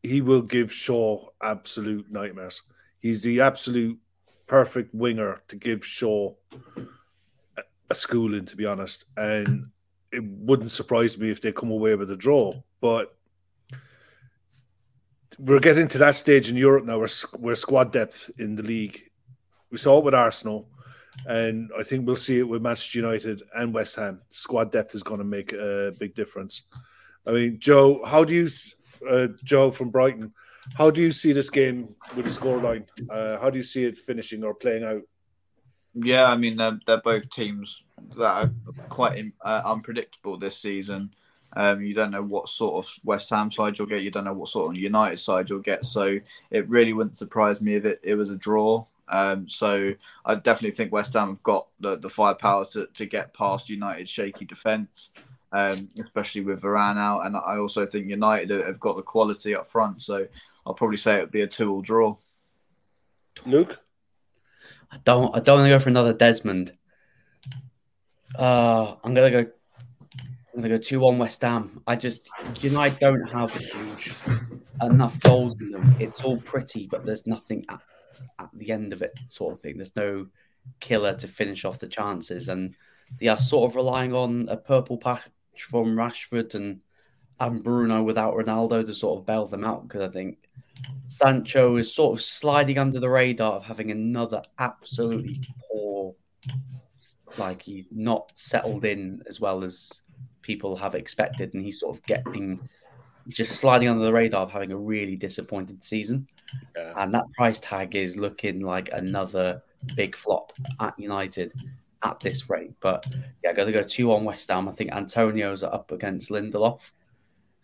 he 0.02 0.22
will 0.22 0.42
give 0.42 0.72
Shaw 0.72 1.28
absolute 1.42 2.12
nightmares. 2.12 2.62
He's 3.00 3.22
the 3.22 3.42
absolute 3.42 4.00
perfect 4.48 4.94
winger 4.94 5.42
to 5.48 5.56
give 5.56 5.86
Shaw 5.86 6.34
a 7.90 7.96
schooling, 7.96 8.46
to 8.46 8.56
be 8.56 8.66
honest. 8.66 9.06
And 9.18 9.68
it 10.12 10.24
wouldn't 10.24 10.72
surprise 10.72 11.18
me 11.18 11.30
if 11.30 11.42
they 11.42 11.52
come 11.52 11.72
away 11.72 11.96
with 11.96 12.12
a 12.12 12.16
draw. 12.16 12.54
But 12.82 13.16
we're 15.40 15.60
getting 15.60 15.88
to 15.90 15.98
that 15.98 16.16
stage 16.16 16.50
in 16.50 16.56
Europe 16.56 16.86
now 16.86 17.00
We're, 17.00 17.08
we're 17.40 17.56
squad 17.56 17.92
depth 17.92 18.30
in 18.38 18.56
the 18.56 18.64
league. 18.64 19.02
We 19.72 19.78
saw 19.78 19.98
it 19.98 20.06
with 20.06 20.14
Arsenal, 20.14 20.70
and 21.26 21.72
I 21.78 21.82
think 21.82 22.06
we'll 22.06 22.16
see 22.16 22.38
it 22.40 22.48
with 22.48 22.62
Manchester 22.62 23.00
United 23.00 23.42
and 23.56 23.74
West 23.74 23.96
Ham. 23.96 24.22
Squad 24.30 24.72
depth 24.72 24.94
is 24.94 25.02
going 25.02 25.18
to 25.18 25.24
make 25.26 25.52
a 25.52 25.94
big 25.98 26.14
difference. 26.14 26.64
I 27.26 27.32
mean, 27.32 27.60
Joe, 27.60 28.04
how 28.06 28.24
do 28.24 28.34
you, 28.34 28.50
uh, 29.10 29.30
Joe 29.44 29.72
from 29.72 29.90
Brighton, 29.90 30.34
how 30.76 30.90
do 30.90 31.02
you 31.02 31.12
see 31.12 31.34
this 31.34 31.50
game 31.50 31.96
with 32.16 32.26
the 32.26 32.32
scoreline? 32.32 32.86
Uh, 33.10 33.40
how 33.40 33.50
do 33.50 33.58
you 33.58 33.64
see 33.64 33.86
it 33.86 33.98
finishing 33.98 34.44
or 34.44 34.54
playing 34.54 34.84
out? 34.84 35.02
Yeah, 35.94 36.26
I 36.26 36.36
mean 36.36 36.56
they're 36.56 36.80
they're 36.86 37.02
both 37.02 37.30
teams 37.30 37.84
that 38.18 38.22
are 38.22 38.52
quite 38.90 39.32
uh, 39.42 39.62
unpredictable 39.66 40.38
this 40.38 40.58
season. 40.58 41.14
Um, 41.56 41.82
you 41.84 41.94
don't 41.94 42.12
know 42.12 42.24
what 42.24 42.50
sort 42.50 42.84
of 42.84 42.92
West 43.04 43.30
Ham 43.30 43.52
side 43.52 43.78
you'll 43.78 43.88
get. 43.88 44.02
You 44.02 44.12
don't 44.12 44.26
know 44.26 44.34
what 44.34 44.50
sort 44.50 44.72
of 44.72 44.82
United 44.82 45.18
side 45.18 45.50
you'll 45.50 45.60
get. 45.60 45.86
So 45.86 46.20
it 46.50 46.68
really 46.68 46.94
wouldn't 46.94 47.18
surprise 47.18 47.62
me 47.62 47.76
if 47.76 47.86
it, 47.86 48.00
it 48.04 48.16
was 48.16 48.32
a 48.32 48.36
draw. 48.36 48.86
Um, 49.08 49.48
so 49.48 49.94
I 50.26 50.36
definitely 50.36 50.72
think 50.72 50.92
West 50.92 51.14
Ham 51.14 51.30
have 51.30 51.44
got 51.44 51.68
the, 51.80 51.98
the 51.98 52.10
firepower 52.10 52.66
to, 52.74 52.88
to 52.96 53.06
get 53.06 53.34
past 53.34 53.70
United's 53.70 54.10
shaky 54.10 54.46
defence, 54.46 55.12
um, 55.52 55.90
especially 56.04 56.42
with 56.42 56.64
Varane 56.64 56.98
out. 56.98 57.26
And 57.26 57.36
I 57.36 57.58
also 57.58 57.86
think 57.86 58.10
United 58.10 58.50
have 58.50 58.80
got 58.80 58.96
the 58.96 59.04
quality 59.04 59.56
up 59.56 59.68
front. 59.68 60.02
So 60.02 60.28
I'll 60.66 60.74
probably 60.74 60.98
say 60.98 61.18
it 61.18 61.22
would 61.22 61.32
be 61.32 61.42
a 61.42 61.48
two-all 61.48 61.82
draw. 61.82 62.18
Luke, 63.46 63.80
I 64.92 64.98
don't. 65.04 65.36
I 65.36 65.40
don't 65.40 65.60
want 65.60 65.68
to 65.68 65.76
go 65.76 65.80
for 65.80 65.90
another 65.90 66.14
Desmond. 66.14 66.74
Uh, 68.38 68.96
I'm 69.04 69.14
gonna 69.14 69.32
go. 69.32 69.40
I'm 69.40 70.62
gonna 70.62 70.70
go 70.70 70.78
two-one 70.78 71.18
West 71.18 71.42
Ham. 71.42 71.82
I 71.88 71.96
just 71.96 72.30
United 72.62 73.00
don't 73.00 73.30
have 73.30 73.54
huge 73.54 74.14
enough 74.82 75.20
goals 75.22 75.60
in 75.60 75.72
them. 75.72 75.96
It's 76.00 76.24
all 76.24 76.38
pretty, 76.38 76.88
but 76.88 77.06
there's 77.06 77.26
nothing 77.26 77.66
at, 77.70 77.82
at 78.40 78.50
the 78.54 78.72
end 78.72 78.94
of 78.94 79.02
it, 79.02 79.18
sort 79.28 79.54
of 79.54 79.60
thing. 79.60 79.78
There's 79.78 79.96
no 79.96 80.28
killer 80.80 81.16
to 81.16 81.28
finish 81.28 81.66
off 81.66 81.80
the 81.80 81.88
chances, 81.88 82.50
and 82.50 82.76
they 83.20 83.28
are 83.28 83.40
sort 83.40 83.70
of 83.70 83.76
relying 83.76 84.14
on 84.14 84.48
a 84.50 84.58
purple 84.58 84.98
patch 84.98 85.24
from 85.58 85.96
Rashford 85.96 86.56
and 86.56 86.82
and 87.40 87.64
Bruno 87.64 88.04
without 88.04 88.36
Ronaldo 88.36 88.86
to 88.86 88.94
sort 88.94 89.20
of 89.20 89.26
bail 89.26 89.46
them 89.46 89.64
out 89.64 89.88
because 89.88 90.02
I 90.02 90.10
think 90.10 90.38
Sancho 91.08 91.78
is 91.78 91.94
sort 91.94 92.18
of 92.18 92.24
sliding 92.24 92.78
under 92.78 93.00
the 93.00 93.10
radar 93.10 93.54
of 93.54 93.64
having 93.64 93.92
another 93.92 94.42
absolutely 94.60 95.40
poor, 95.72 96.16
like 97.38 97.62
he's 97.62 97.92
not 97.92 98.32
settled 98.36 98.86
in 98.86 99.22
as 99.28 99.40
well 99.40 99.64
as 99.64 100.04
people 100.42 100.76
have 100.76 100.96
expected, 100.96 101.54
and 101.54 101.64
he's 101.64 101.80
sort 101.80 101.98
of 101.98 102.04
getting 102.06 102.60
just 103.30 103.56
sliding 103.58 103.88
under 103.88 104.04
the 104.04 104.14
radar 104.14 104.42
of 104.42 104.52
having 104.52 104.72
a 104.72 104.78
really 104.78 105.16
disappointed 105.16 105.84
season. 105.84 106.28
Yeah. 106.76 106.94
And 106.98 107.14
that 107.14 107.32
price 107.34 107.60
tag 107.60 107.96
is 107.96 108.18
looking 108.18 108.60
like 108.62 108.90
another 108.92 109.64
big 109.96 110.16
flop 110.16 110.54
at 110.80 110.98
United 111.00 111.54
at 112.04 112.20
this 112.20 112.50
rate. 112.50 112.74
But 112.82 113.06
yeah, 113.44 113.54
going 113.54 113.68
to 113.68 113.72
go 113.72 113.84
two 113.84 114.12
on 114.14 114.26
West 114.26 114.50
Ham. 114.50 114.68
I 114.68 114.72
think 114.72 114.92
Antonio's 114.92 115.64
up 115.64 115.92
against 115.92 116.30
Lindelof. 116.32 116.92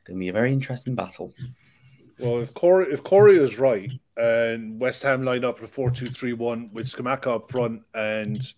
Going 0.06 0.18
to 0.18 0.20
be 0.20 0.30
a 0.30 0.34
very 0.34 0.52
interesting 0.52 0.96
battle. 0.96 1.34
Well, 2.20 2.42
if 2.42 2.54
Corey 2.54 2.92
if 2.92 3.04
Corey 3.04 3.38
is 3.38 3.58
right 3.58 3.92
and 4.18 4.80
West 4.80 5.04
Ham 5.04 5.24
line 5.24 5.46
up 5.46 5.62
a 5.62 5.68
4 5.68 5.90
2 5.90 6.08
3 6.08 6.34
1 6.34 6.70
with 6.74 6.88
Scamacca 6.88 7.28
up 7.28 7.52
front 7.52 7.82
and 7.94 8.54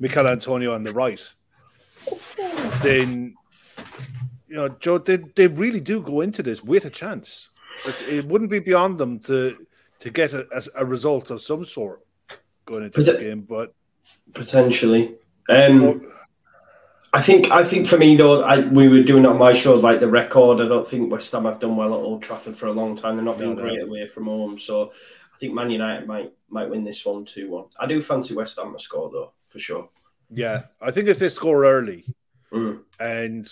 Michail 0.00 0.26
Antonio 0.26 0.74
on 0.74 0.82
the 0.82 0.92
right, 0.92 1.20
then 2.82 3.34
you 4.48 4.56
know, 4.56 4.68
Joe, 4.68 4.98
they, 4.98 5.16
they 5.16 5.48
really 5.48 5.80
do 5.80 6.00
go 6.00 6.20
into 6.20 6.42
this 6.42 6.62
with 6.62 6.84
a 6.84 6.90
chance. 6.90 7.48
It, 7.86 8.02
it 8.08 8.24
wouldn't 8.26 8.50
be 8.50 8.60
beyond 8.60 8.98
them 8.98 9.18
to 9.20 9.66
to 10.00 10.10
get 10.10 10.32
a, 10.32 10.46
a 10.76 10.84
result 10.84 11.30
of 11.30 11.42
some 11.42 11.64
sort 11.64 12.00
going 12.66 12.84
into 12.84 13.02
this 13.02 13.16
game, 13.16 13.40
but 13.40 13.74
potentially. 14.32 15.16
Um, 15.48 16.10
I 17.14 17.22
think 17.22 17.52
I 17.52 17.62
think 17.62 17.86
for 17.86 17.96
me 17.96 18.16
though, 18.16 18.42
I, 18.42 18.58
we 18.58 18.88
were 18.88 19.04
doing 19.04 19.24
on 19.24 19.38
my 19.38 19.52
show 19.52 19.76
like 19.76 20.00
the 20.00 20.08
record. 20.08 20.60
I 20.60 20.66
don't 20.66 20.86
think 20.86 21.12
West 21.12 21.30
Ham 21.30 21.44
have 21.44 21.60
done 21.60 21.76
well 21.76 21.94
at 21.94 22.00
Old 22.00 22.24
Trafford 22.24 22.56
for 22.56 22.66
a 22.66 22.72
long 22.72 22.96
time. 22.96 23.14
They're 23.14 23.24
not 23.24 23.38
being 23.38 23.54
no, 23.54 23.62
great 23.62 23.80
away 23.80 24.08
from 24.08 24.24
home, 24.24 24.58
so 24.58 24.90
I 25.32 25.38
think 25.38 25.54
Man 25.54 25.70
United 25.70 26.08
might 26.08 26.32
might 26.48 26.68
win 26.68 26.82
this 26.82 27.06
one 27.06 27.24
two 27.24 27.50
one. 27.50 27.66
I 27.78 27.86
do 27.86 28.02
fancy 28.02 28.34
West 28.34 28.58
Ham 28.58 28.72
to 28.72 28.82
score 28.82 29.10
though 29.10 29.32
for 29.46 29.60
sure. 29.60 29.88
Yeah, 30.28 30.64
I 30.80 30.90
think 30.90 31.06
if 31.06 31.20
they 31.20 31.28
score 31.28 31.64
early 31.64 32.04
mm. 32.52 32.80
and 32.98 33.48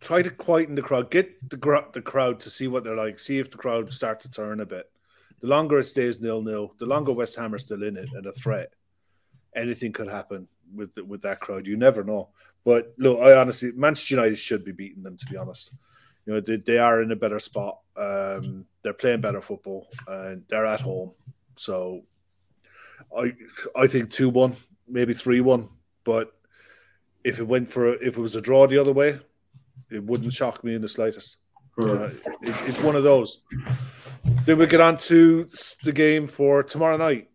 try 0.00 0.22
to 0.22 0.30
quieten 0.30 0.74
the 0.74 0.80
crowd, 0.80 1.10
get 1.10 1.50
the 1.50 1.84
the 1.92 2.00
crowd 2.00 2.40
to 2.40 2.48
see 2.48 2.66
what 2.66 2.82
they're 2.82 2.96
like, 2.96 3.18
see 3.18 3.38
if 3.38 3.50
the 3.50 3.58
crowd 3.58 3.92
start 3.92 4.20
to 4.20 4.30
turn 4.30 4.60
a 4.60 4.66
bit. 4.66 4.90
The 5.40 5.48
longer 5.48 5.80
it 5.80 5.86
stays 5.86 6.18
nil 6.18 6.40
nil, 6.40 6.74
the 6.78 6.86
longer 6.86 7.12
West 7.12 7.36
Ham 7.36 7.54
are 7.54 7.58
still 7.58 7.82
in 7.82 7.98
it 7.98 8.08
and 8.14 8.24
a 8.24 8.32
threat. 8.32 8.72
Anything 9.54 9.92
could 9.92 10.08
happen 10.08 10.48
with 10.74 10.94
the, 10.94 11.04
with 11.04 11.20
that 11.22 11.40
crowd. 11.40 11.66
You 11.66 11.76
never 11.76 12.02
know. 12.02 12.30
But 12.64 12.94
look, 12.98 13.20
I 13.20 13.34
honestly, 13.34 13.72
Manchester 13.72 14.14
United 14.14 14.36
should 14.36 14.64
be 14.64 14.72
beating 14.72 15.02
them. 15.02 15.16
To 15.16 15.26
be 15.26 15.36
honest, 15.36 15.72
you 16.26 16.34
know 16.34 16.40
they, 16.40 16.56
they 16.56 16.78
are 16.78 17.02
in 17.02 17.10
a 17.10 17.16
better 17.16 17.38
spot. 17.38 17.78
Um, 17.96 18.66
they're 18.82 18.92
playing 18.92 19.20
better 19.20 19.40
football 19.40 19.88
and 20.06 20.44
they're 20.48 20.66
at 20.66 20.80
home. 20.80 21.12
So 21.56 22.02
I 23.16 23.32
I 23.76 23.86
think 23.86 24.10
two 24.10 24.28
one, 24.28 24.56
maybe 24.88 25.14
three 25.14 25.40
one. 25.40 25.68
But 26.04 26.32
if 27.24 27.38
it 27.38 27.44
went 27.44 27.70
for 27.70 27.94
if 27.94 28.16
it 28.16 28.20
was 28.20 28.36
a 28.36 28.40
draw 28.40 28.66
the 28.66 28.78
other 28.78 28.92
way, 28.92 29.18
it 29.90 30.04
wouldn't 30.04 30.32
shock 30.32 30.62
me 30.62 30.74
in 30.74 30.82
the 30.82 30.88
slightest. 30.88 31.36
Uh, 31.80 32.10
it, 32.42 32.54
it's 32.66 32.80
one 32.80 32.96
of 32.96 33.02
those. 33.02 33.40
Then 34.44 34.58
we 34.58 34.66
get 34.66 34.80
on 34.80 34.98
to 34.98 35.48
the 35.82 35.92
game 35.92 36.26
for 36.26 36.62
tomorrow 36.62 36.96
night. 36.96 37.30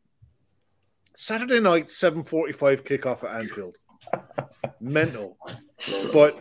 Saturday 1.18 1.60
night, 1.60 1.92
seven 1.92 2.24
forty-five 2.24 2.84
kickoff 2.84 3.24
at 3.24 3.42
Anfield. 3.42 3.76
Mental, 4.80 5.38
but 6.14 6.40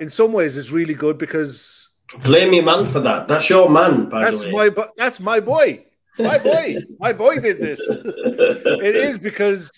in 0.00 0.10
some 0.10 0.32
ways, 0.32 0.56
it's 0.56 0.70
really 0.70 0.94
good 0.94 1.18
because 1.18 1.88
blame 2.22 2.52
your 2.52 2.64
man 2.64 2.86
for 2.86 3.00
that. 3.00 3.28
That's 3.28 3.48
your 3.50 3.68
man, 3.70 4.08
by 4.08 4.24
that's 4.24 4.42
the 4.42 4.52
way. 4.54 4.70
my 4.70 4.86
that's 4.96 5.20
my 5.20 5.40
boy. 5.40 5.84
My 6.18 6.38
boy, 6.38 6.76
my 6.98 7.12
boy 7.12 7.38
did 7.38 7.58
this. 7.58 7.80
It 7.80 8.96
is 8.96 9.18
because 9.18 9.70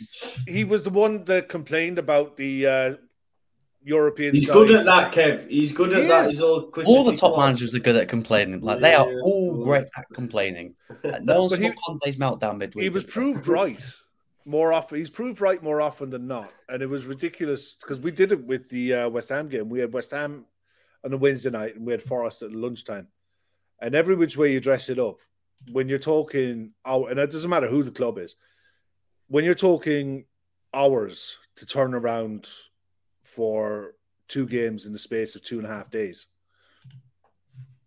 he 0.48 0.64
was 0.64 0.82
the 0.82 0.90
one 0.90 1.24
that 1.24 1.50
complained 1.50 1.98
about 1.98 2.38
the 2.38 2.66
uh, 2.66 2.94
European. 3.82 4.34
He's 4.34 4.46
sides. 4.46 4.58
good 4.58 4.70
at 4.76 4.84
that, 4.86 5.12
Kev. 5.12 5.48
He's 5.50 5.72
good 5.72 5.92
at 5.92 6.02
He 6.02 6.08
that. 6.08 6.24
is. 6.26 6.30
He's 6.32 6.40
all, 6.40 6.70
All 6.86 7.04
the 7.04 7.16
top 7.16 7.34
flies. 7.34 7.46
managers 7.48 7.74
are 7.74 7.78
good 7.80 7.96
at 7.96 8.08
complaining. 8.08 8.60
Like 8.62 8.80
they 8.80 8.94
are 8.94 9.06
Yes, 9.10 9.20
all 9.22 9.62
great 9.64 9.84
at 9.98 10.06
complaining. 10.14 10.74
Uh, 10.88 11.18
No 11.22 11.40
one 11.42 11.50
But 11.50 11.58
saw 11.60 11.64
he- 11.68 11.74
Conte's 11.86 12.16
meltdown 12.16 12.56
midweek. 12.56 12.84
He 12.84 12.88
was 12.88 13.04
proved 13.04 13.46
right 13.46 13.82
more 14.44 14.72
often. 14.72 14.98
He's 14.98 15.10
proved 15.10 15.40
right 15.40 15.62
more 15.62 15.80
often 15.80 16.10
than 16.10 16.26
not, 16.26 16.52
and 16.68 16.82
it 16.82 16.86
was 16.88 17.06
ridiculous 17.06 17.76
because 17.80 18.00
we 18.00 18.10
did 18.10 18.32
it 18.32 18.44
with 18.44 18.68
the 18.68 18.94
uh, 18.94 19.08
West 19.08 19.28
Ham 19.28 19.48
game. 19.48 19.68
We 19.68 19.80
had 19.80 19.92
West 19.92 20.10
Ham 20.10 20.46
on 21.04 21.12
a 21.12 21.16
Wednesday 21.16 21.50
night, 21.50 21.76
and 21.76 21.86
we 21.86 21.92
had 21.92 22.02
Forest 22.02 22.42
at 22.42 22.52
lunchtime. 22.52 23.08
And 23.80 23.94
every 23.94 24.14
which 24.14 24.36
way 24.36 24.52
you 24.52 24.60
dress 24.60 24.88
it 24.88 24.98
up, 24.98 25.18
when 25.72 25.88
you're 25.88 25.98
talking, 25.98 26.72
and 26.84 27.18
it 27.18 27.32
doesn't 27.32 27.50
matter 27.50 27.68
who 27.68 27.82
the 27.82 27.90
club 27.90 28.18
is, 28.18 28.36
when 29.28 29.44
you're 29.44 29.54
talking 29.54 30.24
hours 30.74 31.36
to 31.56 31.66
turn 31.66 31.94
around 31.94 32.48
for 33.22 33.94
two 34.28 34.46
games 34.46 34.86
in 34.86 34.92
the 34.92 34.98
space 34.98 35.34
of 35.34 35.42
two 35.42 35.58
and 35.58 35.66
a 35.66 35.70
half 35.70 35.90
days, 35.90 36.26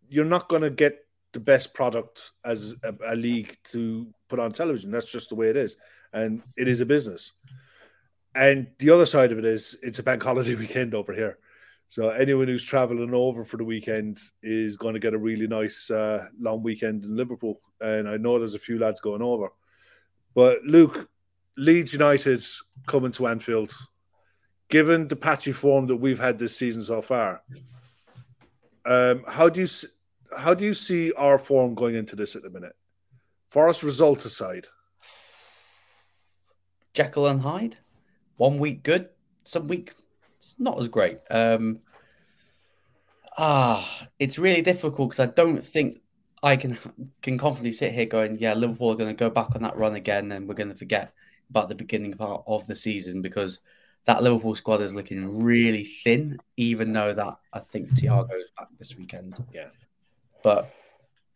you're 0.07 0.25
not 0.25 0.49
going 0.49 0.61
to 0.61 0.69
get 0.69 1.05
the 1.31 1.39
best 1.39 1.73
product 1.73 2.31
as 2.45 2.75
a, 2.83 2.93
a 3.07 3.15
league 3.15 3.57
to 3.63 4.07
put 4.29 4.39
on 4.39 4.51
television. 4.51 4.91
That's 4.91 5.11
just 5.11 5.29
the 5.29 5.35
way 5.35 5.49
it 5.49 5.57
is, 5.57 5.77
and 6.13 6.41
it 6.55 6.67
is 6.67 6.81
a 6.81 6.85
business. 6.85 7.33
And 8.35 8.67
the 8.79 8.89
other 8.89 9.05
side 9.05 9.31
of 9.31 9.39
it 9.39 9.45
is 9.45 9.75
it's 9.81 9.99
a 9.99 10.03
bank 10.03 10.23
holiday 10.23 10.55
weekend 10.63 10.93
over 10.93 11.13
here. 11.13 11.37
So 11.87 12.09
anyone 12.09 12.47
who's 12.47 12.63
traveling 12.63 13.13
over 13.13 13.45
for 13.45 13.57
the 13.57 13.63
weekend 13.63 14.19
is 14.41 14.77
going 14.77 14.93
to 14.93 14.99
get 14.99 15.13
a 15.13 15.17
really 15.17 15.47
nice 15.47 15.91
uh, 15.91 16.25
long 16.39 16.63
weekend 16.63 17.03
in 17.03 17.15
Liverpool. 17.15 17.61
And 17.81 18.09
I 18.09 18.17
know 18.17 18.39
there's 18.39 18.55
a 18.55 18.59
few 18.59 18.79
lads 18.79 18.99
going 18.99 19.21
over. 19.21 19.51
But 20.33 20.63
Luke, 20.63 21.09
Leeds 21.57 21.93
United 21.93 22.43
coming 22.87 23.11
to 23.13 23.27
Anfield, 23.27 23.75
given 24.69 25.07
the 25.07 25.15
patchy 25.15 25.51
form 25.51 25.85
that 25.87 25.97
we've 25.97 26.19
had 26.19 26.39
this 26.39 26.57
season 26.57 26.81
so 26.81 27.01
far, 27.01 27.43
um, 28.85 29.23
how 29.27 29.49
do 29.49 29.61
you 29.61 29.67
how 30.35 30.55
do 30.55 30.65
you 30.65 30.73
see 30.73 31.13
our 31.13 31.37
form 31.37 31.75
going 31.75 31.93
into 31.93 32.15
this 32.15 32.35
at 32.35 32.41
the 32.41 32.49
minute? 32.49 32.75
Forest 33.51 33.83
result 33.83 34.25
aside, 34.25 34.65
Jekyll 36.93 37.27
and 37.27 37.41
Hyde. 37.41 37.77
One 38.37 38.57
week 38.59 38.83
good, 38.83 39.09
some 39.43 39.67
week 39.67 39.93
it's 40.37 40.55
not 40.59 40.79
as 40.79 40.87
great. 40.87 41.19
Um, 41.29 41.79
ah, 43.37 44.07
it's 44.19 44.37
really 44.37 44.61
difficult 44.61 45.11
because 45.11 45.27
I 45.27 45.31
don't 45.31 45.63
think 45.63 46.01
I 46.41 46.57
can 46.57 46.77
can 47.21 47.37
confidently 47.37 47.71
sit 47.71 47.93
here 47.93 48.05
going, 48.05 48.37
yeah, 48.39 48.53
Liverpool 48.53 48.91
are 48.91 48.95
going 48.95 49.09
to 49.09 49.15
go 49.15 49.29
back 49.29 49.55
on 49.55 49.61
that 49.61 49.77
run 49.77 49.95
again, 49.95 50.31
and 50.31 50.47
we're 50.47 50.55
going 50.55 50.69
to 50.69 50.75
forget 50.75 51.13
about 51.49 51.69
the 51.69 51.75
beginning 51.75 52.13
part 52.13 52.43
of 52.47 52.67
the 52.67 52.75
season 52.75 53.21
because 53.21 53.59
that 54.05 54.21
Liverpool 54.21 54.55
squad 54.55 54.81
is 54.81 54.93
looking 54.93 55.43
really 55.43 55.85
thin. 56.03 56.37
Even 56.57 56.91
though 56.91 57.13
that 57.13 57.35
I 57.53 57.59
think 57.59 57.89
Thiago 57.91 58.35
is 58.35 58.49
back 58.57 58.67
this 58.77 58.97
weekend. 58.97 59.43
Yeah. 59.53 59.69
but 60.43 60.73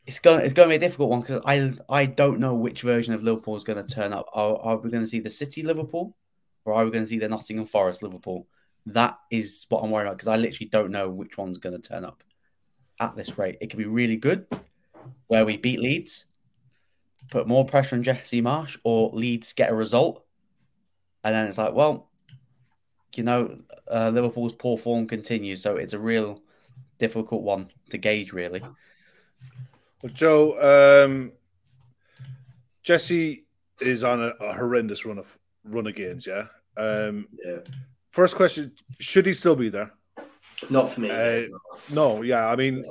it's 0.08 0.20
going 0.20 0.39
it's 0.39 0.53
going 0.53 0.70
to 0.70 0.72
be 0.72 0.78
a 0.78 0.88
difficult 0.88 1.10
one 1.10 1.20
because 1.20 1.41
I 1.45 1.74
I 1.89 2.05
don't 2.05 2.39
know 2.39 2.55
which 2.55 2.82
version 2.82 3.14
of 3.14 3.24
Liverpool 3.24 3.58
is 3.58 3.66
going 3.66 3.86
to 3.86 3.93
turn 3.93 4.14
up. 4.14 4.30
Are, 4.34 4.55
are 4.58 4.78
we 4.78 4.89
going 4.89 5.03
to 5.03 5.10
see 5.10 5.20
the 5.20 5.30
City 5.30 5.64
Liverpool, 5.64 6.16
or 6.64 6.74
are 6.74 6.86
we 6.86 6.91
going 6.91 7.03
to 7.03 7.10
see 7.10 7.20
the 7.20 7.28
Nottingham 7.28 7.66
Forest 7.66 8.01
Liverpool? 8.01 8.47
That 8.86 9.20
is 9.30 9.66
what 9.68 9.84
I'm 9.84 9.91
worried 9.91 10.08
about 10.08 10.18
because 10.18 10.30
I 10.30 10.38
literally 10.38 10.70
don't 10.70 10.91
know 10.91 11.10
which 11.10 11.38
one's 11.38 11.58
going 11.58 11.80
to 11.80 11.88
turn 11.88 12.05
up 12.05 12.24
at 13.01 13.18
this 13.18 13.38
rate. 13.38 13.58
It 13.60 13.68
could 13.68 13.80
be 13.80 13.86
really 13.86 14.16
good, 14.16 14.47
where 15.28 15.45
we 15.45 15.58
beat 15.58 15.82
Leeds, 15.82 16.28
put 17.30 17.45
more 17.45 17.66
pressure 17.66 17.97
on 17.97 18.03
Jesse 18.03 18.41
Marsch, 18.41 18.78
or 18.86 19.10
Leeds 19.14 19.51
get 19.51 19.72
a 19.72 19.76
result, 19.76 20.24
and 21.26 21.36
then 21.36 21.47
it's 21.47 21.58
like, 21.58 21.74
well, 21.74 22.10
you 23.14 23.24
know, 23.24 23.58
uh, 23.91 24.10
Liverpool's 24.14 24.55
poor 24.55 24.78
form 24.78 25.05
continues, 25.05 25.62
so 25.62 25.76
it's 25.76 25.93
a 25.93 25.99
real 25.99 26.41
difficult 26.97 27.41
one 27.43 27.68
to 27.89 27.97
gauge, 27.97 28.32
really. 28.32 28.62
Well, 30.02 30.12
Joe, 30.14 31.04
um, 31.06 31.32
Jesse 32.84 33.45
is 33.82 34.04
on 34.04 34.24
a, 34.24 34.28
a 34.39 34.54
horrendous 34.54 35.06
run 35.06 35.18
of 35.18 35.38
run 35.64 35.88
of 35.88 35.95
games. 35.95 36.26
Yeah. 36.28 36.45
Um, 36.78 37.28
Yeah. 37.43 37.58
first 38.12 38.36
question: 38.36 38.72
Should 39.00 39.26
he 39.26 39.34
still 39.34 39.56
be 39.56 39.70
there? 39.70 39.91
Not 40.70 40.89
for 40.89 41.02
me. 41.02 41.12
Uh, 41.12 41.43
No. 41.91 42.22
Yeah. 42.22 42.48
I 42.48 42.56
mean, 42.56 42.86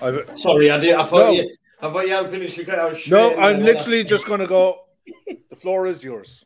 I've, 0.00 0.30
Sorry, 0.36 0.70
I 0.70 0.78
did. 0.78 0.94
I 0.94 1.04
thought 1.04 1.26
No. 1.26 1.30
you. 1.32 1.56
I 1.80 1.90
thought 1.90 2.06
you 2.06 2.12
hadn't 2.14 2.30
finished 2.30 2.56
your. 2.56 2.66
No. 3.08 3.36
I'm 3.36 3.62
literally 3.62 4.04
just 4.04 4.26
going 4.26 4.40
to 4.40 4.46
go. 4.46 4.84
The 5.50 5.56
floor 5.56 5.86
is 5.88 6.04
yours. 6.04 6.44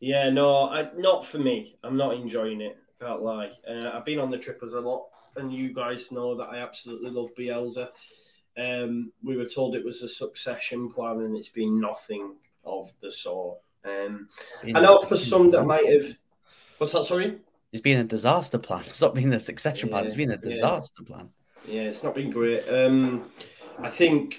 Yeah, 0.00 0.28
no, 0.30 0.68
I, 0.68 0.90
not 0.96 1.24
for 1.24 1.38
me. 1.38 1.76
I'm 1.84 1.96
not 1.96 2.14
enjoying 2.16 2.60
it. 2.60 2.76
Can't 3.00 3.22
lie. 3.22 3.52
Uh, 3.68 3.90
I've 3.94 4.04
been 4.04 4.18
on 4.18 4.32
the 4.32 4.38
trippers 4.38 4.72
a 4.72 4.80
lot, 4.80 5.06
and 5.36 5.52
you 5.52 5.72
guys 5.72 6.10
know 6.10 6.36
that 6.36 6.48
I 6.48 6.58
absolutely 6.58 7.10
love 7.10 7.28
Bielsa. 7.38 7.88
Um, 8.56 9.12
we 9.22 9.36
were 9.36 9.46
told 9.46 9.74
it 9.74 9.84
was 9.84 10.02
a 10.02 10.08
succession 10.08 10.90
plan, 10.92 11.20
and 11.20 11.36
it's 11.36 11.48
been 11.48 11.80
nothing 11.80 12.36
of 12.64 12.92
the 13.00 13.10
sort. 13.10 13.58
Um, 13.84 14.28
I 14.62 14.80
know 14.80 15.00
for 15.02 15.16
some 15.16 15.50
that 15.52 15.64
might 15.64 15.88
have. 15.88 16.16
What's 16.78 16.92
that? 16.92 17.04
Sorry. 17.04 17.38
It's 17.72 17.82
been 17.82 18.00
a 18.00 18.04
disaster 18.04 18.58
plan. 18.58 18.84
It's 18.88 19.00
not 19.00 19.14
been 19.14 19.32
a 19.32 19.40
succession 19.40 19.88
plan. 19.88 20.06
It's 20.06 20.14
been 20.14 20.30
a 20.30 20.38
yeah. 20.42 20.50
disaster 20.50 21.02
plan. 21.02 21.30
Yeah, 21.66 21.82
it's 21.82 22.02
not 22.02 22.14
been 22.14 22.30
great. 22.30 22.68
Um, 22.68 23.30
I 23.78 23.88
think 23.88 24.36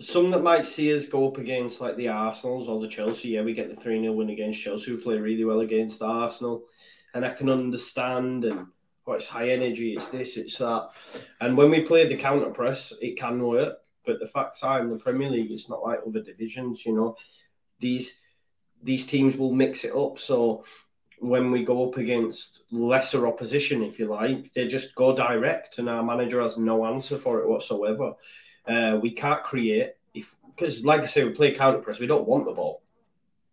some 0.00 0.30
that 0.30 0.42
might 0.42 0.64
see 0.64 0.96
us 0.96 1.06
go 1.06 1.28
up 1.28 1.38
against 1.38 1.80
like 1.80 1.96
the 1.96 2.08
Arsenals 2.08 2.68
or 2.68 2.80
the 2.80 2.88
Chelsea. 2.88 3.30
Yeah, 3.30 3.42
we 3.42 3.52
get 3.52 3.68
the 3.68 3.80
3 3.80 4.00
0 4.00 4.12
win 4.14 4.30
against 4.30 4.62
Chelsea, 4.62 4.90
who 4.90 4.98
play 4.98 5.18
really 5.18 5.44
well 5.44 5.60
against 5.60 6.02
Arsenal. 6.02 6.64
And 7.12 7.24
I 7.24 7.30
can 7.30 7.50
understand 7.50 8.44
and 8.44 8.68
it's 9.16 9.26
high 9.26 9.50
energy, 9.50 9.94
it's 9.94 10.08
this, 10.08 10.36
it's 10.36 10.58
that. 10.58 10.90
And 11.40 11.56
when 11.56 11.70
we 11.70 11.82
play 11.82 12.06
the 12.06 12.16
counter 12.16 12.50
press, 12.50 12.92
it 13.00 13.18
can 13.18 13.42
work. 13.42 13.78
But 14.06 14.18
the 14.18 14.26
facts 14.26 14.62
are 14.62 14.80
in 14.80 14.90
the 14.90 14.96
Premier 14.96 15.28
League, 15.28 15.50
it's 15.50 15.68
not 15.68 15.82
like 15.82 16.00
other 16.06 16.22
divisions, 16.22 16.84
you 16.86 16.94
know. 16.94 17.16
These 17.80 18.16
these 18.82 19.06
teams 19.06 19.36
will 19.36 19.52
mix 19.52 19.84
it 19.84 19.94
up. 19.94 20.18
So 20.18 20.64
when 21.18 21.50
we 21.50 21.64
go 21.64 21.88
up 21.88 21.98
against 21.98 22.64
lesser 22.70 23.26
opposition, 23.26 23.82
if 23.82 23.98
you 23.98 24.06
like, 24.06 24.52
they 24.54 24.66
just 24.66 24.94
go 24.94 25.14
direct, 25.14 25.78
and 25.78 25.88
our 25.88 26.02
manager 26.02 26.40
has 26.40 26.56
no 26.56 26.86
answer 26.86 27.18
for 27.18 27.40
it 27.40 27.48
whatsoever. 27.48 28.14
Uh, 28.66 28.98
we 29.02 29.12
can't 29.12 29.42
create 29.42 29.92
if 30.14 30.34
because, 30.56 30.84
like 30.84 31.02
I 31.02 31.06
say, 31.06 31.24
we 31.24 31.30
play 31.30 31.54
counter 31.54 31.78
press. 31.78 32.00
We 32.00 32.06
don't 32.06 32.26
want 32.26 32.46
the 32.46 32.52
ball. 32.52 32.82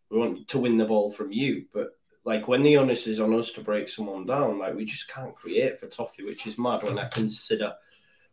We 0.09 0.17
want 0.17 0.47
to 0.47 0.57
win 0.59 0.77
the 0.77 0.85
ball 0.85 1.11
from 1.11 1.31
you, 1.31 1.65
but 1.73 1.96
like 2.27 2.49
when 2.49 2.61
the 2.61 2.75
onus 2.75 3.07
is 3.07 3.21
on 3.21 3.33
us 3.33 3.53
to 3.53 3.61
break 3.61 3.87
someone 3.87 4.25
down, 4.25 4.59
like 4.59 4.75
we 4.75 4.83
just 4.83 5.07
can't 5.07 5.33
create 5.33 5.79
for 5.79 5.87
Toffee, 5.87 6.25
which 6.25 6.45
is 6.45 6.57
mad 6.57 6.83
when 6.83 6.99
I 6.99 7.07
consider 7.07 7.73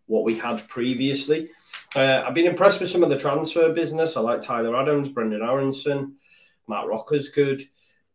what 0.06 0.24
we 0.24 0.36
had 0.36 0.66
previously. 0.66 1.50
Uh, 1.94 2.24
I've 2.26 2.34
been 2.34 2.48
impressed 2.48 2.80
with 2.80 2.90
some 2.90 3.04
of 3.04 3.08
the 3.08 3.20
transfer 3.20 3.72
business. 3.72 4.16
I 4.16 4.20
like 4.20 4.42
Tyler 4.42 4.76
Adams, 4.76 5.10
Brenden 5.10 5.48
Aronson, 5.48 6.16
Marc 6.66 6.88
Roca's 6.88 7.28
good. 7.28 7.62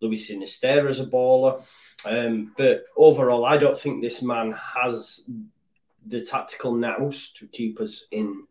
Luis 0.01 0.27
Sinisterra's 0.27 0.99
a 0.99 1.05
baller. 1.05 1.63
Um, 2.05 2.53
but 2.57 2.83
overall, 2.97 3.45
I 3.45 3.55
don't 3.55 3.79
think 3.79 4.01
this 4.01 4.21
man 4.21 4.51
has 4.51 5.21
the 6.05 6.25
tactical 6.25 6.75
nous 6.75 7.31
to 7.35 7.47
keep 7.47 7.79
us 7.79 8.03
in 8.11 8.43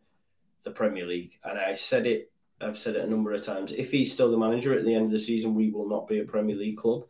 the 0.63 0.71
Premier 0.71 1.05
League. 1.05 1.37
And 1.43 1.59
I 1.59 1.75
said 1.75 2.07
it, 2.07 2.31
I've 2.61 2.77
said 2.77 2.95
it 2.95 3.05
a 3.05 3.09
number 3.09 3.33
of 3.33 3.45
times. 3.45 3.71
If 3.71 3.91
he's 3.91 4.11
still 4.11 4.31
the 4.31 4.37
manager 4.37 4.77
at 4.77 4.85
the 4.85 4.93
end 4.93 5.05
of 5.05 5.11
the 5.11 5.19
season, 5.19 5.55
we 5.55 5.71
will 5.71 5.87
not 5.87 6.07
be 6.07 6.19
a 6.19 6.25
Premier 6.25 6.55
League 6.55 6.77
club, 6.77 7.03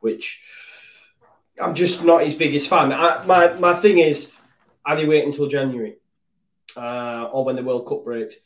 which 0.00 0.42
I'm 1.60 1.74
just 1.74 2.04
not 2.04 2.22
his 2.22 2.34
biggest 2.34 2.68
fan. 2.68 2.92
I, 2.92 3.24
my, 3.26 3.52
my 3.54 3.74
thing 3.74 3.98
is, 3.98 4.30
are 4.84 4.96
they 4.96 5.06
waiting 5.06 5.30
until 5.30 5.48
January 5.48 5.96
uh, 6.76 7.28
or 7.32 7.44
when 7.44 7.56
the 7.56 7.62
World 7.62 7.86
Cup 7.86 8.04
breaks? 8.04 8.36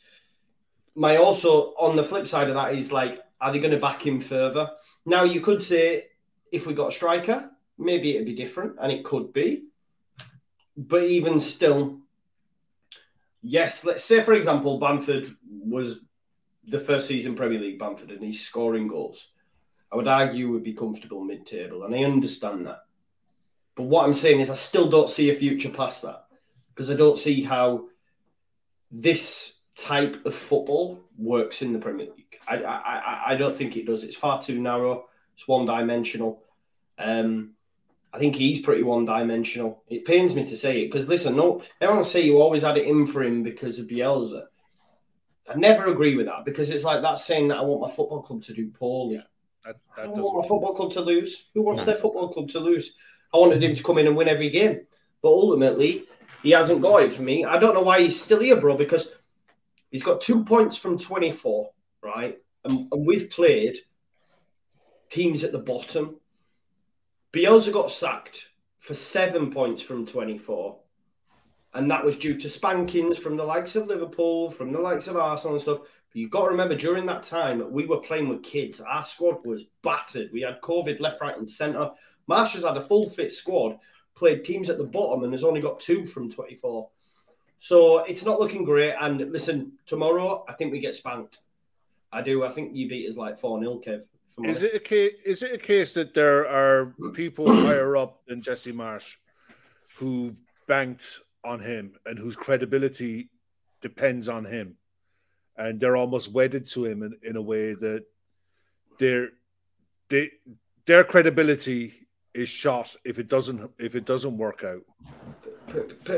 my 0.97 1.17
also 1.17 1.75
on 1.77 1.95
the 1.95 2.03
flip 2.03 2.27
side 2.27 2.49
of 2.49 2.55
that 2.55 2.73
is 2.73 2.91
like, 2.91 3.21
are 3.39 3.53
they 3.53 3.59
going 3.59 3.71
to 3.71 3.79
back 3.79 4.05
him 4.05 4.19
further? 4.19 4.71
Now 5.05 5.23
you 5.23 5.41
could 5.41 5.63
say 5.63 6.07
if 6.51 6.65
we 6.65 6.73
got 6.73 6.89
a 6.89 6.91
striker, 6.91 7.51
maybe 7.77 8.15
it'd 8.15 8.25
be 8.25 8.35
different, 8.35 8.77
and 8.81 8.91
it 8.91 9.05
could 9.05 9.31
be. 9.31 9.65
But 10.75 11.03
even 11.03 11.39
still, 11.39 11.99
yes, 13.43 13.85
let's 13.85 14.03
say 14.03 14.21
for 14.23 14.33
example, 14.33 14.79
Bamford 14.79 15.35
was 15.47 15.99
the 16.67 16.79
first 16.79 17.07
season 17.07 17.35
Premier 17.35 17.59
League 17.59 17.79
Bamford 17.79 18.11
and 18.11 18.23
he's 18.23 18.45
scoring 18.45 18.87
goals. 18.87 19.29
I 19.91 19.95
would 19.95 20.07
argue 20.07 20.51
would 20.51 20.63
be 20.63 20.73
comfortable 20.73 21.23
mid 21.23 21.45
table, 21.45 21.83
and 21.83 21.95
I 21.95 21.99
understand 21.99 22.67
that. 22.67 22.79
But 23.75 23.83
what 23.83 24.05
I'm 24.05 24.13
saying 24.13 24.41
is, 24.41 24.49
I 24.49 24.55
still 24.55 24.89
don't 24.89 25.09
see 25.09 25.29
a 25.29 25.35
future 25.35 25.69
past 25.69 26.01
that 26.01 26.25
because 26.73 26.91
I 26.91 26.95
don't 26.95 27.17
see 27.17 27.43
how 27.43 27.85
this 28.91 29.53
type 29.77 30.25
of 30.25 30.35
football 30.35 30.99
works 31.17 31.61
in 31.61 31.71
the 31.71 31.79
Premier 31.79 32.07
League. 32.07 32.39
I, 32.47 32.63
I, 32.63 33.23
I 33.27 33.35
don't 33.35 33.55
think 33.55 33.77
it 33.77 33.85
does. 33.85 34.03
It's 34.03 34.15
far 34.15 34.41
too 34.41 34.59
narrow. 34.59 35.05
It's 35.35 35.47
one 35.47 35.65
dimensional. 35.65 36.43
Um, 36.97 37.51
I 38.11 38.19
think 38.19 38.35
he's 38.35 38.61
pretty 38.61 38.83
one 38.83 39.05
dimensional. 39.05 39.83
It 39.87 40.05
pains 40.05 40.33
me 40.33 40.45
to 40.45 40.57
say 40.57 40.81
it 40.81 40.91
because 40.91 41.07
listen, 41.07 41.35
no, 41.35 41.61
everyone 41.79 42.03
say 42.03 42.21
you 42.21 42.41
always 42.41 42.63
had 42.63 42.77
it 42.77 42.87
in 42.87 43.05
for 43.05 43.21
him 43.23 43.43
because 43.43 43.79
of 43.79 43.87
Bielsa. 43.87 44.45
I 45.47 45.55
never 45.55 45.87
agree 45.87 46.15
with 46.15 46.25
that 46.25 46.43
because 46.45 46.69
it's 46.69 46.83
like 46.83 47.01
that 47.01 47.19
saying 47.19 47.47
that 47.47 47.57
I 47.57 47.61
want 47.61 47.81
my 47.81 47.89
football 47.89 48.21
club 48.21 48.43
to 48.43 48.53
do 48.53 48.69
poorly. 48.69 49.23
That, 49.65 49.77
I 49.97 50.03
don't 50.03 50.17
want 50.17 50.43
my 50.43 50.47
football 50.47 50.75
club 50.75 50.91
to 50.93 51.01
lose. 51.01 51.49
Who 51.53 51.61
wants 51.61 51.83
their 51.83 51.95
football 51.95 52.33
club 52.33 52.49
to 52.49 52.59
lose? 52.59 52.95
I 53.33 53.37
wanted 53.37 53.63
him 53.63 53.75
to 53.75 53.83
come 53.83 53.97
in 53.97 54.07
and 54.07 54.15
win 54.15 54.27
every 54.27 54.49
game, 54.49 54.81
but 55.21 55.29
ultimately 55.29 56.05
he 56.43 56.51
hasn't 56.51 56.81
got 56.81 57.03
it 57.03 57.13
for 57.13 57.21
me. 57.21 57.45
I 57.45 57.57
don't 57.57 57.73
know 57.73 57.81
why 57.81 58.01
he's 58.01 58.19
still 58.21 58.39
here, 58.39 58.59
bro. 58.59 58.77
Because 58.77 59.13
he's 59.89 60.03
got 60.03 60.21
two 60.21 60.43
points 60.43 60.77
from 60.77 60.99
twenty-four, 60.99 61.71
right? 62.01 62.37
And, 62.63 62.87
and 62.91 63.05
we've 63.05 63.29
played 63.29 63.77
teams 65.09 65.43
at 65.43 65.51
the 65.51 65.59
bottom. 65.59 66.17
Bielsa 67.33 67.71
got 67.71 67.91
sacked 67.91 68.49
for 68.79 68.93
seven 68.93 69.51
points 69.51 69.81
from 69.83 70.05
twenty-four, 70.05 70.79
and 71.73 71.89
that 71.91 72.03
was 72.03 72.15
due 72.15 72.37
to 72.37 72.49
spankings 72.49 73.17
from 73.17 73.37
the 73.37 73.43
likes 73.43 73.75
of 73.75 73.87
Liverpool, 73.87 74.49
from 74.49 74.71
the 74.71 74.79
likes 74.79 75.07
of 75.07 75.17
Arsenal 75.17 75.55
and 75.55 75.61
stuff. 75.61 75.79
But 75.79 76.15
you've 76.15 76.31
got 76.31 76.45
to 76.45 76.49
remember, 76.49 76.75
during 76.75 77.05
that 77.07 77.23
time, 77.23 77.71
we 77.71 77.85
were 77.85 77.97
playing 77.97 78.29
with 78.29 78.43
kids. 78.43 78.81
Our 78.81 79.03
squad 79.03 79.45
was 79.45 79.65
battered. 79.83 80.31
We 80.31 80.41
had 80.41 80.61
COVID 80.61 80.99
left, 80.99 81.21
right, 81.21 81.37
and 81.37 81.49
centre. 81.49 81.91
Marsch 82.29 82.53
has 82.53 82.63
had 82.63 82.77
a 82.77 82.81
full 82.81 83.09
fit 83.09 83.33
squad, 83.33 83.77
played 84.15 84.43
teams 84.43 84.69
at 84.69 84.77
the 84.77 84.83
bottom, 84.83 85.23
and 85.23 85.33
has 85.33 85.43
only 85.43 85.61
got 85.61 85.79
two 85.79 86.05
from 86.05 86.31
24. 86.31 86.89
So 87.59 87.99
it's 87.99 88.25
not 88.25 88.39
looking 88.39 88.63
great. 88.63 88.95
And 88.99 89.31
listen, 89.31 89.73
tomorrow, 89.85 90.45
I 90.47 90.53
think 90.53 90.71
we 90.71 90.79
get 90.79 90.95
spanked. 90.95 91.39
I 92.11 92.21
do. 92.21 92.45
I 92.45 92.49
think 92.49 92.75
you 92.75 92.87
beat 92.87 93.09
us 93.09 93.17
like 93.17 93.37
4 93.37 93.59
0, 93.59 93.81
Kev. 93.85 94.03
Is 94.43 94.61
it 94.61 94.75
a 94.75 94.79
case? 94.79 95.13
Is 95.25 95.41
it 95.41 95.53
a 95.53 95.57
case 95.57 95.93
that 95.93 96.13
there 96.13 96.47
are 96.47 96.93
people 97.13 97.51
higher 97.51 97.97
up 97.97 98.21
than 98.27 98.41
Jesse 98.41 98.71
Marsch 98.71 99.15
who've 99.95 100.37
banked 100.67 101.21
on 101.43 101.59
him 101.59 101.93
and 102.05 102.17
whose 102.17 102.35
credibility 102.35 103.29
depends 103.81 104.27
on 104.27 104.45
him, 104.45 104.75
and 105.57 105.79
they're 105.79 105.97
almost 105.97 106.31
wedded 106.31 106.67
to 106.67 106.85
him 106.85 107.03
in, 107.03 107.17
in 107.21 107.35
a 107.35 107.41
way 107.41 107.73
that 107.73 108.05
their 108.99 109.29
they, 110.09 110.31
their 110.85 111.03
credibility 111.03 111.93
is 112.33 112.49
shot 112.49 112.95
if 113.03 113.19
it 113.19 113.27
doesn't 113.27 113.71
if 113.77 113.95
it 113.95 114.05
doesn't 114.05 114.37
work 114.37 114.63
out. 114.63 114.83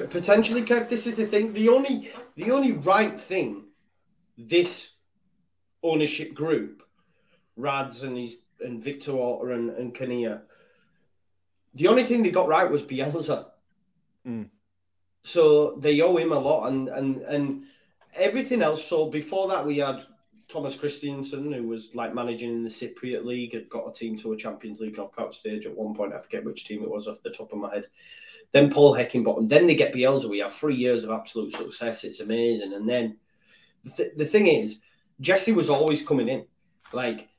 Potentially, 0.09 0.63
Kev. 0.63 0.89
This 0.89 1.07
is 1.07 1.15
the 1.15 1.25
thing. 1.25 1.53
The 1.53 1.69
only 1.69 2.11
the 2.35 2.51
only 2.51 2.73
right 2.73 3.19
thing 3.19 3.65
this 4.37 4.91
ownership 5.83 6.33
group, 6.33 6.83
Rads 7.55 8.03
and 8.03 8.17
his 8.17 8.37
and 8.61 8.83
Victor 8.83 9.11
Orta 9.11 9.53
and, 9.53 9.69
and 9.71 9.95
Kania, 9.95 10.41
the 11.73 11.87
only 11.87 12.03
thing 12.03 12.23
they 12.23 12.31
got 12.31 12.47
right 12.47 12.69
was 12.69 12.81
Bielsa. 12.81 13.45
Mm. 14.27 14.49
So 15.23 15.75
they 15.79 16.01
owe 16.01 16.17
him 16.17 16.31
a 16.31 16.39
lot, 16.39 16.67
and 16.67 16.89
and 16.89 17.21
and 17.21 17.63
everything 18.15 18.61
else. 18.61 18.85
So 18.85 19.09
before 19.09 19.47
that, 19.49 19.65
we 19.65 19.77
had 19.77 20.05
Thomas 20.47 20.75
Christiansen, 20.75 21.51
who 21.51 21.67
was 21.67 21.93
like 21.93 22.15
managing 22.15 22.49
in 22.49 22.63
the 22.63 22.69
Cypriot 22.69 23.23
League, 23.23 23.53
had 23.53 23.69
got 23.69 23.87
a 23.87 23.93
team 23.93 24.17
to 24.17 24.33
a 24.33 24.37
Champions 24.37 24.81
League 24.81 24.97
knockout 24.97 25.35
stage 25.35 25.65
at 25.65 25.75
one 25.75 25.93
point. 25.93 26.13
I 26.13 26.19
forget 26.19 26.43
which 26.43 26.65
team 26.65 26.83
it 26.83 26.89
was 26.89 27.07
off 27.07 27.21
the 27.23 27.29
top 27.29 27.53
of 27.53 27.59
my 27.59 27.73
head. 27.73 27.85
Then 28.51 28.71
Paul 28.71 28.95
Heckingbottom. 28.95 29.47
Then 29.47 29.67
they 29.67 29.75
get 29.75 29.93
Bielsa. 29.93 30.27
We 30.27 30.39
have 30.39 30.53
three 30.53 30.75
years 30.75 31.03
of 31.03 31.11
absolute 31.11 31.53
success. 31.53 32.03
It's 32.03 32.19
amazing. 32.19 32.73
And 32.73 32.89
then 32.89 33.17
the, 33.83 33.91
th- 33.91 34.11
the 34.17 34.25
thing 34.25 34.47
is, 34.47 34.79
Jesse 35.21 35.51
was 35.51 35.69
always 35.69 36.01
coming 36.01 36.29
in. 36.29 36.45
Like 36.91 37.29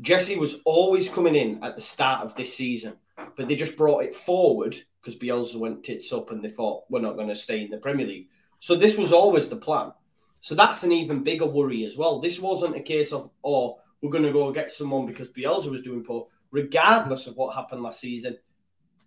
Jesse 0.00 0.36
was 0.36 0.62
always 0.64 1.10
coming 1.10 1.34
in 1.34 1.62
at 1.62 1.74
the 1.74 1.82
start 1.82 2.24
of 2.24 2.34
this 2.34 2.54
season, 2.54 2.94
but 3.36 3.48
they 3.48 3.54
just 3.54 3.76
brought 3.76 4.04
it 4.04 4.14
forward 4.14 4.76
because 5.00 5.18
Bielsa 5.18 5.56
went 5.56 5.84
tits 5.84 6.12
up 6.12 6.30
and 6.30 6.42
they 6.42 6.48
thought 6.48 6.84
we're 6.88 7.00
not 7.00 7.16
going 7.16 7.28
to 7.28 7.34
stay 7.34 7.62
in 7.62 7.70
the 7.70 7.76
Premier 7.76 8.06
League. 8.06 8.28
So 8.60 8.74
this 8.74 8.96
was 8.96 9.12
always 9.12 9.48
the 9.48 9.56
plan. 9.56 9.92
So 10.40 10.54
that's 10.54 10.82
an 10.82 10.92
even 10.92 11.22
bigger 11.22 11.46
worry 11.46 11.84
as 11.84 11.96
well. 11.96 12.20
This 12.20 12.38
wasn't 12.38 12.76
a 12.76 12.80
case 12.80 13.12
of 13.12 13.30
oh 13.44 13.78
we're 14.02 14.10
going 14.10 14.24
to 14.24 14.32
go 14.32 14.52
get 14.52 14.70
someone 14.70 15.06
because 15.06 15.28
Bielsa 15.28 15.70
was 15.70 15.82
doing 15.82 16.04
poor. 16.04 16.26
Regardless 16.50 17.26
of 17.26 17.36
what 17.36 17.54
happened 17.54 17.82
last 17.82 18.00
season, 18.00 18.36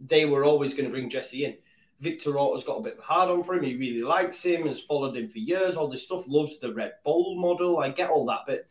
they 0.02 0.26
were 0.26 0.44
always 0.44 0.74
going 0.74 0.86
to 0.86 0.92
bring 0.92 1.10
Jesse 1.10 1.46
in. 1.46 1.56
Victor 2.00 2.32
Orta's 2.32 2.64
got 2.64 2.78
a 2.78 2.84
bit 2.84 2.94
of 2.94 3.00
a 3.00 3.04
hard 3.04 3.30
on 3.30 3.44
for 3.44 3.56
him. 3.56 3.64
He 3.64 3.76
really 3.76 4.04
likes 4.04 4.44
him, 4.44 4.68
has 4.68 4.80
followed 4.80 5.16
him 5.16 5.30
for 5.30 5.40
years. 5.40 5.76
All 5.76 5.88
this 5.88 6.04
stuff, 6.04 6.26
loves 6.28 6.60
the 6.60 6.74
Red 6.74 6.94
Bull 7.04 7.36
model. 7.40 7.80
I 7.80 7.90
get 7.90 8.10
all 8.10 8.26
that, 8.26 8.42
but 8.46 8.68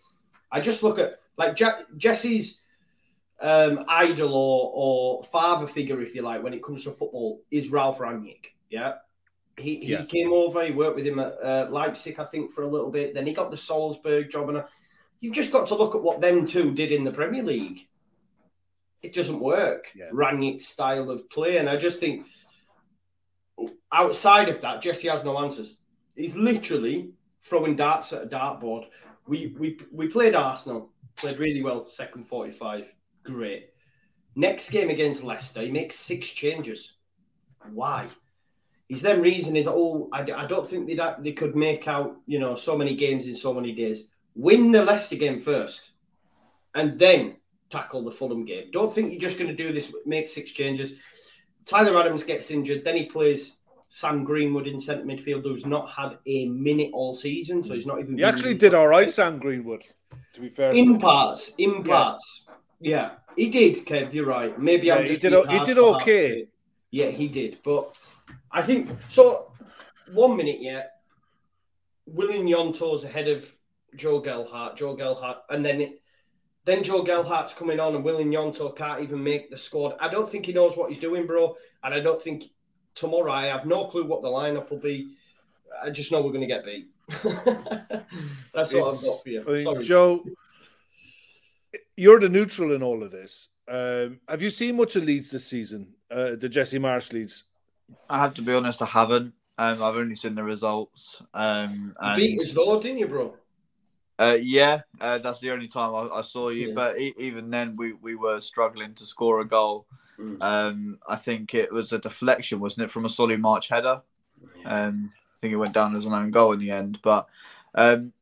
I 0.50 0.60
just 0.60 0.82
look 0.82 0.98
at 0.98 1.20
like 1.36 1.56
Je- 1.56 1.84
Jesse's 1.96 2.60
um, 3.40 3.84
idol 3.88 4.34
or, 4.34 4.72
or 4.74 5.22
father 5.24 5.66
figure, 5.66 6.00
if 6.00 6.14
you 6.14 6.22
like, 6.22 6.42
when 6.42 6.54
it 6.54 6.62
comes 6.62 6.84
to 6.84 6.90
football, 6.90 7.42
is 7.50 7.68
Ralf 7.68 7.98
Rangnick. 7.98 8.46
Yeah. 8.70 8.94
He, 9.58 9.76
he 9.80 9.92
Yeah. 9.92 10.04
came 10.04 10.32
over, 10.32 10.64
he 10.64 10.72
worked 10.72 10.96
with 10.96 11.06
him 11.06 11.18
at 11.18 11.32
uh, 11.42 11.68
Leipzig, 11.70 12.18
I 12.18 12.24
think, 12.24 12.52
for 12.52 12.62
a 12.62 12.68
little 12.68 12.90
bit. 12.90 13.14
Then 13.14 13.26
he 13.26 13.32
got 13.32 13.50
the 13.50 13.56
Salzburg 13.56 14.30
job. 14.30 14.48
And 14.48 14.58
uh, 14.58 14.64
you've 15.20 15.34
just 15.34 15.52
got 15.52 15.66
to 15.68 15.74
look 15.74 15.94
at 15.94 16.02
what 16.02 16.20
them 16.20 16.46
two 16.46 16.72
did 16.72 16.92
in 16.92 17.04
the 17.04 17.12
Premier 17.12 17.42
League. 17.42 17.86
It 19.02 19.14
doesn't 19.14 19.40
work. 19.40 19.88
Yeah. 19.94 20.10
Rangnick's 20.12 20.66
style 20.66 21.10
of 21.10 21.28
play. 21.30 21.58
And 21.58 21.68
I 21.70 21.76
just 21.76 22.00
think 22.00 22.26
outside 23.92 24.48
of 24.48 24.60
that, 24.62 24.82
Jesse 24.82 25.08
has 25.08 25.24
no 25.24 25.38
answers. 25.38 25.78
He's 26.14 26.34
literally 26.36 27.10
throwing 27.42 27.76
darts 27.76 28.12
at 28.12 28.22
a 28.24 28.26
dartboard. 28.26 28.86
We 29.26 29.54
we 29.58 29.78
we 29.92 30.08
played 30.08 30.34
Arsenal, 30.34 30.90
played 31.16 31.38
really 31.38 31.62
well, 31.62 31.86
second 31.88 32.24
45. 32.24 32.92
Great. 33.26 33.70
Next 34.34 34.70
game 34.70 34.90
against 34.90 35.24
Leicester, 35.24 35.62
he 35.62 35.70
makes 35.70 35.96
six 35.96 36.26
changes. 36.28 36.94
Why? 37.72 38.08
His 38.88 39.02
then 39.02 39.20
reason 39.20 39.56
is, 39.56 39.66
oh, 39.66 40.08
I, 40.12 40.20
I 40.20 40.46
don't 40.46 40.66
think 40.66 40.86
they 40.86 40.98
they 41.18 41.32
could 41.32 41.56
make 41.56 41.88
out, 41.88 42.16
you 42.26 42.38
know, 42.38 42.54
so 42.54 42.76
many 42.76 42.94
games 42.94 43.26
in 43.26 43.34
so 43.34 43.52
many 43.52 43.72
days. 43.72 44.04
Win 44.34 44.70
the 44.70 44.84
Leicester 44.84 45.16
game 45.16 45.40
first, 45.40 45.90
and 46.74 46.98
then 46.98 47.36
tackle 47.70 48.04
the 48.04 48.10
Fulham 48.10 48.44
game. 48.44 48.70
Don't 48.72 48.94
think 48.94 49.10
you're 49.10 49.20
just 49.20 49.38
going 49.38 49.54
to 49.54 49.56
do 49.56 49.72
this, 49.72 49.92
make 50.04 50.28
six 50.28 50.50
changes. 50.52 50.92
Tyler 51.64 51.98
Adams 51.98 52.22
gets 52.22 52.50
injured, 52.50 52.84
then 52.84 52.96
he 52.96 53.06
plays 53.06 53.56
Sam 53.88 54.24
Greenwood 54.24 54.66
in 54.66 54.80
centre 54.80 55.04
midfield, 55.04 55.42
who's 55.42 55.66
not 55.66 55.90
had 55.90 56.18
a 56.26 56.46
minute 56.46 56.90
all 56.92 57.14
season, 57.14 57.62
so 57.62 57.74
he's 57.74 57.86
not 57.86 57.98
even. 57.98 58.16
He 58.16 58.24
actually 58.24 58.54
did 58.54 58.74
all 58.74 58.88
right, 58.88 59.10
Sam 59.10 59.38
Greenwood. 59.38 59.84
To 60.34 60.40
be 60.40 60.48
fair, 60.48 60.70
in 60.70 60.92
him. 60.92 60.98
parts. 60.98 61.52
In 61.58 61.82
parts, 61.82 62.44
yeah, 62.46 62.54
he 63.36 63.50
did. 63.50 63.86
Kev, 63.86 64.12
you're 64.12 64.26
right. 64.26 64.58
Maybe 64.58 64.88
Yeah, 64.88 64.96
I'm 64.96 65.02
he 65.02 65.08
just 65.08 65.22
did 65.22 65.32
he 65.32 65.58
did 65.64 65.76
for 65.76 65.92
half 65.92 66.02
okay. 66.02 66.48
Yeah, 66.90 67.10
he 67.10 67.28
did, 67.28 67.58
but 67.64 67.92
I 68.50 68.62
think 68.62 68.90
so. 69.08 69.52
One 70.12 70.36
minute, 70.36 70.58
yeah. 70.60 70.84
Wilfried 72.12 72.44
Gnonto's 72.44 73.04
ahead 73.04 73.28
of 73.28 73.44
Joe 73.96 74.20
Gelhardt. 74.20 74.76
Joe 74.76 74.94
Gelhardt, 74.94 75.38
and 75.50 75.64
then 75.64 75.80
it, 75.80 76.00
then 76.64 76.82
Joe 76.82 77.02
Gelhardt's 77.02 77.54
coming 77.54 77.80
on, 77.80 77.94
and 77.94 78.04
William 78.04 78.30
Yonto 78.32 78.70
can't 78.70 79.00
even 79.00 79.22
make 79.22 79.50
the 79.50 79.56
squad. 79.56 79.96
I 80.00 80.08
don't 80.08 80.28
think 80.28 80.46
he 80.46 80.52
knows 80.52 80.76
what 80.76 80.88
he's 80.88 80.98
doing, 80.98 81.26
bro. 81.26 81.56
And 81.82 81.94
I 81.94 82.00
don't 82.00 82.20
think 82.20 82.44
tomorrow. 82.96 83.32
I 83.32 83.46
have 83.46 83.66
no 83.66 83.86
clue 83.86 84.04
what 84.04 84.22
the 84.22 84.28
lineup 84.28 84.70
will 84.70 84.80
be. 84.80 85.16
I 85.80 85.90
just 85.90 86.10
know 86.10 86.22
we're 86.22 86.32
going 86.32 86.40
to 86.40 86.46
get 86.46 86.64
beat. 86.64 86.88
That's 88.52 88.74
what 88.74 88.94
I've 88.94 89.02
got 89.02 89.22
for 89.22 89.28
you. 89.28 89.44
I 89.46 89.52
mean, 89.52 89.62
Sorry. 89.62 89.84
Joe, 89.84 90.24
you're 91.96 92.20
the 92.20 92.28
neutral 92.28 92.74
in 92.74 92.82
all 92.82 93.02
of 93.02 93.10
this. 93.10 93.48
Um, 93.68 94.20
have 94.28 94.42
you 94.42 94.50
seen 94.50 94.76
much 94.76 94.96
of 94.96 95.04
Leeds 95.04 95.30
this 95.30 95.46
season? 95.46 95.88
Uh, 96.10 96.36
the 96.38 96.48
Jesse 96.48 96.78
Marsch 96.78 97.12
Leeds. 97.12 97.44
I 98.08 98.18
have 98.18 98.34
to 98.34 98.42
be 98.42 98.54
honest, 98.54 98.82
I 98.82 98.86
haven't. 98.86 99.32
Um, 99.58 99.82
I've 99.82 99.96
only 99.96 100.14
seen 100.14 100.34
the 100.34 100.44
results. 100.44 101.22
Um, 101.32 101.94
You 102.00 102.08
and 102.08 102.16
beat 102.16 102.40
us 102.42 102.52
though, 102.52 102.80
didn't 102.80 102.98
you, 102.98 103.08
bro? 103.08 103.34
uh, 104.18 104.36
yeah, 104.40 104.80
uh, 105.00 105.18
that's 105.18 105.40
the 105.40 105.50
only 105.50 105.68
time 105.68 105.94
I, 105.94 106.18
I 106.18 106.22
saw 106.22 106.50
you. 106.50 106.68
Yeah. 106.68 106.74
But 106.74 107.00
e- 107.00 107.14
even 107.18 107.50
then, 107.50 107.76
we, 107.76 107.94
we 107.94 108.14
were 108.14 108.40
struggling 108.40 108.94
to 108.94 109.04
score 109.04 109.40
a 109.40 109.44
goal. 109.44 109.86
Mm. 110.18 110.42
Um, 110.42 110.98
I 111.08 111.16
think 111.16 111.54
it 111.54 111.72
was 111.72 111.92
a 111.92 111.98
deflection, 111.98 112.60
wasn't 112.60 112.84
it, 112.84 112.90
from 112.90 113.04
a 113.04 113.08
Solly 113.08 113.36
March 113.36 113.68
header? 113.68 114.00
Um, 114.64 115.12
I 115.14 115.36
think 115.40 115.52
it 115.52 115.56
went 115.56 115.74
down 115.74 115.96
as 115.96 116.06
an 116.06 116.12
own 116.12 116.30
goal 116.30 116.52
in 116.52 116.60
the 116.60 116.70
end. 116.70 116.98
But 117.02 117.26
um, 117.74 118.12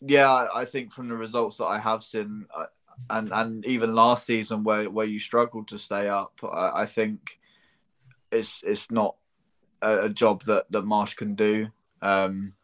yeah, 0.00 0.30
I 0.30 0.60
I 0.60 0.64
think 0.64 0.92
from 0.92 1.08
the 1.08 1.16
results 1.16 1.56
that 1.58 1.66
I 1.66 1.78
have 1.78 2.02
seen, 2.02 2.46
uh, 2.54 2.66
and 3.10 3.32
and 3.32 3.64
even 3.66 3.94
last 3.94 4.26
season 4.26 4.64
where 4.64 4.88
where 4.90 5.06
you 5.06 5.18
struggled 5.18 5.68
to 5.68 5.78
stay 5.78 6.08
up, 6.08 6.32
I, 6.42 6.82
I 6.82 6.86
think 6.86 7.38
it's 8.30 8.62
it's 8.64 8.90
not 8.90 9.16
a, 9.82 10.04
a 10.04 10.08
job 10.08 10.44
that 10.44 10.70
that 10.70 10.84
Marsch 10.84 11.16
can 11.16 11.34
do. 11.34 11.68
Um, 12.02 12.54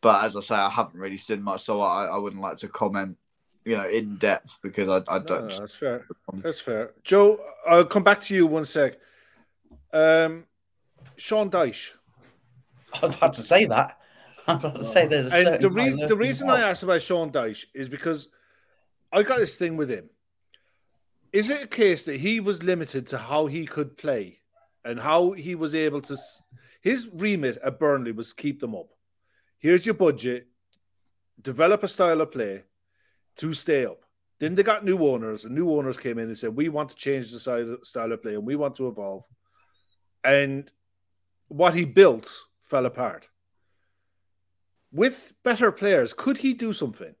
but 0.00 0.24
as 0.24 0.36
I 0.36 0.40
say, 0.40 0.54
I 0.54 0.70
haven't 0.70 1.00
really 1.00 1.16
seen 1.16 1.42
much, 1.42 1.62
so 1.62 1.80
I, 1.80 2.04
I 2.06 2.18
wouldn't 2.18 2.42
like 2.42 2.58
to 2.58 2.68
comment, 2.68 3.16
you 3.64 3.76
know, 3.76 3.88
in 3.88 4.16
depth 4.16 4.58
because 4.62 4.88
I, 4.88 4.96
I 5.12 5.18
don't. 5.18 5.48
no, 5.48 5.58
that's 5.58 5.74
fair. 5.74 6.04
That's 6.34 6.60
fair. 6.60 6.90
Joe, 7.02 7.40
I'll 7.66 7.86
come 7.86 8.04
back 8.04 8.20
to 8.22 8.34
you 8.34 8.46
one 8.46 8.66
sec. 8.66 8.98
Um, 9.92 10.44
Sean 11.16 11.50
Dyche. 11.50 11.92
I 13.02 13.06
was 13.06 13.16
about 13.16 13.34
to 13.34 13.42
say 13.42 13.64
that. 13.66 13.98
I'm 14.46 14.58
about 14.58 14.76
to 14.76 14.84
say 14.84 15.06
there's 15.06 15.32
a 15.32 15.36
And 15.36 15.46
certain 15.46 15.62
the 15.62 15.70
reason 15.70 16.08
the 16.08 16.16
reason 16.16 16.50
I 16.50 16.68
asked 16.68 16.82
about 16.82 17.00
Sean 17.00 17.32
Dyche 17.32 17.64
is 17.72 17.88
because 17.88 18.28
I 19.14 19.22
got 19.22 19.38
this 19.38 19.54
thing 19.54 19.76
with 19.76 19.88
him. 19.88 20.10
Is 21.32 21.48
it 21.48 21.62
a 21.62 21.68
case 21.68 22.02
that 22.04 22.18
he 22.18 22.40
was 22.40 22.64
limited 22.64 23.06
to 23.08 23.18
how 23.18 23.46
he 23.46 23.64
could 23.64 23.96
play 23.96 24.40
and 24.84 24.98
how 24.98 25.32
he 25.32 25.54
was 25.54 25.74
able 25.74 26.00
to? 26.02 26.16
His 26.82 27.08
remit 27.14 27.58
at 27.64 27.78
Burnley 27.78 28.10
was 28.10 28.32
keep 28.32 28.58
them 28.60 28.74
up. 28.74 28.88
Here's 29.58 29.86
your 29.86 29.94
budget. 29.94 30.48
Develop 31.40 31.84
a 31.84 31.88
style 31.88 32.20
of 32.20 32.32
play 32.32 32.64
to 33.36 33.54
stay 33.54 33.86
up. 33.86 34.00
Then 34.40 34.56
they 34.56 34.64
got 34.64 34.84
new 34.84 34.98
owners, 34.98 35.44
and 35.44 35.54
new 35.54 35.70
owners 35.70 35.96
came 35.96 36.18
in 36.18 36.26
and 36.26 36.36
said, 36.36 36.56
"We 36.56 36.68
want 36.68 36.90
to 36.90 36.96
change 36.96 37.30
the 37.30 37.38
style 37.38 38.12
of 38.12 38.22
play, 38.22 38.34
and 38.34 38.44
we 38.44 38.56
want 38.56 38.74
to 38.76 38.88
evolve." 38.88 39.24
And 40.24 40.70
what 41.48 41.74
he 41.74 41.84
built 41.84 42.32
fell 42.62 42.86
apart 42.86 43.30
with 44.90 45.34
better 45.44 45.70
players, 45.70 46.12
could 46.12 46.38
he 46.38 46.52
do 46.52 46.72
something? 46.72 47.14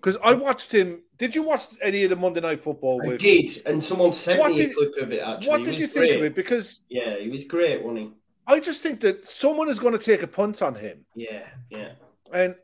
Because 0.00 0.16
I 0.24 0.32
watched 0.32 0.72
him. 0.72 1.02
Did 1.18 1.34
you 1.34 1.42
watch 1.42 1.64
any 1.82 2.04
of 2.04 2.10
the 2.10 2.16
Monday 2.16 2.40
Night 2.40 2.62
Football? 2.62 3.02
I 3.04 3.08
With 3.08 3.20
did, 3.20 3.62
and 3.66 3.82
someone 3.84 4.12
sent 4.12 4.40
What 4.40 4.52
me 4.52 4.60
a 4.62 4.66
did- 4.68 4.76
clip 4.76 4.96
of 4.98 5.12
it. 5.12 5.20
Actually, 5.20 5.48
what 5.48 5.64
did 5.64 5.78
you 5.78 5.86
think 5.86 6.06
great. 6.06 6.16
of 6.16 6.22
it? 6.24 6.34
Because 6.34 6.82
Yeah, 6.88 7.18
he 7.18 7.28
was 7.28 7.44
great, 7.44 7.82
wasn't 7.82 7.98
he? 7.98 8.10
I 8.46 8.60
just 8.60 8.80
think 8.82 9.00
that 9.00 9.28
someone 9.28 9.68
is 9.68 9.78
going 9.78 9.92
to 9.92 9.98
take 10.02 10.22
a 10.22 10.26
punt 10.26 10.62
on 10.62 10.74
him. 10.74 11.04
Yeah, 11.14 11.46
yeah. 11.68 11.92
And 12.32 12.54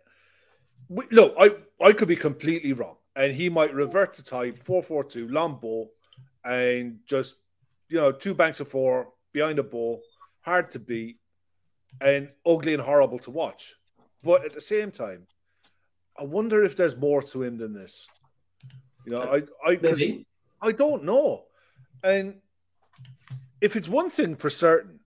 we, 0.88 1.04
look, 1.10 1.34
I 1.38 1.50
I 1.80 1.92
could 1.92 2.08
be 2.08 2.16
completely 2.16 2.72
wrong, 2.72 2.96
and 3.14 3.34
he 3.34 3.50
might 3.50 3.74
revert 3.74 4.14
to 4.14 4.24
type 4.24 4.58
four 4.64 4.82
four 4.82 5.04
two 5.04 5.28
long 5.28 5.58
ball, 5.60 5.92
and 6.44 7.00
just 7.06 7.36
you 7.90 7.98
know 7.98 8.12
two 8.12 8.34
banks 8.34 8.60
of 8.60 8.68
four 8.68 9.12
behind 9.32 9.58
the 9.58 9.62
ball, 9.62 10.00
hard 10.40 10.70
to 10.70 10.78
beat, 10.78 11.18
and 12.00 12.30
ugly 12.46 12.72
and 12.72 12.82
horrible 12.82 13.18
to 13.20 13.30
watch. 13.30 13.74
But 14.24 14.44
at 14.46 14.54
the 14.54 14.60
same 14.62 14.90
time, 14.90 15.26
I 16.18 16.24
wonder 16.24 16.64
if 16.64 16.76
there's 16.76 16.96
more 16.96 17.22
to 17.22 17.42
him 17.42 17.58
than 17.58 17.72
this. 17.74 18.08
You 19.04 19.12
know, 19.12 19.22
I 19.22 19.70
I. 19.70 19.76
I 20.60 20.72
don't 20.72 21.04
know, 21.04 21.44
and 22.02 22.40
if 23.60 23.76
it's 23.76 23.88
one 23.88 24.10
thing 24.10 24.34
for 24.36 24.50
certain, 24.50 25.00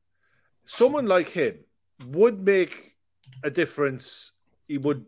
someone 0.65 1.07
like 1.07 1.31
him 1.31 1.59
would 2.07 2.41
make 2.41 2.95
a 3.43 3.51
difference. 3.51 4.33
He 4.69 4.79
would 4.79 5.05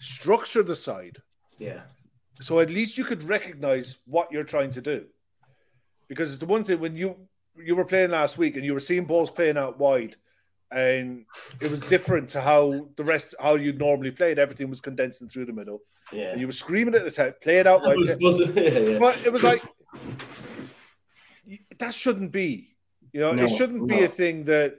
structure 0.00 0.62
the 0.62 0.74
side 0.74 1.18
Yeah. 1.58 1.82
so 2.40 2.58
at 2.60 2.68
least 2.68 2.98
you 2.98 3.04
could 3.04 3.22
recognize 3.22 3.98
what 4.06 4.30
you're 4.32 4.44
trying 4.44 4.72
to 4.72 4.80
do. 4.82 5.06
Because 6.08 6.30
it's 6.30 6.40
the 6.40 6.46
one 6.46 6.64
thing 6.64 6.80
when 6.80 6.96
you 6.96 7.16
you 7.56 7.76
were 7.76 7.84
playing 7.84 8.10
last 8.10 8.36
week 8.36 8.56
and 8.56 8.64
you 8.64 8.74
were 8.74 8.80
seeing 8.80 9.04
balls 9.04 9.30
playing 9.30 9.56
out 9.56 9.78
wide, 9.78 10.16
and 10.74 11.24
it 11.60 11.70
was 11.70 11.80
different 11.80 12.28
to 12.30 12.40
how 12.40 12.88
the 12.96 13.04
rest 13.04 13.34
how 13.40 13.54
you 13.54 13.72
normally 13.72 14.10
played. 14.10 14.38
Everything 14.38 14.68
was 14.68 14.80
condensing 14.80 15.28
through 15.28 15.46
the 15.46 15.52
middle, 15.52 15.80
Yeah. 16.12 16.30
and 16.32 16.40
you 16.40 16.46
were 16.46 16.52
screaming 16.52 16.94
at 16.94 17.04
the 17.04 17.10
time, 17.10 17.34
play 17.42 17.56
it 17.58 17.66
out 17.66 17.82
I 17.84 17.88
wide. 17.88 17.98
was 17.98 18.10
buzzing. 18.20 18.54
Yeah, 18.56 18.78
yeah. 18.78 18.98
But 18.98 19.16
it 19.24 19.32
was 19.32 19.42
like 19.42 19.62
that 21.78 21.94
shouldn't 21.94 22.32
be. 22.32 22.70
You 23.12 23.20
know, 23.20 23.32
No, 23.32 23.44
it 23.44 23.50
shouldn't 23.50 23.86
be 23.86 24.02
a 24.02 24.08
thing 24.08 24.44
that 24.44 24.76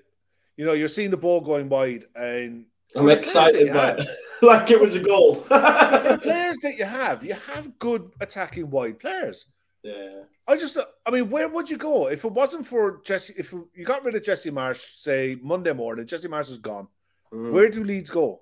you 0.58 0.66
know 0.66 0.74
you're 0.74 0.88
seeing 0.90 1.12
the 1.12 1.18
ball 1.18 1.42
going 1.42 1.70
wide 1.70 2.06
and 2.16 2.66
I'm 2.96 3.04
for 3.04 3.10
the 3.10 3.16
players 3.18 3.34
that 3.34 3.48
excited 3.48 3.68
you 3.68 3.74
by 3.74 3.86
have- 3.88 4.00
it. 4.00 4.08
like 4.42 4.72
it 4.72 4.80
was 4.82 4.96
a 4.96 5.00
goal. 5.00 5.36
the 5.50 6.20
players 6.22 6.58
that 6.64 6.78
you 6.78 6.84
have, 6.86 7.24
you 7.24 7.34
have 7.54 7.80
good 7.80 8.12
attacking 8.20 8.70
wide 8.70 9.00
players. 9.00 9.46
Yeah. 9.86 10.24
I 10.48 10.58
just, 10.58 10.78
I 11.06 11.12
mean, 11.12 11.30
where 11.30 11.48
would 11.48 11.70
you 11.70 11.78
go 11.78 12.08
if 12.08 12.26
it 12.26 12.32
wasn't 12.32 12.66
for 12.66 13.02
Jesse? 13.06 13.36
If 13.38 13.52
you 13.52 13.86
got 13.86 14.04
rid 14.04 14.16
of 14.16 14.24
Jesse 14.24 14.50
Marsch, 14.50 15.00
say 15.00 15.38
Monday 15.44 15.74
morning, 15.74 16.08
Jesse 16.08 16.28
Marsch 16.28 16.50
is 16.50 16.58
gone. 16.58 16.88
Mm. 17.32 17.52
Where 17.52 17.70
do 17.70 17.84
Leeds 17.84 18.10
go? 18.10 18.42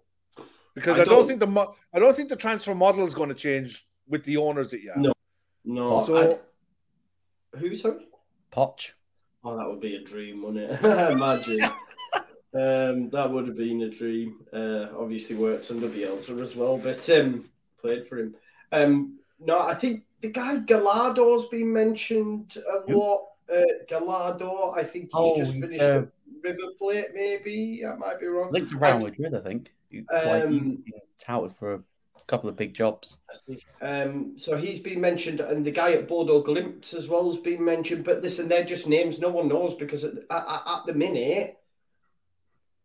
Because 0.73 0.97
I 0.99 1.01
I, 1.01 1.05
don't, 1.05 1.15
don't- 1.15 1.27
think 1.27 1.39
the 1.41 1.47
mo- 1.47 1.75
I 1.93 1.99
don't 1.99 2.15
think 2.15 2.29
the 2.29 2.37
transfer 2.37 2.73
model 2.73 3.05
is 3.05 3.13
going 3.13 3.27
to 3.29 3.35
change 3.35 3.85
with 4.07 4.23
the 4.23 4.37
owners 4.37 4.69
that 4.69 4.81
you 4.81 4.89
have. 4.91 4.99
No. 5.01 5.13
No. 5.65 6.03
So 6.05 6.39
I- 7.53 7.57
who 7.57 7.75
sorry? 7.75 8.07
Poch. 8.51 8.91
Oh, 9.43 9.57
that 9.57 9.67
would 9.69 9.81
be 9.81 9.95
a 9.97 10.03
dream, 10.03 10.43
wouldn't 10.43 10.71
it? 10.71 10.83
Imagine. 11.11 11.59
um, 12.53 13.09
that 13.09 13.29
would 13.29 13.47
have 13.47 13.57
been 13.57 13.81
a 13.81 13.89
dream. 13.89 14.37
Uh, 14.53 14.87
obviously 14.97 15.35
worked 15.35 15.69
under 15.71 15.89
Bielsa 15.89 16.41
as 16.41 16.55
well, 16.55 16.77
but 16.77 17.07
um, 17.09 17.49
played 17.81 18.07
for 18.07 18.17
him. 18.19 18.35
Um, 18.71 19.19
no, 19.39 19.59
I 19.59 19.73
think 19.75 20.03
the 20.23 20.29
guy 20.29 20.57
Gallardo's 20.59 21.47
been 21.49 21.71
mentioned 21.71 22.57
a 22.57 22.89
Who? 22.91 22.97
lot. 22.97 23.25
Uh, 23.53 23.61
Gallardo, 23.89 24.71
I 24.75 24.83
think 24.85 25.05
he's 25.05 25.11
Oh, 25.13 25.35
just 25.37 25.51
he's, 25.53 25.65
finished 25.65 25.83
uh, 25.83 26.03
River 26.41 26.57
Plate, 26.79 27.07
maybe. 27.13 27.83
I 27.85 27.93
might 27.95 28.19
be 28.21 28.27
wrong. 28.27 28.51
Linked 28.53 28.71
to 28.71 28.77
Real 28.77 28.95
I- 28.95 28.99
Madrid, 29.03 29.35
I 29.35 29.41
think. 29.41 29.73
Like, 30.11 30.47
he's 30.49 30.63
Um, 30.63 30.83
touted 31.19 31.51
for 31.57 31.73
a 31.75 31.81
couple 32.25 32.49
of 32.49 32.55
big 32.55 32.73
jobs. 32.73 33.17
Um, 33.81 34.35
so 34.37 34.55
he's 34.55 34.79
been 34.79 35.01
mentioned, 35.01 35.41
and 35.41 35.65
the 35.65 35.71
guy 35.71 35.91
at 35.91 36.07
Bordeaux 36.07 36.41
Glimpse 36.41 36.93
as 36.93 37.09
well 37.09 37.29
has 37.29 37.39
been 37.41 37.63
mentioned. 37.63 38.05
But 38.05 38.21
listen, 38.23 38.47
they're 38.47 38.63
just 38.63 38.87
names 38.87 39.19
no 39.19 39.29
one 39.29 39.49
knows 39.49 39.75
because 39.75 40.05
at, 40.05 40.13
at, 40.31 40.63
at 40.65 40.85
the 40.87 40.93
minute, 40.93 41.57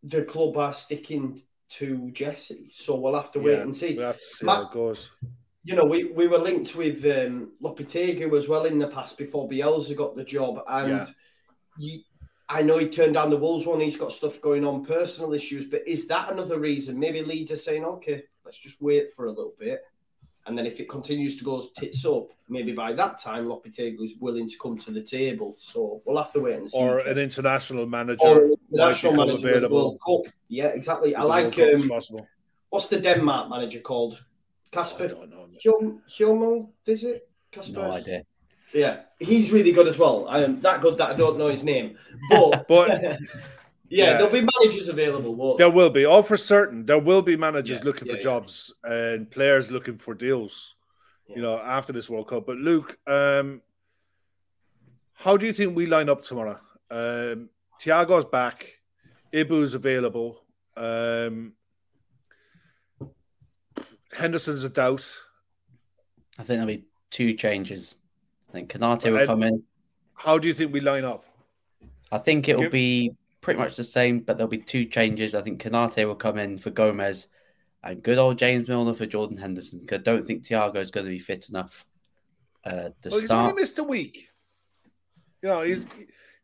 the 0.03 0.23
club 0.25 0.57
are 0.57 0.75
sticking 0.75 1.41
to 1.71 2.11
Jesse. 2.11 2.73
So 2.75 2.97
we'll 2.97 3.15
have 3.15 3.31
to 3.33 3.39
wait 3.39 3.57
Yeah, 3.59 3.63
and 3.63 3.75
see. 3.77 3.97
we 3.97 4.03
have 4.03 4.19
to 4.19 4.25
see 4.25 4.45
Ma- 4.45 4.57
how 4.57 4.63
it 4.69 4.73
goes. 4.73 5.09
You 5.69 5.75
know, 5.75 5.85
we, 5.85 6.05
we 6.05 6.29
were 6.29 6.39
linked 6.39 6.75
with 6.77 7.05
um, 7.05 7.51
Lopetegui 7.63 8.33
as 8.39 8.49
well 8.49 8.65
in 8.65 8.79
the 8.79 8.89
past 8.89 9.19
before 9.19 9.47
Bielsa 9.47 9.95
got 9.95 10.17
the 10.17 10.25
job, 10.25 10.63
and 10.67 10.89
Yeah. 10.89 11.07
you, 11.77 12.01
I 12.49 12.63
know 12.63 12.79
he 12.79 12.89
turned 12.89 13.13
down 13.13 13.29
the 13.29 13.37
Wolves 13.37 13.67
one. 13.67 13.81
He's 13.81 13.99
got 13.99 14.13
stuff 14.13 14.41
going 14.41 14.65
on, 14.65 14.87
personal 14.87 15.35
issues. 15.35 15.67
But 15.67 15.87
is 15.87 16.09
that 16.09 16.33
another 16.33 16.59
reason? 16.59 16.99
Maybe 16.99 17.23
Leeds 17.23 17.53
are 17.53 17.57
saying, 17.57 17.85
okay, 17.85 18.23
let's 18.47 18.57
just 18.57 18.81
wait 18.81 19.13
for 19.13 19.27
a 19.27 19.31
little 19.31 19.53
bit. 19.59 19.83
And 20.47 20.57
then 20.57 20.65
if 20.65 20.81
it 20.81 20.89
continues 20.89 21.37
to 21.37 21.45
go 21.45 21.63
tits 21.77 22.07
up, 22.07 22.29
maybe 22.49 22.73
by 22.73 22.95
that 22.95 23.19
time 23.21 23.45
Lopetegui 23.45 24.03
is 24.03 24.15
willing 24.19 24.49
to 24.49 24.57
come 24.63 24.79
to 24.79 24.91
the 24.91 25.03
table. 25.03 25.55
So 25.59 26.01
we'll 26.07 26.17
have 26.17 26.33
to 26.33 26.41
wait 26.41 26.57
and 26.57 26.71
see. 26.71 26.79
Or 26.79 27.01
an 27.01 27.19
international 27.19 27.85
manager 27.85 28.23
Or 28.27 28.35
might 28.49 28.59
the 28.71 28.79
national 28.79 29.13
become 29.13 29.27
manager 29.27 29.49
available. 29.51 29.77
World 29.77 30.25
Cup. 30.25 30.33
Yeah, 30.49 30.69
exactly. 30.69 31.15
I 31.15 31.25
like 31.25 31.59
um, 31.59 31.93
what's 32.71 32.89
the 32.89 32.99
Denmark 32.99 33.51
manager 33.51 33.81
called? 33.81 34.25
I 34.73 34.77
Kasper 34.77 35.09
don't 35.09 35.31
know. 35.31 35.49
Hjul- 35.65 36.01
Hjulmel, 36.09 36.69
is 36.87 37.05
it? 37.05 37.29
Kasper? 37.51 37.73
No 37.81 37.91
idea. 37.93 38.23
Yeah, 38.75 39.01
he's 39.19 39.51
really 39.51 39.73
good 39.73 39.89
as 39.89 39.97
well. 39.99 40.27
I 40.29 40.43
am 40.43 40.61
that 40.61 40.83
good 40.83 40.99
that 40.99 41.11
I 41.11 41.15
don't 41.15 41.39
know 41.39 41.49
his 41.49 41.65
name. 41.65 41.97
But, 42.31 42.67
But 42.69 43.03
yeah, 43.03 43.17
Yeah. 43.89 44.13
there'll 44.19 44.29
be 44.33 44.47
managers 44.61 44.89
available. 44.91 45.35
Won't 45.35 45.57
there 45.59 45.71
will 45.71 45.89
be, 45.89 46.05
all 46.05 46.23
for 46.23 46.37
certain, 46.37 46.85
there 46.85 46.99
will 46.99 47.23
be 47.23 47.37
managers 47.37 47.79
Yeah, 47.79 47.85
looking 47.85 48.07
yeah, 48.07 48.13
for 48.13 48.17
yeah. 48.19 48.23
jobs 48.23 48.75
and 48.85 49.31
players 49.31 49.71
looking 49.71 49.97
for 49.97 50.13
deals. 50.15 50.75
Yeah. 51.29 51.37
You 51.37 51.43
know, 51.43 51.59
after 51.59 51.93
this 51.95 52.11
World 52.11 52.29
Cup. 52.29 52.47
But 52.47 52.57
Luke, 52.59 52.99
um, 53.07 53.63
how 55.15 55.37
do 55.39 55.47
you 55.47 55.53
think 55.53 55.75
we 55.75 55.87
line 55.87 56.09
up 56.11 56.23
tomorrow? 56.23 56.59
Um, 56.91 57.49
Thiago's 57.83 58.25
back, 58.27 58.67
Ibu's 59.33 59.75
available. 59.75 60.43
Um, 60.77 61.55
Henderson's 64.19 64.65
a 64.65 64.69
doubt. 64.69 65.09
I 66.39 66.43
think 66.43 66.59
there'll 66.59 66.67
be 66.67 66.85
two 67.11 67.35
changes. 67.35 67.95
I 68.49 68.53
think 68.53 68.71
Konaté 68.73 69.13
will 69.17 69.27
come 69.27 69.43
in. 69.45 69.63
How 70.15 70.39
do 70.39 70.49
you 70.49 70.55
think 70.55 70.73
we 70.73 70.81
line 70.81 71.05
up? 71.05 71.25
I 72.11 72.19
think 72.19 72.49
it 72.49 72.57
will 72.57 72.65
Give- 72.65 72.73
be 72.73 73.13
pretty 73.41 73.61
much 73.61 73.77
the 73.77 73.85
same, 73.85 74.21
but 74.21 74.37
there'll 74.37 74.51
be 74.51 74.59
two 74.59 74.85
changes. 74.87 75.35
I 75.35 75.43
think 75.43 75.63
Konaté 75.63 76.05
will 76.07 76.17
come 76.17 76.39
in 76.39 76.59
for 76.59 76.71
Gomez 76.71 77.29
and 77.85 78.03
good 78.03 78.19
old 78.19 78.39
James 78.39 78.69
Milner 78.69 78.95
for 78.95 79.07
Jordan 79.07 79.37
Henderson. 79.37 79.87
'cause 79.87 80.01
I 80.01 80.03
don't 80.03 80.27
think 80.27 80.43
Thiago 80.43 80.77
is 80.77 80.91
going 80.91 81.07
to 81.07 81.11
be 81.11 81.21
fit 81.21 81.49
enough 81.49 81.87
uh, 82.65 82.91
to 83.03 83.09
Well, 83.11 83.21
he's 83.21 83.31
only 83.31 83.53
missed 83.55 83.79
a 83.79 83.85
week. 83.85 84.29
You 85.43 85.49
know, 85.51 85.63
he's 85.63 85.87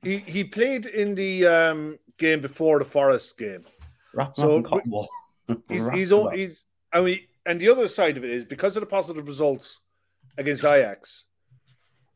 he 0.03 0.19
he 0.19 0.45
played 0.45 0.87
in 0.87 1.17
the 1.17 1.47
um, 1.47 1.99
game 2.19 2.41
before 2.41 2.79
the 2.79 2.85
Forest 2.85 3.37
game. 3.37 3.65
Wrap 4.13 4.37
so 4.37 4.53
up 4.53 4.57
in 4.59 4.63
cotton 4.63 4.91
wool. 4.91 5.09
He's 5.69 5.89
he's 5.91 6.13
him 6.13 6.19
all 6.19 6.29
up. 6.29 6.35
he's 6.35 6.65
I 6.93 7.01
mean, 7.01 7.19
and 7.47 7.61
the 7.61 7.69
other 7.69 7.89
side 7.89 8.17
of 8.17 8.25
it 8.25 8.31
is 8.31 8.45
because 8.45 8.77
of 8.77 8.81
the 8.81 8.87
positive 8.87 9.27
results 9.27 9.81
against 10.39 10.65
Ajax, 10.65 11.25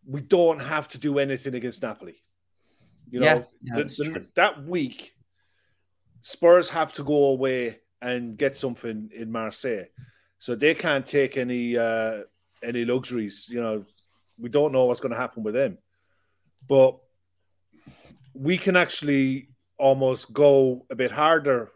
we 0.07 0.20
don't 0.20 0.59
have 0.61 0.89
to 0.89 0.99
do 0.99 1.18
anything 1.18 1.55
against 1.55 1.83
Napoli. 1.83 2.22
You 3.11 3.20
know, 3.20 3.26
Yeah, 3.26 3.43
yeah, 3.62 3.83
the- 3.83 3.85
the- 4.12 4.26
that 4.35 4.64
week, 4.64 5.14
Spurs 6.22 6.68
have 6.70 6.93
to 6.95 7.05
go 7.05 7.26
away 7.26 7.81
and 8.03 8.37
get 8.37 8.57
something 8.57 9.11
in 9.14 9.31
Marseille. 9.31 9.87
so 10.41 10.55
they 10.55 10.72
can't 10.72 11.05
take 11.05 11.37
any 11.37 11.76
uh, 11.76 12.22
any 12.62 12.85
luxuries. 12.85 13.49
You 13.51 13.61
know, 13.61 13.85
we 14.39 14.49
don't 14.49 14.70
know 14.72 14.85
what's 14.87 15.01
going 15.01 15.12
to 15.12 15.18
happen 15.18 15.43
with 15.43 15.55
them, 15.55 15.79
but 16.68 16.97
we 18.35 18.57
can 18.57 18.76
actually 18.76 19.49
almost 19.79 20.33
go 20.33 20.87
a 20.91 20.95
bit 20.95 21.11
harder 21.11 21.72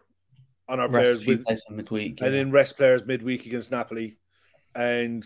on 0.69 0.79
our 0.79 0.87
Rest 0.89 1.03
players 1.21 1.25
with, 1.27 1.45
players 1.45 1.63
midweek. 1.69 2.21
and 2.21 2.31
yeah. 2.33 2.37
then 2.39 2.51
rest 2.51 2.77
players 2.77 3.05
midweek 3.05 3.45
against 3.45 3.71
Napoli, 3.71 4.17
and 4.75 5.25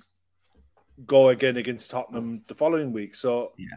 go 1.06 1.30
again 1.30 1.58
against 1.58 1.92
Tottenham 1.92 2.42
the 2.48 2.56
following 2.56 2.92
week. 2.92 3.14
So, 3.16 3.54
Yeah. 3.58 3.68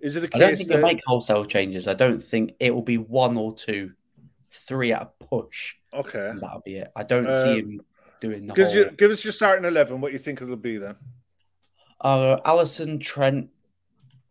is 0.00 0.16
it 0.16 0.24
a 0.24 0.36
I 0.36 0.38
don't 0.38 0.56
think 0.56 0.68
that 0.68 0.78
it'll 0.78 0.88
make 0.88 1.00
wholesale 1.06 1.44
changes. 1.44 1.86
I 1.86 1.94
don't 1.94 2.22
think 2.22 2.54
it 2.60 2.74
will 2.74 2.82
be 2.82 2.98
one 2.98 3.36
or 3.36 3.54
two, 3.54 3.92
three 4.52 4.92
at 4.92 5.02
a 5.02 5.24
push, 5.24 5.74
okay? 5.92 6.32
that'll 6.40 6.62
be 6.64 6.76
it. 6.76 6.90
I 6.96 7.02
don't 7.02 7.26
Um, 7.26 7.42
see 7.42 7.58
him 7.60 7.80
doing 8.20 8.46
the 8.46 8.54
Give 8.54 8.64
whole. 8.66 8.70
us, 8.70 8.74
your, 8.76 8.90
give 8.92 9.10
us 9.10 9.24
your 9.24 9.32
starting 9.32 9.64
eleven. 9.66 10.00
What 10.00 10.12
you 10.12 10.18
think 10.18 10.40
it'll 10.40 10.56
be 10.56 10.78
then? 10.78 10.96
Uh, 12.00 12.38
Alisson, 12.46 13.00
Trent, 13.00 13.50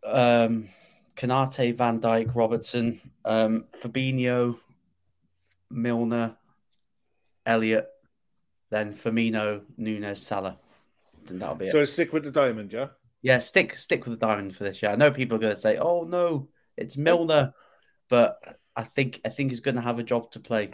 um, 0.04 0.68
Konaté, 1.16 1.78
Van 1.78 2.00
Dijk, 2.02 2.34
Robertson, 2.36 3.00
um, 3.24 3.66
Fabinho, 3.82 4.58
Milner, 5.70 6.36
Elliot, 7.46 7.88
then 8.70 8.94
Firmino, 8.94 9.62
Núñez, 9.80 10.18
Salah. 10.18 10.58
And 11.28 11.42
that'll 11.42 11.56
be 11.56 11.68
it. 11.68 11.72
So 11.72 11.84
stick 11.86 12.14
with 12.14 12.24
the 12.24 12.32
diamond, 12.32 12.74
yeah. 12.74 12.88
Yeah, 13.22 13.40
stick 13.40 13.76
stick 13.76 14.06
with 14.06 14.20
the 14.20 14.26
diamond 14.26 14.56
for 14.56 14.64
this 14.64 14.82
year. 14.82 14.92
I 14.92 14.96
know 14.96 15.12
people 15.12 15.38
are 15.38 15.42
going 15.42 15.54
to 15.54 15.60
say, 15.60 15.78
"Oh 15.78 16.04
no, 16.04 16.50
it's 16.76 16.98
Milner," 16.98 17.54
but 18.10 18.40
I 18.76 18.84
think 18.84 19.22
I 19.24 19.30
think 19.30 19.52
he's 19.52 19.60
going 19.60 19.76
to 19.76 19.82
have 19.82 20.00
a 20.00 20.04
job 20.04 20.32
to 20.32 20.40
play 20.40 20.72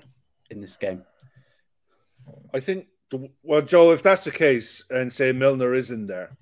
in 0.50 0.62
this 0.62 0.78
game. 0.78 1.04
I 2.54 2.60
think, 2.60 2.88
the, 3.12 3.30
well, 3.44 3.62
Joe, 3.62 3.92
if 3.92 4.04
that's 4.04 4.24
the 4.24 4.32
case, 4.32 4.84
and 4.90 5.12
say 5.12 5.32
Milner 5.32 5.74
is 5.74 5.92
in 5.92 6.08
there, 6.08 6.38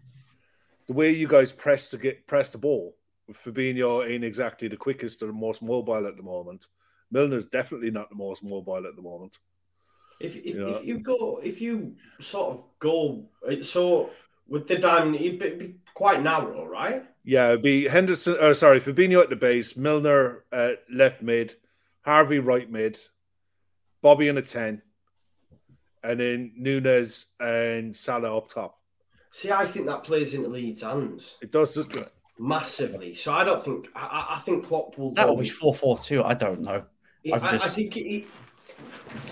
the 0.88 0.94
way 0.94 1.12
you 1.12 1.28
guys 1.28 1.52
press 1.52 1.90
to 1.90 1.98
get 1.98 2.28
press 2.28 2.52
the 2.52 2.58
ball, 2.60 2.96
Fabinho 3.32 4.08
ain't 4.08 4.24
exactly 4.24 4.68
the 4.68 4.78
quickest 4.78 5.24
or 5.24 5.28
the 5.28 5.34
most 5.34 5.62
mobile 5.62 6.08
at 6.08 6.18
the 6.18 6.24
moment. 6.24 6.68
Milner's 7.12 7.46
definitely 7.46 7.92
not 7.92 8.10
the 8.10 8.16
most 8.16 8.44
mobile 8.44 8.86
at 8.86 8.96
the 8.96 9.02
moment. 9.02 9.38
If 10.20 10.36
if, 10.38 10.56
Yeah. 10.56 10.68
if 10.70 10.86
you 10.86 11.00
go, 11.00 11.40
if 11.44 11.60
you 11.62 11.96
sort 12.22 12.54
of 12.54 12.64
go, 12.80 13.26
uh, 13.48 13.62
so 13.62 14.10
with 14.48 14.68
the 14.68 14.78
diamond, 14.78 15.16
it'd 15.16 15.40
be, 15.40 15.50
be 15.68 15.76
quite 15.94 16.22
narrow, 16.24 16.66
right? 16.66 17.04
Yeah, 17.24 17.50
it'd 17.50 17.64
be 17.64 17.88
Henderson, 17.88 18.38
or 18.40 18.54
sorry, 18.54 18.80
Fabinho 18.80 19.22
at 19.22 19.30
the 19.30 19.36
base, 19.36 19.76
Milner 19.76 20.44
at 20.52 20.84
left 20.92 21.22
mid, 21.22 21.56
Harvey 22.04 22.40
right 22.40 22.70
mid, 22.72 23.00
Bobby 24.02 24.28
in 24.28 24.38
a 24.38 24.42
10, 24.42 24.82
and 26.04 26.20
then 26.20 26.52
Núñez 26.62 27.26
and 27.40 27.96
Salah 27.96 28.38
up 28.38 28.50
top. 28.50 28.80
See, 29.32 29.52
I 29.52 29.66
think 29.66 29.88
that 29.88 30.04
plays 30.04 30.34
into 30.34 30.48
Leeds' 30.50 30.84
hands 30.84 31.38
It 31.42 31.52
does, 31.52 31.74
doesn't 31.74 31.96
it? 31.98 32.12
massively. 32.40 33.16
So 33.16 33.34
I 33.34 33.44
don't 33.44 33.64
think 33.64 33.88
I, 33.96 34.06
I- 34.06 34.36
I 34.36 34.40
think 34.40 34.66
Klopp 34.68 34.98
will. 34.98 35.12
That 35.12 35.24
go 35.26 35.30
will 35.32 35.38
be 35.38 35.42
with- 35.44 35.52
four 35.52 35.74
four 35.76 35.98
two. 35.98 36.24
I 36.24 36.34
don't 36.36 36.62
know. 36.62 36.84
I, 37.26 37.32
I've 37.36 37.44
I 37.64 37.68
think 37.68 37.94
he, 37.96 38.28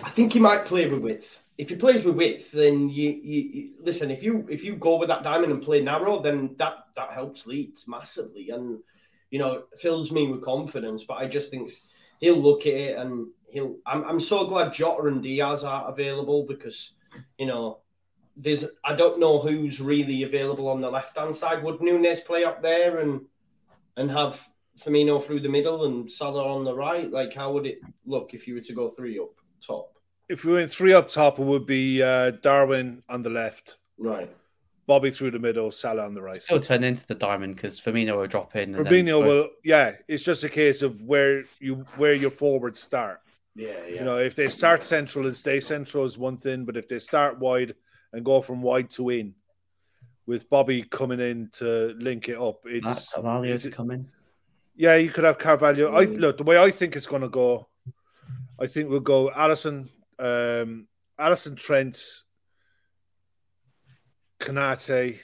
I 0.03 0.09
think 0.09 0.33
he 0.33 0.39
might 0.39 0.65
play 0.65 0.87
with 0.87 1.01
width. 1.01 1.39
If 1.57 1.69
he 1.69 1.75
plays 1.75 2.03
with 2.03 2.15
width, 2.15 2.51
then 2.51 2.89
you, 2.89 3.09
you, 3.09 3.41
you 3.41 3.69
listen. 3.79 4.09
If 4.09 4.23
you 4.23 4.45
if 4.49 4.63
you 4.63 4.75
go 4.75 4.97
with 4.97 5.09
that 5.09 5.23
diamond 5.23 5.51
and 5.51 5.61
play 5.61 5.81
narrow, 5.81 6.21
then 6.21 6.55
that 6.57 6.85
that 6.95 7.11
helps 7.11 7.45
Leeds 7.45 7.87
massively, 7.87 8.49
and 8.49 8.79
you 9.29 9.39
know 9.39 9.63
fills 9.77 10.11
me 10.11 10.27
with 10.27 10.43
confidence. 10.43 11.03
But 11.03 11.15
I 11.15 11.27
just 11.27 11.51
think 11.51 11.69
he'll 12.19 12.41
look 12.41 12.61
at 12.61 12.73
it 12.73 12.97
and 12.97 13.27
he'll. 13.49 13.77
I'm 13.85 14.03
I'm 14.03 14.19
so 14.19 14.47
glad 14.47 14.73
Jota 14.73 15.07
and 15.07 15.21
Diaz 15.21 15.63
are 15.63 15.89
available 15.89 16.45
because 16.47 16.95
you 17.37 17.45
know 17.45 17.79
there's 18.35 18.65
I 18.83 18.95
don't 18.95 19.19
know 19.19 19.39
who's 19.39 19.79
really 19.79 20.23
available 20.23 20.67
on 20.67 20.81
the 20.81 20.89
left 20.89 21.17
hand 21.17 21.35
side. 21.35 21.63
Would 21.63 21.79
Núñez 21.79 22.25
play 22.25 22.43
up 22.43 22.61
there 22.63 22.99
and 22.99 23.21
and 23.95 24.09
have 24.09 24.49
Firmino 24.79 25.23
through 25.23 25.41
the 25.41 25.49
middle 25.49 25.85
and 25.85 26.09
Salah 26.11 26.47
on 26.55 26.63
the 26.63 26.73
right? 26.73 27.09
Like, 27.11 27.33
how 27.33 27.51
would 27.53 27.65
it 27.65 27.79
look 28.05 28.33
if 28.33 28.47
you 28.47 28.55
were 28.55 28.61
to 28.61 28.73
go 28.73 28.89
three 28.89 29.19
up 29.19 29.29
top? 29.65 29.97
If 30.29 30.45
we 30.45 30.53
went 30.53 30.71
three 30.71 30.93
up 30.93 31.09
top, 31.09 31.39
it 31.39 31.43
would 31.43 31.65
be 31.65 32.01
uh, 32.01 32.31
Darwin 32.41 33.03
on 33.09 33.21
the 33.21 33.29
left, 33.29 33.77
Right. 33.97 34.29
Bobby 34.85 35.11
through 35.11 35.31
the 35.31 35.39
middle, 35.39 35.71
Salah 35.71 36.03
on 36.05 36.13
the 36.13 36.21
right. 36.21 36.43
Still 36.43 36.59
turn 36.59 36.83
into 36.83 37.05
the 37.07 37.15
diamond 37.15 37.55
because 37.55 37.79
Firmino 37.79 38.17
will 38.17 38.27
drop 38.27 38.55
in. 38.57 38.75
and 38.75 38.85
then 38.85 39.05
will, 39.05 39.47
yeah. 39.63 39.93
It's 40.09 40.23
just 40.23 40.43
a 40.43 40.49
case 40.49 40.81
of 40.81 41.01
where 41.03 41.43
you 41.59 41.85
where 41.95 42.13
your 42.13 42.31
forwards 42.31 42.81
start. 42.81 43.21
Yeah, 43.55 43.69
yeah. 43.87 43.99
You 43.99 44.03
know, 44.03 44.17
if 44.17 44.35
they 44.35 44.49
start 44.49 44.83
central 44.83 45.25
and 45.27 45.35
stay 45.37 45.61
central 45.61 46.03
is 46.03 46.17
one 46.17 46.35
thing, 46.37 46.65
but 46.65 46.75
if 46.75 46.89
they 46.89 46.99
start 46.99 47.39
wide 47.39 47.75
and 48.11 48.25
go 48.25 48.41
from 48.41 48.61
wide 48.61 48.89
to 48.91 49.09
in, 49.09 49.35
with 50.25 50.49
Bobby 50.49 50.83
coming 50.83 51.21
in 51.21 51.49
to 51.53 51.93
link 51.97 52.27
it 52.27 52.37
up, 52.37 52.65
Matt 52.65 52.83
it's 52.97 53.13
Carvalho 53.13 53.43
it's- 53.43 53.61
to 53.63 53.71
come 53.71 53.91
in. 53.91 54.07
Yeah. 54.75 54.95
You 54.95 55.09
could 55.09 55.23
have 55.23 55.37
Carvalho. 55.37 55.93
I 55.95 56.05
Mm. 56.05 56.17
look 56.19 56.37
the 56.37 56.43
way 56.43 56.57
I 56.57 56.71
think 56.71 56.95
it's 56.95 57.07
going 57.07 57.21
to 57.21 57.29
go. 57.29 57.67
I 58.59 58.67
think 58.67 58.89
we'll 58.89 58.99
go 58.99 59.29
Alisson, 59.29 59.89
um, 60.19 60.87
Alisson 61.19 61.57
Trent, 61.57 62.01
Konaté, 64.39 65.19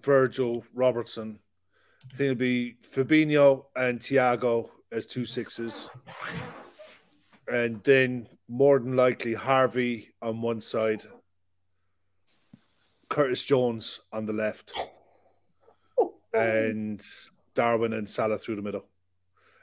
Virgil, 0.00 0.64
Robertson. 0.74 1.40
I 2.04 2.14
think 2.14 2.32
it'll 2.32 2.34
be 2.40 2.76
Fabinho 2.94 3.66
and 3.76 4.00
Thiago 4.00 4.70
as 4.92 5.06
two 5.06 5.24
sixes. 5.24 5.88
And 7.46 7.82
then 7.82 8.28
more 8.48 8.78
than 8.78 8.94
likely 8.96 9.34
Harvey 9.34 10.10
on 10.22 10.40
one 10.40 10.60
side, 10.60 11.02
Curtis 13.08 13.44
Jones 13.44 14.00
on 14.12 14.26
the 14.26 14.32
left, 14.34 14.72
and 16.32 17.02
Darwin 17.58 17.92
and 17.92 18.08
Salah 18.08 18.38
through 18.38 18.54
the 18.54 18.62
middle. 18.62 18.86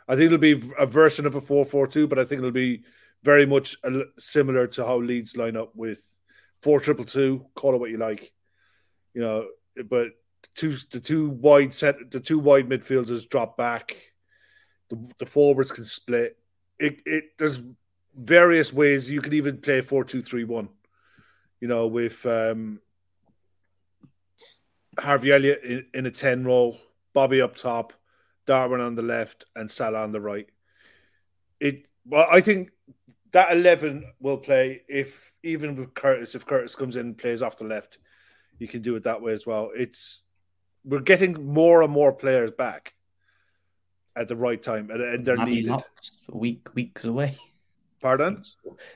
I 0.05 0.15
think 0.15 0.25
it'll 0.25 0.37
be 0.37 0.61
a 0.77 0.85
version 0.85 1.25
of 1.25 1.35
a 1.35 1.41
4 1.41 1.63
4 1.63 1.87
2, 1.87 2.07
but 2.07 2.19
I 2.19 2.25
think 2.25 2.39
it'll 2.39 2.51
be 2.51 2.83
very 3.23 3.45
much 3.45 3.77
similar 4.19 4.67
to 4.67 4.85
how 4.85 4.97
Leeds 4.97 5.37
line 5.37 5.55
up 5.55 5.73
with 5.75 6.05
4 6.61 6.81
triple 6.81 7.05
2, 7.05 7.45
call 7.55 7.73
it 7.73 7.79
what 7.79 7.89
you 7.89 7.97
like. 7.97 8.33
You 9.13 9.21
know, 9.21 9.47
but 9.89 10.09
two 10.55 10.77
the 10.91 10.99
two 10.99 11.29
wide 11.29 11.73
set 11.73 12.11
the 12.11 12.19
two 12.19 12.37
wide 12.37 12.67
midfielders 12.67 13.29
drop 13.29 13.55
back. 13.55 13.95
The, 14.89 14.97
the 15.17 15.25
forwards 15.25 15.71
can 15.71 15.85
split. 15.85 16.37
It 16.77 17.01
it 17.05 17.37
there's 17.39 17.59
various 18.13 18.73
ways 18.73 19.09
you 19.09 19.21
could 19.21 19.33
even 19.33 19.61
play 19.61 19.79
four 19.79 20.03
two 20.03 20.21
three 20.21 20.43
one. 20.43 20.67
You 21.61 21.69
know, 21.69 21.87
with 21.87 22.25
um 22.25 22.81
Harvey 24.99 25.31
Elliott 25.31 25.63
in, 25.63 25.85
in 25.93 26.05
a 26.05 26.11
10 26.11 26.45
role, 26.45 26.77
Bobby 27.15 27.41
up 27.41 27.55
top, 27.55 27.93
Darwin 28.45 28.81
on 28.81 28.93
the 28.93 29.01
left, 29.01 29.45
and 29.55 29.71
Salah 29.71 30.03
on 30.03 30.11
the 30.11 30.21
right. 30.21 30.47
It 31.59 31.87
well, 32.05 32.27
I 32.29 32.41
think 32.41 32.69
that 33.31 33.51
11 33.51 34.05
will 34.19 34.37
play 34.37 34.83
if 34.87 35.31
even 35.41 35.75
with 35.75 35.93
Curtis, 35.95 36.35
if 36.35 36.45
Curtis 36.45 36.75
comes 36.75 36.95
in 36.95 37.07
and 37.07 37.17
plays 37.17 37.41
off 37.41 37.57
the 37.57 37.63
left, 37.63 37.97
you 38.59 38.67
can 38.67 38.81
do 38.81 38.95
it 38.95 39.05
that 39.05 39.21
way 39.21 39.31
as 39.31 39.47
well. 39.47 39.71
It's 39.75 40.21
we're 40.83 40.99
getting 40.99 41.53
more 41.53 41.81
and 41.81 41.91
more 41.91 42.13
players 42.13 42.51
back 42.51 42.93
at 44.15 44.27
the 44.27 44.35
right 44.35 44.61
time, 44.61 44.91
and, 44.91 45.01
and 45.01 45.25
they're 45.25 45.37
Naby 45.37 45.47
needed. 45.47 45.69
Knox, 45.69 46.11
week 46.29 46.67
weeks 46.75 47.05
away. 47.05 47.37
Pardon? 48.05 48.39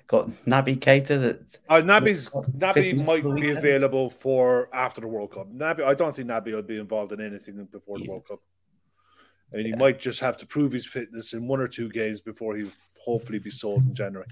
Got 0.05 0.29
Naby 0.45 0.77
Keita 0.77 1.19
that 1.19 1.57
Uh, 1.67 1.81
Naby's 1.81 2.29
Naby 2.29 3.03
might 3.03 3.23
be 3.41 3.49
available 3.49 4.11
for 4.11 4.69
after 4.71 5.01
the 5.01 5.07
World 5.07 5.31
Cup. 5.31 5.51
Naby, 5.51 5.83
I 5.83 5.95
don't 5.95 6.15
think 6.15 6.29
Naby 6.29 6.51
will 6.53 6.61
be 6.61 6.77
involved 6.77 7.11
in 7.11 7.19
anything 7.19 7.67
before 7.71 7.97
the 7.97 8.03
Yeah. 8.03 8.11
World 8.11 8.27
Cup. 8.27 8.39
And 9.51 9.63
he 9.63 9.69
Yeah. 9.69 9.77
might 9.77 9.99
just 9.99 10.19
have 10.19 10.37
to 10.37 10.45
prove 10.45 10.71
his 10.71 10.85
fitness 10.85 11.33
in 11.33 11.47
one 11.47 11.59
or 11.59 11.67
two 11.67 11.89
games 11.89 12.21
before 12.21 12.55
he 12.55 12.69
hopefully 12.99 13.39
be 13.39 13.49
sold 13.49 13.81
in 13.87 13.95
January. 13.95 14.27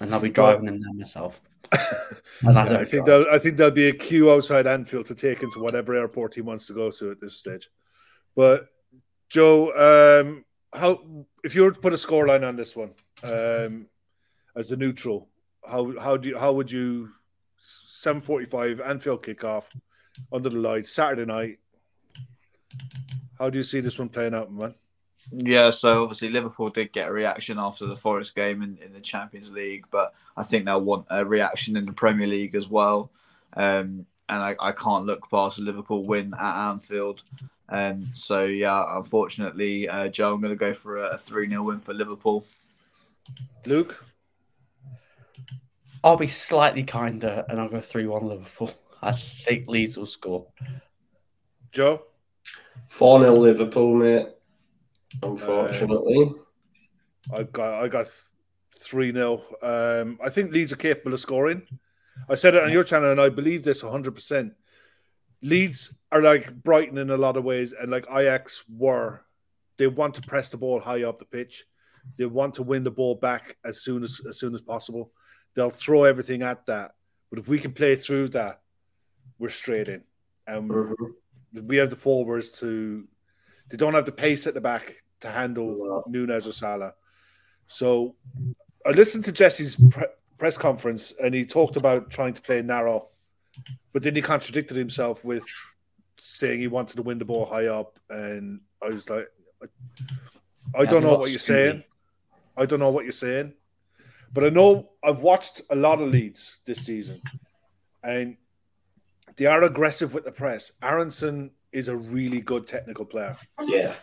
and 0.00 0.12
I'll 0.12 0.20
be 0.20 0.30
driving 0.30 0.66
him 0.66 0.82
there 0.82 0.92
myself. 0.92 1.40
I 1.72 1.88
Yeah, 2.42 2.78
I 2.80 2.84
think 2.84 3.06
there'll, 3.06 3.26
I 3.30 3.38
think 3.38 3.56
there'll 3.56 3.70
be 3.84 3.86
a 3.88 3.92
queue 3.92 4.32
outside 4.32 4.66
Anfield 4.66 5.06
to 5.06 5.14
take 5.14 5.40
him 5.40 5.52
to 5.52 5.60
whatever 5.60 5.94
airport 5.94 6.34
he 6.34 6.40
wants 6.40 6.66
to 6.66 6.74
go 6.74 6.90
to 6.90 7.12
at 7.12 7.20
this 7.20 7.36
stage. 7.38 7.70
But 8.34 8.66
Joe, 9.30 9.70
um, 9.88 10.44
how 10.72 11.24
if 11.44 11.54
you 11.54 11.62
were 11.62 11.70
to 11.70 11.80
put 11.80 11.94
a 11.94 11.96
scoreline 11.96 12.46
on 12.46 12.56
this 12.56 12.74
one 12.76 12.90
um, 13.22 13.86
as 14.54 14.70
a 14.70 14.76
neutral, 14.76 15.28
how 15.68 15.98
how 15.98 16.16
do 16.16 16.28
you, 16.28 16.38
how 16.38 16.52
would 16.52 16.70
you 16.70 17.10
seven 17.64 18.20
forty 18.20 18.46
five 18.46 18.80
Anfield 18.80 19.22
kickoff 19.22 19.64
under 20.32 20.48
the 20.48 20.58
lights 20.58 20.92
Saturday 20.92 21.24
night? 21.24 21.58
How 23.38 23.50
do 23.50 23.58
you 23.58 23.64
see 23.64 23.80
this 23.80 23.98
one 23.98 24.08
playing 24.08 24.34
out, 24.34 24.52
man? 24.52 24.74
Yeah, 25.32 25.70
so 25.70 26.04
obviously 26.04 26.28
Liverpool 26.30 26.70
did 26.70 26.92
get 26.92 27.08
a 27.08 27.12
reaction 27.12 27.58
after 27.58 27.86
the 27.86 27.96
Forest 27.96 28.34
game 28.34 28.62
in, 28.62 28.78
in 28.78 28.92
the 28.92 29.00
Champions 29.00 29.50
League, 29.50 29.84
but 29.90 30.14
I 30.36 30.44
think 30.44 30.64
they'll 30.64 30.80
want 30.80 31.06
a 31.10 31.24
reaction 31.24 31.76
in 31.76 31.84
the 31.84 31.92
Premier 31.92 32.26
League 32.26 32.54
as 32.54 32.68
well. 32.68 33.10
Um, 33.54 34.06
and 34.28 34.42
I, 34.42 34.56
I 34.60 34.72
can't 34.72 35.06
look 35.06 35.28
past 35.30 35.58
a 35.58 35.62
Liverpool 35.62 36.04
win 36.04 36.34
at 36.38 36.68
Anfield. 36.70 37.22
Um, 37.68 38.08
so, 38.12 38.44
yeah, 38.44 38.96
unfortunately, 38.96 39.88
uh, 39.88 40.08
Joe, 40.08 40.34
I'm 40.34 40.40
going 40.40 40.52
to 40.52 40.56
go 40.56 40.74
for 40.74 41.04
a 41.04 41.18
3 41.18 41.48
0 41.48 41.62
win 41.62 41.80
for 41.80 41.94
Liverpool. 41.94 42.44
Luke, 43.64 44.04
I'll 46.04 46.16
be 46.16 46.28
slightly 46.28 46.84
kinder 46.84 47.44
and 47.48 47.60
I'll 47.60 47.68
go 47.68 47.80
3 47.80 48.06
1 48.06 48.26
Liverpool. 48.26 48.72
I 49.02 49.12
think 49.12 49.68
Leeds 49.68 49.96
will 49.96 50.06
score. 50.06 50.46
Joe? 51.72 52.02
4 52.88 53.20
0 53.20 53.34
Liverpool, 53.34 53.94
mate. 53.94 54.28
Unfortunately. 55.22 56.32
I 57.34 57.42
got 57.42 57.82
I 57.82 57.88
got 57.88 58.06
three 58.78 59.12
0 59.12 59.42
um, 59.62 60.18
I 60.22 60.30
think 60.30 60.52
Leeds 60.52 60.72
are 60.72 60.76
capable 60.76 61.14
of 61.14 61.20
scoring. 61.20 61.66
I 62.28 62.34
said 62.34 62.54
it 62.54 62.62
on 62.62 62.72
your 62.72 62.84
channel, 62.84 63.10
and 63.10 63.20
I 63.20 63.28
believe 63.28 63.62
this 63.62 63.82
hundred 63.82 64.14
percent. 64.14 64.52
Leeds 65.42 65.94
are 66.10 66.22
like 66.22 66.54
Brighton 66.62 66.98
in 66.98 67.10
a 67.10 67.16
lot 67.16 67.36
of 67.36 67.44
ways, 67.44 67.72
and 67.72 67.90
like 67.90 68.06
Ajax 68.10 68.64
were. 68.68 69.22
They 69.76 69.86
want 69.86 70.14
to 70.14 70.22
press 70.22 70.48
the 70.48 70.56
ball 70.56 70.80
high 70.80 71.02
up 71.02 71.18
the 71.18 71.26
pitch. 71.26 71.64
They 72.18 72.26
want 72.26 72.54
to 72.54 72.62
win 72.62 72.84
the 72.84 72.90
ball 72.90 73.14
back 73.16 73.56
as 73.64 73.82
soon 73.82 74.02
as 74.04 74.20
as 74.28 74.38
soon 74.38 74.54
as 74.54 74.60
possible. 74.60 75.12
They'll 75.54 75.70
throw 75.70 76.04
everything 76.04 76.42
at 76.42 76.66
that. 76.66 76.94
But 77.30 77.38
if 77.40 77.48
we 77.48 77.58
can 77.58 77.72
play 77.72 77.96
through 77.96 78.28
that, 78.30 78.60
we're 79.38 79.48
straight 79.50 79.88
in. 79.88 80.04
And 80.46 80.70
Mhm. 80.70 80.94
we 81.64 81.76
have 81.76 81.90
the 81.90 81.96
forwards 81.96 82.50
to. 82.60 83.06
They 83.68 83.76
don't 83.76 83.94
have 83.94 84.06
the 84.06 84.12
pace 84.12 84.46
at 84.46 84.54
the 84.54 84.60
back 84.60 85.02
to 85.20 85.28
handle 85.30 86.04
Núñez 86.08 86.46
or 86.46 86.52
Salah. 86.52 86.94
So 87.66 88.14
I 88.84 88.90
listened 88.90 89.24
to 89.24 89.32
Jesse's 89.32 89.76
pre- 89.90 90.06
press 90.38 90.56
conference 90.56 91.12
and 91.20 91.34
he 91.34 91.44
talked 91.44 91.76
about 91.76 92.10
trying 92.10 92.34
to 92.34 92.42
play 92.42 92.62
narrow, 92.62 93.08
but 93.92 94.02
then 94.02 94.14
he 94.14 94.22
contradicted 94.22 94.76
himself 94.76 95.24
with 95.24 95.44
saying 96.18 96.60
he 96.60 96.68
wanted 96.68 96.96
to 96.96 97.02
win 97.02 97.18
the 97.18 97.24
ball 97.24 97.44
high 97.46 97.66
up. 97.66 97.98
And 98.08 98.60
I 98.82 98.86
was 98.88 99.08
like, 99.10 99.26
I, 99.62 100.80
I 100.82 100.84
don't 100.84 101.02
know 101.02 101.18
what 101.18 101.30
you're 101.30 101.38
Scooby? 101.40 101.40
saying. 101.40 101.84
I 102.56 102.66
don't 102.66 102.80
know 102.80 102.90
what 102.90 103.04
you're 103.04 103.12
saying, 103.12 103.52
but 104.32 104.44
I 104.44 104.48
know 104.48 104.90
I've 105.04 105.22
watched 105.22 105.62
a 105.70 105.76
lot 105.76 106.00
of 106.00 106.08
leads 106.10 106.56
this 106.66 106.84
season 106.84 107.20
and 108.02 108.36
they 109.36 109.46
are 109.46 109.62
aggressive 109.64 110.14
with 110.14 110.24
the 110.24 110.32
press. 110.32 110.72
Aronson 110.82 111.50
is 111.72 111.88
a 111.88 111.96
really 111.96 112.40
good 112.40 112.66
technical 112.66 113.04
player 113.04 113.36
Yeah. 113.66 113.94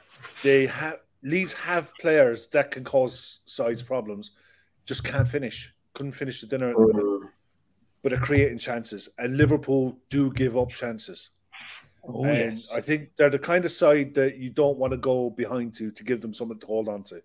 they 0.43 0.67
have 0.67 0.99
Leeds 1.25 1.53
have 1.53 1.93
players 2.01 2.47
that 2.47 2.69
can 2.69 2.83
cause 2.83 3.39
sides 3.45 3.81
problems, 3.81 4.31
just 4.85 5.05
can't 5.05 5.25
finish. 5.27 5.73
Couldn't 5.93 6.11
finish 6.11 6.41
the 6.41 6.47
dinner, 6.47 6.71
at 6.71 6.75
the 6.75 6.85
minute, 6.87 7.01
Mhm. 7.05 7.29
but 8.01 8.11
are 8.11 8.17
creating 8.17 8.57
chances. 8.57 9.07
And 9.17 9.37
Liverpool 9.37 9.97
do 10.09 10.33
give 10.33 10.57
up 10.57 10.69
chances. 10.71 11.29
Oh, 12.03 12.25
and 12.25 12.59
yes. 12.59 12.73
I 12.75 12.81
think 12.81 13.15
they're 13.15 13.29
the 13.29 13.39
kind 13.39 13.63
of 13.63 13.71
side 13.71 14.13
that 14.15 14.35
you 14.37 14.49
don't 14.49 14.77
want 14.77 14.91
to 14.91 14.97
go 14.97 15.29
behind 15.29 15.73
to 15.75 15.91
to 15.91 16.03
give 16.03 16.19
them 16.19 16.33
something 16.33 16.59
to 16.59 16.67
hold 16.67 16.89
on 16.89 17.03
to. 17.05 17.21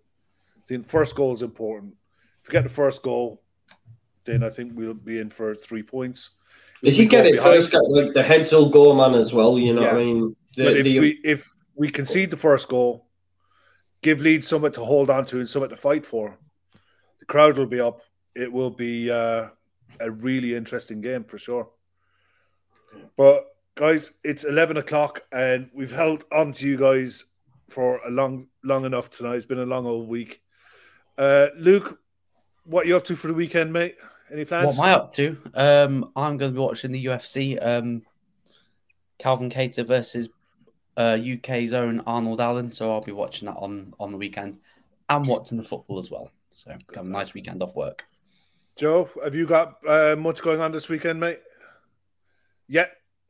Think 0.68 0.86
first 0.86 1.14
goal 1.14 1.34
is 1.34 1.40
important. 1.42 1.94
If 2.42 2.48
we 2.48 2.52
get 2.52 2.62
the 2.64 2.68
first 2.68 3.02
goal, 3.02 3.42
then 4.26 4.44
I 4.44 4.50
think 4.50 4.72
we'll 4.74 4.92
be 4.92 5.18
in 5.18 5.30
for 5.30 5.54
three 5.54 5.82
points. 5.82 6.30
If 6.82 6.98
we 6.98 7.04
you 7.04 7.08
get 7.08 7.26
it 7.26 7.36
behind- 7.36 7.56
first, 7.56 7.72
get, 7.72 7.82
like 7.88 8.12
the 8.12 8.22
heads 8.22 8.52
will 8.52 8.68
go, 8.68 8.94
man, 8.94 9.18
as 9.18 9.32
well. 9.32 9.58
You 9.58 9.72
know 9.74 9.80
what 9.82 9.94
I 9.94 9.96
mean? 9.96 10.36
The, 10.56 10.64
But 10.64 10.76
if 10.76 10.84
the- 10.84 11.00
we 11.00 11.20
if 11.24 11.48
we 11.74 11.88
concede 11.90 12.30
the 12.30 12.36
first 12.36 12.68
goal, 12.68 13.06
give 14.02 14.20
Leeds 14.20 14.46
something 14.46 14.72
to 14.72 14.84
hold 14.84 15.08
on 15.08 15.24
to 15.26 15.38
and 15.38 15.48
something 15.48 15.70
to 15.70 15.76
fight 15.76 16.04
for, 16.04 16.38
the 17.20 17.24
crowd 17.24 17.56
will 17.56 17.66
be 17.66 17.80
up. 17.80 18.02
It 18.36 18.52
will 18.52 18.70
be 18.70 19.10
uh, 19.10 19.48
a 20.00 20.10
really 20.10 20.54
interesting 20.54 21.00
game 21.00 21.24
for 21.24 21.38
sure. 21.38 21.70
But 23.16 23.46
guys, 23.74 24.12
it's 24.22 24.44
eleven 24.44 24.76
o'clock, 24.76 25.22
and 25.32 25.70
we've 25.72 25.92
held 25.92 26.24
on 26.30 26.52
to 26.52 26.66
you 26.68 26.76
guys 26.76 27.24
for 27.70 28.00
a 28.06 28.10
long, 28.10 28.48
long 28.62 28.84
enough 28.84 29.10
tonight. 29.10 29.36
It's 29.36 29.46
been 29.46 29.58
a 29.60 29.66
long 29.66 29.86
old 29.86 30.08
week. 30.08 30.42
Uh, 31.18 31.48
Luke, 31.56 31.98
what 32.64 32.84
are 32.84 32.88
you 32.88 32.96
up 32.96 33.04
to 33.06 33.16
for 33.16 33.26
the 33.26 33.34
weekend, 33.34 33.72
mate? 33.72 33.96
Any 34.32 34.44
plans? 34.44 34.66
What 34.66 34.78
am 34.78 34.84
I 34.84 34.92
up 34.94 35.12
to? 35.14 35.36
Um, 35.54 36.12
I'm 36.14 36.36
going 36.36 36.52
to 36.52 36.54
be 36.54 36.60
watching 36.60 36.92
the 36.92 37.04
UFC. 37.06 37.58
Um, 37.60 38.02
Calvin 39.18 39.50
Kattar 39.50 39.84
versus 39.84 40.28
uh, 40.96 41.18
UK's 41.20 41.72
own 41.72 42.00
Arnold 42.06 42.40
Allen. 42.40 42.70
So 42.70 42.92
I'll 42.92 43.00
be 43.00 43.12
watching 43.12 43.46
that 43.46 43.56
on 43.56 43.94
on 43.98 44.12
the 44.12 44.18
weekend. 44.18 44.58
I'm 45.08 45.24
watching 45.24 45.58
the 45.58 45.64
football 45.64 45.98
as 45.98 46.10
well. 46.10 46.30
So 46.52 46.70
have 46.94 47.04
a 47.04 47.08
nice 47.08 47.34
weekend 47.34 47.62
off 47.62 47.74
work. 47.74 48.04
Joe, 48.76 49.10
have 49.24 49.34
you 49.34 49.44
got 49.44 49.78
uh, 49.88 50.14
much 50.16 50.40
going 50.40 50.60
on 50.60 50.70
this 50.70 50.88
weekend, 50.88 51.18
mate? 51.18 51.40
Yeah. 52.68 52.86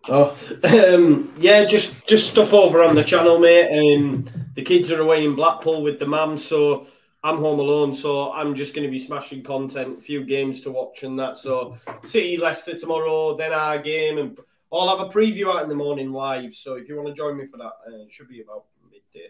Oh, 0.09 0.36
um, 0.64 1.32
yeah, 1.39 1.64
just 1.64 1.95
just 2.07 2.30
stuff 2.30 2.53
over 2.53 2.84
on 2.84 2.95
the 2.95 3.03
channel, 3.03 3.39
mate. 3.39 3.97
Um, 3.97 4.28
the 4.55 4.62
kids 4.62 4.91
are 4.91 5.01
away 5.01 5.24
in 5.24 5.34
Blackpool 5.34 5.82
with 5.82 5.99
the 5.99 6.07
mam, 6.07 6.36
so 6.36 6.86
I'm 7.24 7.38
home 7.38 7.58
alone. 7.58 7.94
So 7.94 8.32
I'm 8.32 8.54
just 8.54 8.74
going 8.74 8.86
to 8.86 8.90
be 8.90 8.98
smashing 8.98 9.42
content, 9.42 9.98
a 9.98 10.00
few 10.00 10.24
games 10.24 10.60
to 10.62 10.70
watch 10.70 11.02
and 11.02 11.18
that. 11.18 11.38
So 11.38 11.76
City 12.04 12.36
Leicester 12.36 12.78
tomorrow, 12.78 13.36
then 13.36 13.52
our 13.52 13.78
game, 13.78 14.18
and 14.18 14.38
I'll 14.72 14.96
have 14.96 15.06
a 15.06 15.10
preview 15.10 15.52
out 15.54 15.62
in 15.62 15.68
the 15.68 15.74
morning 15.74 16.12
live. 16.12 16.54
So 16.54 16.74
if 16.74 16.88
you 16.88 16.96
want 16.96 17.08
to 17.08 17.14
join 17.14 17.36
me 17.36 17.46
for 17.46 17.56
that, 17.56 17.72
uh, 17.86 18.02
it 18.04 18.12
should 18.12 18.28
be 18.28 18.42
about 18.42 18.64
midday. 18.90 19.28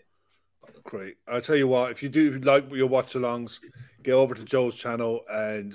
Great. 0.84 1.16
I'll 1.26 1.40
tell 1.40 1.56
you 1.56 1.66
what, 1.68 1.90
if 1.90 2.02
you 2.02 2.08
do 2.08 2.28
if 2.28 2.34
you 2.34 2.40
like 2.40 2.70
your 2.72 2.86
watch 2.88 3.14
alongs, 3.14 3.58
get 4.02 4.12
over 4.12 4.34
to 4.34 4.44
Joe's 4.44 4.74
channel 4.74 5.20
and 5.30 5.74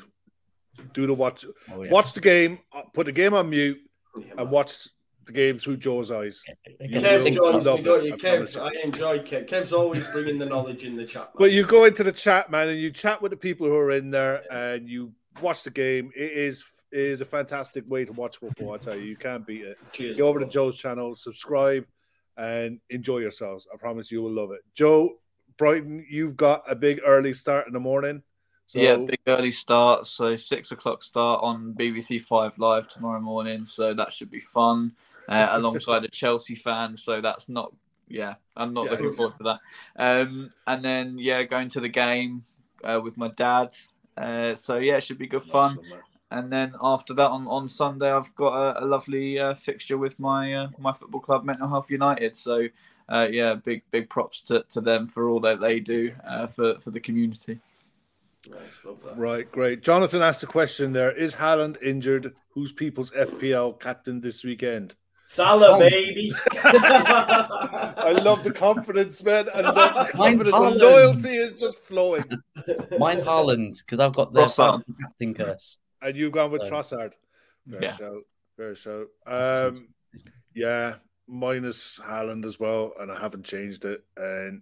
do 0.93 1.07
the 1.07 1.13
watch 1.13 1.45
Oh, 1.71 1.83
yeah. 1.83 1.91
watch 1.91 2.13
the 2.13 2.21
game, 2.21 2.59
uh, 2.73 2.83
put 2.93 3.05
the 3.07 3.11
game 3.11 3.33
on 3.33 3.49
mute 3.49 3.79
Yeah, 4.17 4.25
and 4.29 4.35
man. 4.37 4.49
watch 4.49 4.87
the 5.25 5.31
game 5.31 5.57
through 5.57 5.77
Joe's 5.77 6.11
eyes. 6.11 6.43
They 6.79 6.87
get 6.87 7.03
Kev 7.03 7.23
the 7.23 7.41
love 7.41 7.79
it, 7.79 8.05
you? 8.05 8.13
I 8.13 8.17
Kev. 8.17 8.61
I 8.61 8.83
enjoy 8.83 9.19
Kev. 9.19 9.47
Kev's 9.47 9.73
always 9.73 10.07
bringing 10.07 10.37
the 10.37 10.45
knowledge 10.45 10.83
in 10.83 10.95
the 10.95 11.05
chat. 11.05 11.23
man. 11.23 11.33
But 11.37 11.51
you 11.51 11.65
go 11.65 11.85
into 11.85 12.03
the 12.03 12.11
chat, 12.11 12.51
man, 12.51 12.69
and 12.69 12.79
you 12.79 12.91
chat 12.91 13.21
with 13.21 13.31
the 13.31 13.37
people 13.37 13.67
who 13.67 13.75
are 13.75 13.91
in 13.91 14.11
there 14.11 14.43
and 14.51 14.87
you 14.87 15.13
watch 15.41 15.63
the 15.63 15.69
game. 15.69 16.11
It 16.15 16.31
is 16.31 16.63
it 16.91 16.99
is 16.99 17.21
a 17.21 17.25
fantastic 17.25 17.83
way 17.89 18.05
to 18.05 18.13
watch 18.13 18.37
football, 18.37 18.73
I 18.73 18.77
tell 18.77 18.95
you. 18.95 19.03
You 19.03 19.15
can't 19.15 19.45
beat 19.45 19.63
it. 19.63 19.77
Cheers. 19.93 20.17
Go 20.17 20.27
over 20.27 20.39
to. 20.39 20.45
Joe's 20.45 20.77
channel, 20.77 21.15
subscribe, 21.15 21.85
and 22.37 22.79
enjoy 22.91 23.17
yourselves. 23.17 23.67
I 23.73 23.77
promise 23.77 24.11
you 24.11 24.21
will 24.21 24.31
love 24.31 24.51
it. 24.51 24.61
Joe, 24.75 25.15
Brighton, 25.57 26.05
you've 26.07 26.37
got 26.37 26.63
a 26.69 26.75
big 26.75 27.01
early 27.03 27.33
start 27.33 27.65
in 27.65 27.73
the 27.73 27.79
morning. 27.79 28.21
So 28.67 28.79
yeah, 28.79 28.95
big 28.95 29.19
early 29.27 29.51
start. 29.51 30.07
So 30.07 30.35
six 30.35 30.71
o'clock 30.71 31.03
start 31.03 31.43
on 31.43 31.73
BBC 31.73 32.21
Five 32.21 32.57
Live 32.57 32.87
tomorrow 32.87 33.19
morning. 33.19 33.65
So 33.65 33.93
that 33.93 34.13
should 34.13 34.31
be 34.31 34.39
fun. 34.39 34.93
Uh, 35.27 35.47
alongside 35.51 36.03
a 36.03 36.09
Chelsea 36.09 36.55
fan. 36.55 36.97
So 36.97 37.21
that's 37.21 37.47
not. 37.49 37.73
Yeah, 38.09 38.35
I'm 38.55 38.73
not 38.73 38.85
Yeah, 38.85 38.91
looking 38.91 39.05
it's- 39.07 39.17
forward 39.17 39.35
to 39.37 39.43
that. 39.43 39.59
Um, 39.95 40.51
and 40.67 40.83
then 40.83 41.17
yeah, 41.17 41.43
going 41.43 41.69
to 41.69 41.79
the 41.79 41.89
game 41.89 42.43
uh, 42.83 42.99
with 43.03 43.17
my 43.17 43.29
dad. 43.29 43.69
Uh, 44.17 44.55
so 44.55 44.77
yeah, 44.77 44.97
it 44.97 45.03
should 45.03 45.17
be 45.17 45.27
good 45.27 45.43
fun. 45.43 45.77
Awesome. 45.79 45.99
And 46.29 46.51
then 46.51 46.73
after 46.81 47.13
that, 47.13 47.29
on, 47.29 47.47
on 47.47 47.69
Sunday, 47.69 48.11
I've 48.11 48.33
got 48.35 48.53
a, 48.53 48.83
a 48.83 48.85
lovely 48.85 49.39
uh, 49.39 49.53
fixture 49.53 49.97
with 49.97 50.19
my 50.19 50.53
uh, 50.53 50.67
my 50.77 50.91
football 50.93 51.21
club, 51.21 51.43
Mental 51.45 51.67
Health 51.69 51.89
United. 51.89 52.35
So 52.35 52.67
uh, 53.07 53.27
yeah, 53.31 53.53
big 53.55 53.83
big 53.91 54.09
props 54.09 54.41
to, 54.41 54.65
to 54.71 54.81
them 54.81 55.07
for 55.07 55.29
all 55.29 55.39
that 55.41 55.61
they 55.61 55.79
do 55.79 56.11
uh, 56.27 56.47
for 56.47 56.79
for 56.81 56.91
the 56.91 56.99
community. 56.99 57.59
Nice. 58.49 58.85
Right, 59.15 59.49
great. 59.49 59.81
Jonathan 59.83 60.21
asked 60.21 60.43
a 60.43 60.47
question 60.47 60.91
there. 60.91 61.11
Is 61.11 61.35
Haaland 61.35 61.81
injured? 61.81 62.35
Who's 62.49 62.73
people's 62.73 63.09
FPL 63.11 63.79
captain 63.79 64.19
this 64.19 64.43
weekend? 64.43 64.95
Salah, 65.33 65.75
Oh. 65.75 65.79
baby. 65.79 66.31
I 66.63 68.11
love 68.23 68.43
the 68.43 68.51
confidence, 68.51 69.21
man. 69.23 69.47
I 69.53 69.61
love 69.61 70.07
the 70.07 70.11
confidence. 70.13 70.55
The 70.55 70.69
loyalty 70.71 71.29
is 71.29 71.53
just 71.53 71.77
flowing. 71.77 72.25
Mine's 72.99 73.21
Haaland 73.23 73.77
because 73.79 73.99
I've 73.99 74.13
got 74.13 74.31
the 74.33 74.43
Trossard. 74.43 74.83
captain 75.01 75.33
curse. 75.33 75.77
And 76.01 76.15
you've 76.15 76.31
gone 76.33 76.51
with 76.51 76.61
So- 76.61 76.69
Trossard. 76.71 77.13
Fair 77.69 77.83
Yeah. 77.83 77.95
shout. 77.95 78.21
Fair 78.57 78.75
shout. 78.75 79.07
Um, 79.25 79.87
yeah, 80.53 80.95
mine 81.27 81.65
is 81.65 81.99
Haaland 82.03 82.45
as 82.45 82.59
well, 82.59 82.93
and 82.99 83.11
I 83.11 83.19
haven't 83.19 83.43
changed 83.45 83.85
it. 83.85 84.03
And 84.17 84.61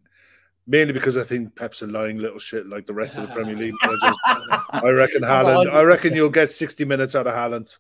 mainly 0.68 0.94
because 0.94 1.18
I 1.18 1.24
think 1.24 1.56
Pep's 1.56 1.82
a 1.82 1.88
lying 1.88 2.18
little 2.18 2.40
shit 2.40 2.68
like 2.68 2.88
the 2.88 2.94
rest 2.94 3.18
of 3.18 3.28
the 3.28 3.34
Premier 3.34 3.56
League 3.58 3.74
managers. 3.84 4.18
I 4.70 4.90
reckon 4.92 5.22
That's 5.22 5.50
Haaland. 5.50 5.72
I 5.74 5.82
reckon 5.82 6.14
you'll 6.16 6.30
get 6.30 6.52
60 6.52 6.86
minutes 6.86 7.16
out 7.16 7.28
of 7.28 7.34
Haaland. 7.34 7.78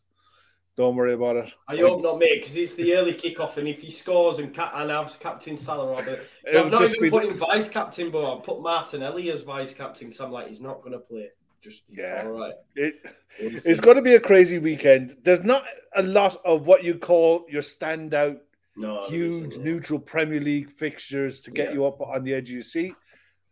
Don't 0.77 0.95
worry 0.95 1.13
about 1.13 1.35
it. 1.35 1.53
I 1.67 1.77
hope 1.77 2.01
not, 2.01 2.17
mate, 2.17 2.39
because 2.41 2.55
it's 2.55 2.75
the 2.75 2.93
early 2.95 3.13
kickoff, 3.13 3.57
and 3.57 3.67
if 3.67 3.81
he 3.81 3.91
scores 3.91 4.39
and 4.39 4.53
Cat 4.53 4.71
and 4.75 4.91
I've 4.91 5.19
captain 5.19 5.57
Salah, 5.57 5.93
I'll 5.95 6.05
be... 6.05 6.15
so 6.49 6.65
I've 6.65 6.71
not 6.71 6.83
even 6.83 7.09
put 7.09 7.25
him 7.25 7.37
vice 7.37 7.67
captain, 7.67 8.09
but 8.09 8.37
I've 8.37 8.43
put 8.43 8.61
Martinelli 8.61 9.31
as 9.31 9.41
vice 9.41 9.73
captain 9.73 10.07
because 10.07 10.21
I'm 10.21 10.31
like, 10.31 10.47
he's 10.47 10.61
not 10.61 10.81
going 10.81 10.93
to 10.93 10.99
play. 10.99 11.29
Just 11.61 11.83
Yeah. 11.89 12.23
all 12.25 12.31
right. 12.31 12.53
It, 12.75 12.95
We'll 13.39 13.55
it's 13.55 13.79
going 13.79 13.95
to 13.95 14.01
be 14.01 14.15
a 14.15 14.19
crazy 14.19 14.59
weekend. 14.59 15.15
There's 15.23 15.43
not 15.43 15.63
a 15.95 16.03
lot 16.03 16.41
of 16.43 16.67
what 16.67 16.83
you 16.83 16.95
call 16.95 17.45
your 17.49 17.61
standout, 17.61 18.39
no, 18.75 19.07
huge, 19.07 19.57
neutral 19.57 19.99
Premier 19.99 20.39
League 20.41 20.69
fixtures 20.69 21.41
to 21.41 21.51
get 21.51 21.69
Yeah. 21.69 21.73
you 21.75 21.85
up 21.85 22.01
on 22.01 22.23
the 22.23 22.33
edge 22.33 22.49
of 22.49 22.55
your 22.55 22.63
seat. 22.63 22.95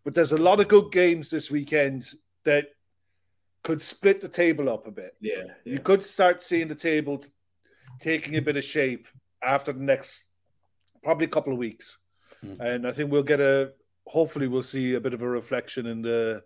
But 0.04 0.14
there's 0.16 0.32
a 0.32 0.38
lot 0.38 0.60
of 0.60 0.68
good 0.68 0.92
games 0.92 1.30
this 1.30 1.52
weekend 1.52 2.12
that 2.46 2.68
could 3.64 3.82
split 3.82 4.22
the 4.22 4.30
table 4.30 4.70
up 4.70 4.88
a 4.88 4.92
bit. 4.92 5.16
Yeah, 5.20 5.44
yeah. 5.66 5.74
You 5.74 5.80
could 5.80 6.04
start 6.04 6.44
seeing 6.44 6.68
the 6.68 6.76
table 6.76 7.20
t- 7.20 7.30
taking 8.00 8.36
a 8.36 8.42
bit 8.42 8.58
of 8.58 8.64
shape 8.64 9.08
after 9.44 9.74
the 9.74 9.84
next 9.84 10.26
probably 11.04 11.26
a 11.26 11.30
couple 11.30 11.54
of 11.54 11.60
weeks. 11.60 11.98
Mm. 12.44 12.60
And 12.60 12.88
I 12.88 12.92
think 12.92 13.12
we'll 13.12 13.24
get 13.24 13.42
a 13.42 13.74
hopefully 14.08 14.48
we'll 14.48 14.64
see 14.64 14.96
a 14.96 15.02
bit 15.02 15.14
of 15.14 15.22
a 15.22 15.28
reflection 15.28 15.86
in 15.86 16.02
the 16.02 16.44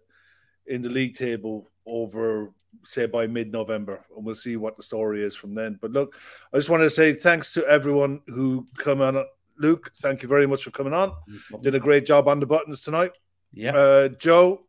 in 0.65 0.81
the 0.81 0.89
league 0.89 1.15
table 1.15 1.69
over 1.85 2.53
say 2.83 3.05
by 3.05 3.27
mid-November, 3.27 4.05
and 4.15 4.25
we'll 4.25 4.35
see 4.35 4.57
what 4.57 4.77
the 4.77 4.83
story 4.83 5.23
is 5.23 5.35
from 5.35 5.53
then. 5.53 5.77
But 5.81 5.91
look, 5.91 6.15
I 6.53 6.57
just 6.57 6.69
want 6.69 6.83
to 6.83 6.89
say 6.89 7.13
thanks 7.13 7.53
to 7.53 7.65
everyone 7.65 8.21
who 8.27 8.67
come 8.77 9.01
on. 9.01 9.23
Luke, 9.59 9.91
thank 9.97 10.23
you 10.23 10.27
very 10.27 10.47
much 10.47 10.63
for 10.63 10.71
coming 10.71 10.93
on. 10.93 11.13
Did 11.61 11.75
a 11.75 11.79
great 11.79 12.05
job 12.05 12.27
on 12.27 12.39
the 12.39 12.45
buttons 12.45 12.81
tonight. 12.81 13.17
Yeah. 13.53 13.75
Uh, 13.75 14.07
Joe, 14.09 14.65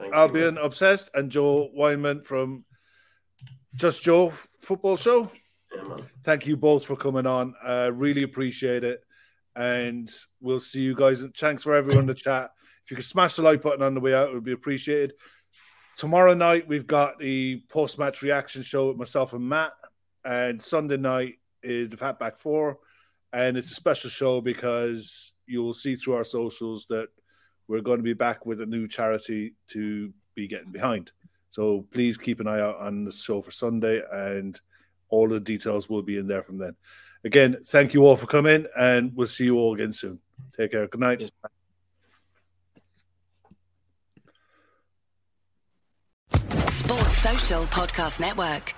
Thank 0.00 0.14
you, 0.14 0.18
Albion 0.18 0.54
man. 0.54 0.64
obsessed, 0.64 1.10
and 1.12 1.30
Joe 1.30 1.70
Weinman 1.78 2.24
from 2.24 2.64
Just 3.74 4.02
Joe 4.02 4.32
Football 4.60 4.96
Show. 4.96 5.30
Yeah. 5.74 5.98
Thank 6.24 6.46
you 6.46 6.56
both 6.56 6.86
for 6.86 6.96
coming 6.96 7.26
on. 7.26 7.54
Uh, 7.62 7.90
really 7.92 8.22
appreciate 8.22 8.82
it, 8.82 9.02
and 9.54 10.10
we'll 10.40 10.58
see 10.58 10.80
you 10.80 10.94
guys. 10.94 11.22
Thanks 11.36 11.62
for 11.62 11.74
everyone 11.74 12.04
in 12.04 12.06
the 12.06 12.14
chat. 12.14 12.50
If 12.84 12.90
you 12.90 12.96
could 12.96 13.04
smash 13.04 13.36
the 13.36 13.42
like 13.42 13.60
button 13.60 13.82
on 13.82 13.94
the 13.94 14.00
way 14.00 14.14
out, 14.14 14.28
it 14.30 14.34
would 14.34 14.42
be 14.42 14.52
appreciated. 14.52 15.12
Tomorrow 15.96 16.32
night 16.32 16.66
we've 16.66 16.86
got 16.86 17.18
the 17.18 17.62
post-match 17.68 18.22
reaction 18.22 18.62
show 18.62 18.88
with 18.88 18.96
myself 18.96 19.34
and 19.34 19.46
Matt, 19.46 19.72
and 20.24 20.62
Sunday 20.62 20.96
night 20.96 21.34
is 21.62 21.90
the 21.90 21.98
Fatback 21.98 22.38
Four, 22.38 22.78
and 23.34 23.58
it's 23.58 23.70
a 23.70 23.74
special 23.74 24.08
show 24.08 24.40
because 24.40 25.32
you 25.46 25.62
will 25.62 25.74
see 25.74 25.94
through 25.94 26.14
our 26.14 26.24
socials 26.24 26.86
that 26.88 27.08
we're 27.70 27.80
going 27.80 27.98
to 27.98 28.02
be 28.02 28.14
back 28.14 28.44
with 28.44 28.60
a 28.60 28.66
new 28.66 28.88
charity 28.88 29.54
to 29.68 30.12
be 30.34 30.48
getting 30.48 30.72
behind. 30.72 31.12
So 31.50 31.86
please 31.92 32.18
keep 32.18 32.40
an 32.40 32.48
eye 32.48 32.60
out 32.60 32.78
on 32.80 33.04
the 33.04 33.12
show 33.12 33.40
for 33.42 33.52
Sunday, 33.52 34.02
and 34.12 34.60
all 35.08 35.28
the 35.28 35.38
details 35.38 35.88
will 35.88 36.02
be 36.02 36.18
in 36.18 36.26
there 36.26 36.42
from 36.42 36.58
then. 36.58 36.74
Again, 37.24 37.58
thank 37.64 37.94
you 37.94 38.04
all 38.04 38.16
for 38.16 38.26
coming, 38.26 38.66
and 38.76 39.14
we'll 39.14 39.28
see 39.28 39.44
you 39.44 39.56
all 39.56 39.74
again 39.74 39.92
soon. 39.92 40.18
Take 40.56 40.72
care. 40.72 40.88
Good 40.88 41.00
night. 41.00 41.30
Sports 46.66 47.18
Social 47.18 47.62
Podcast 47.66 48.20
Network. 48.20 48.74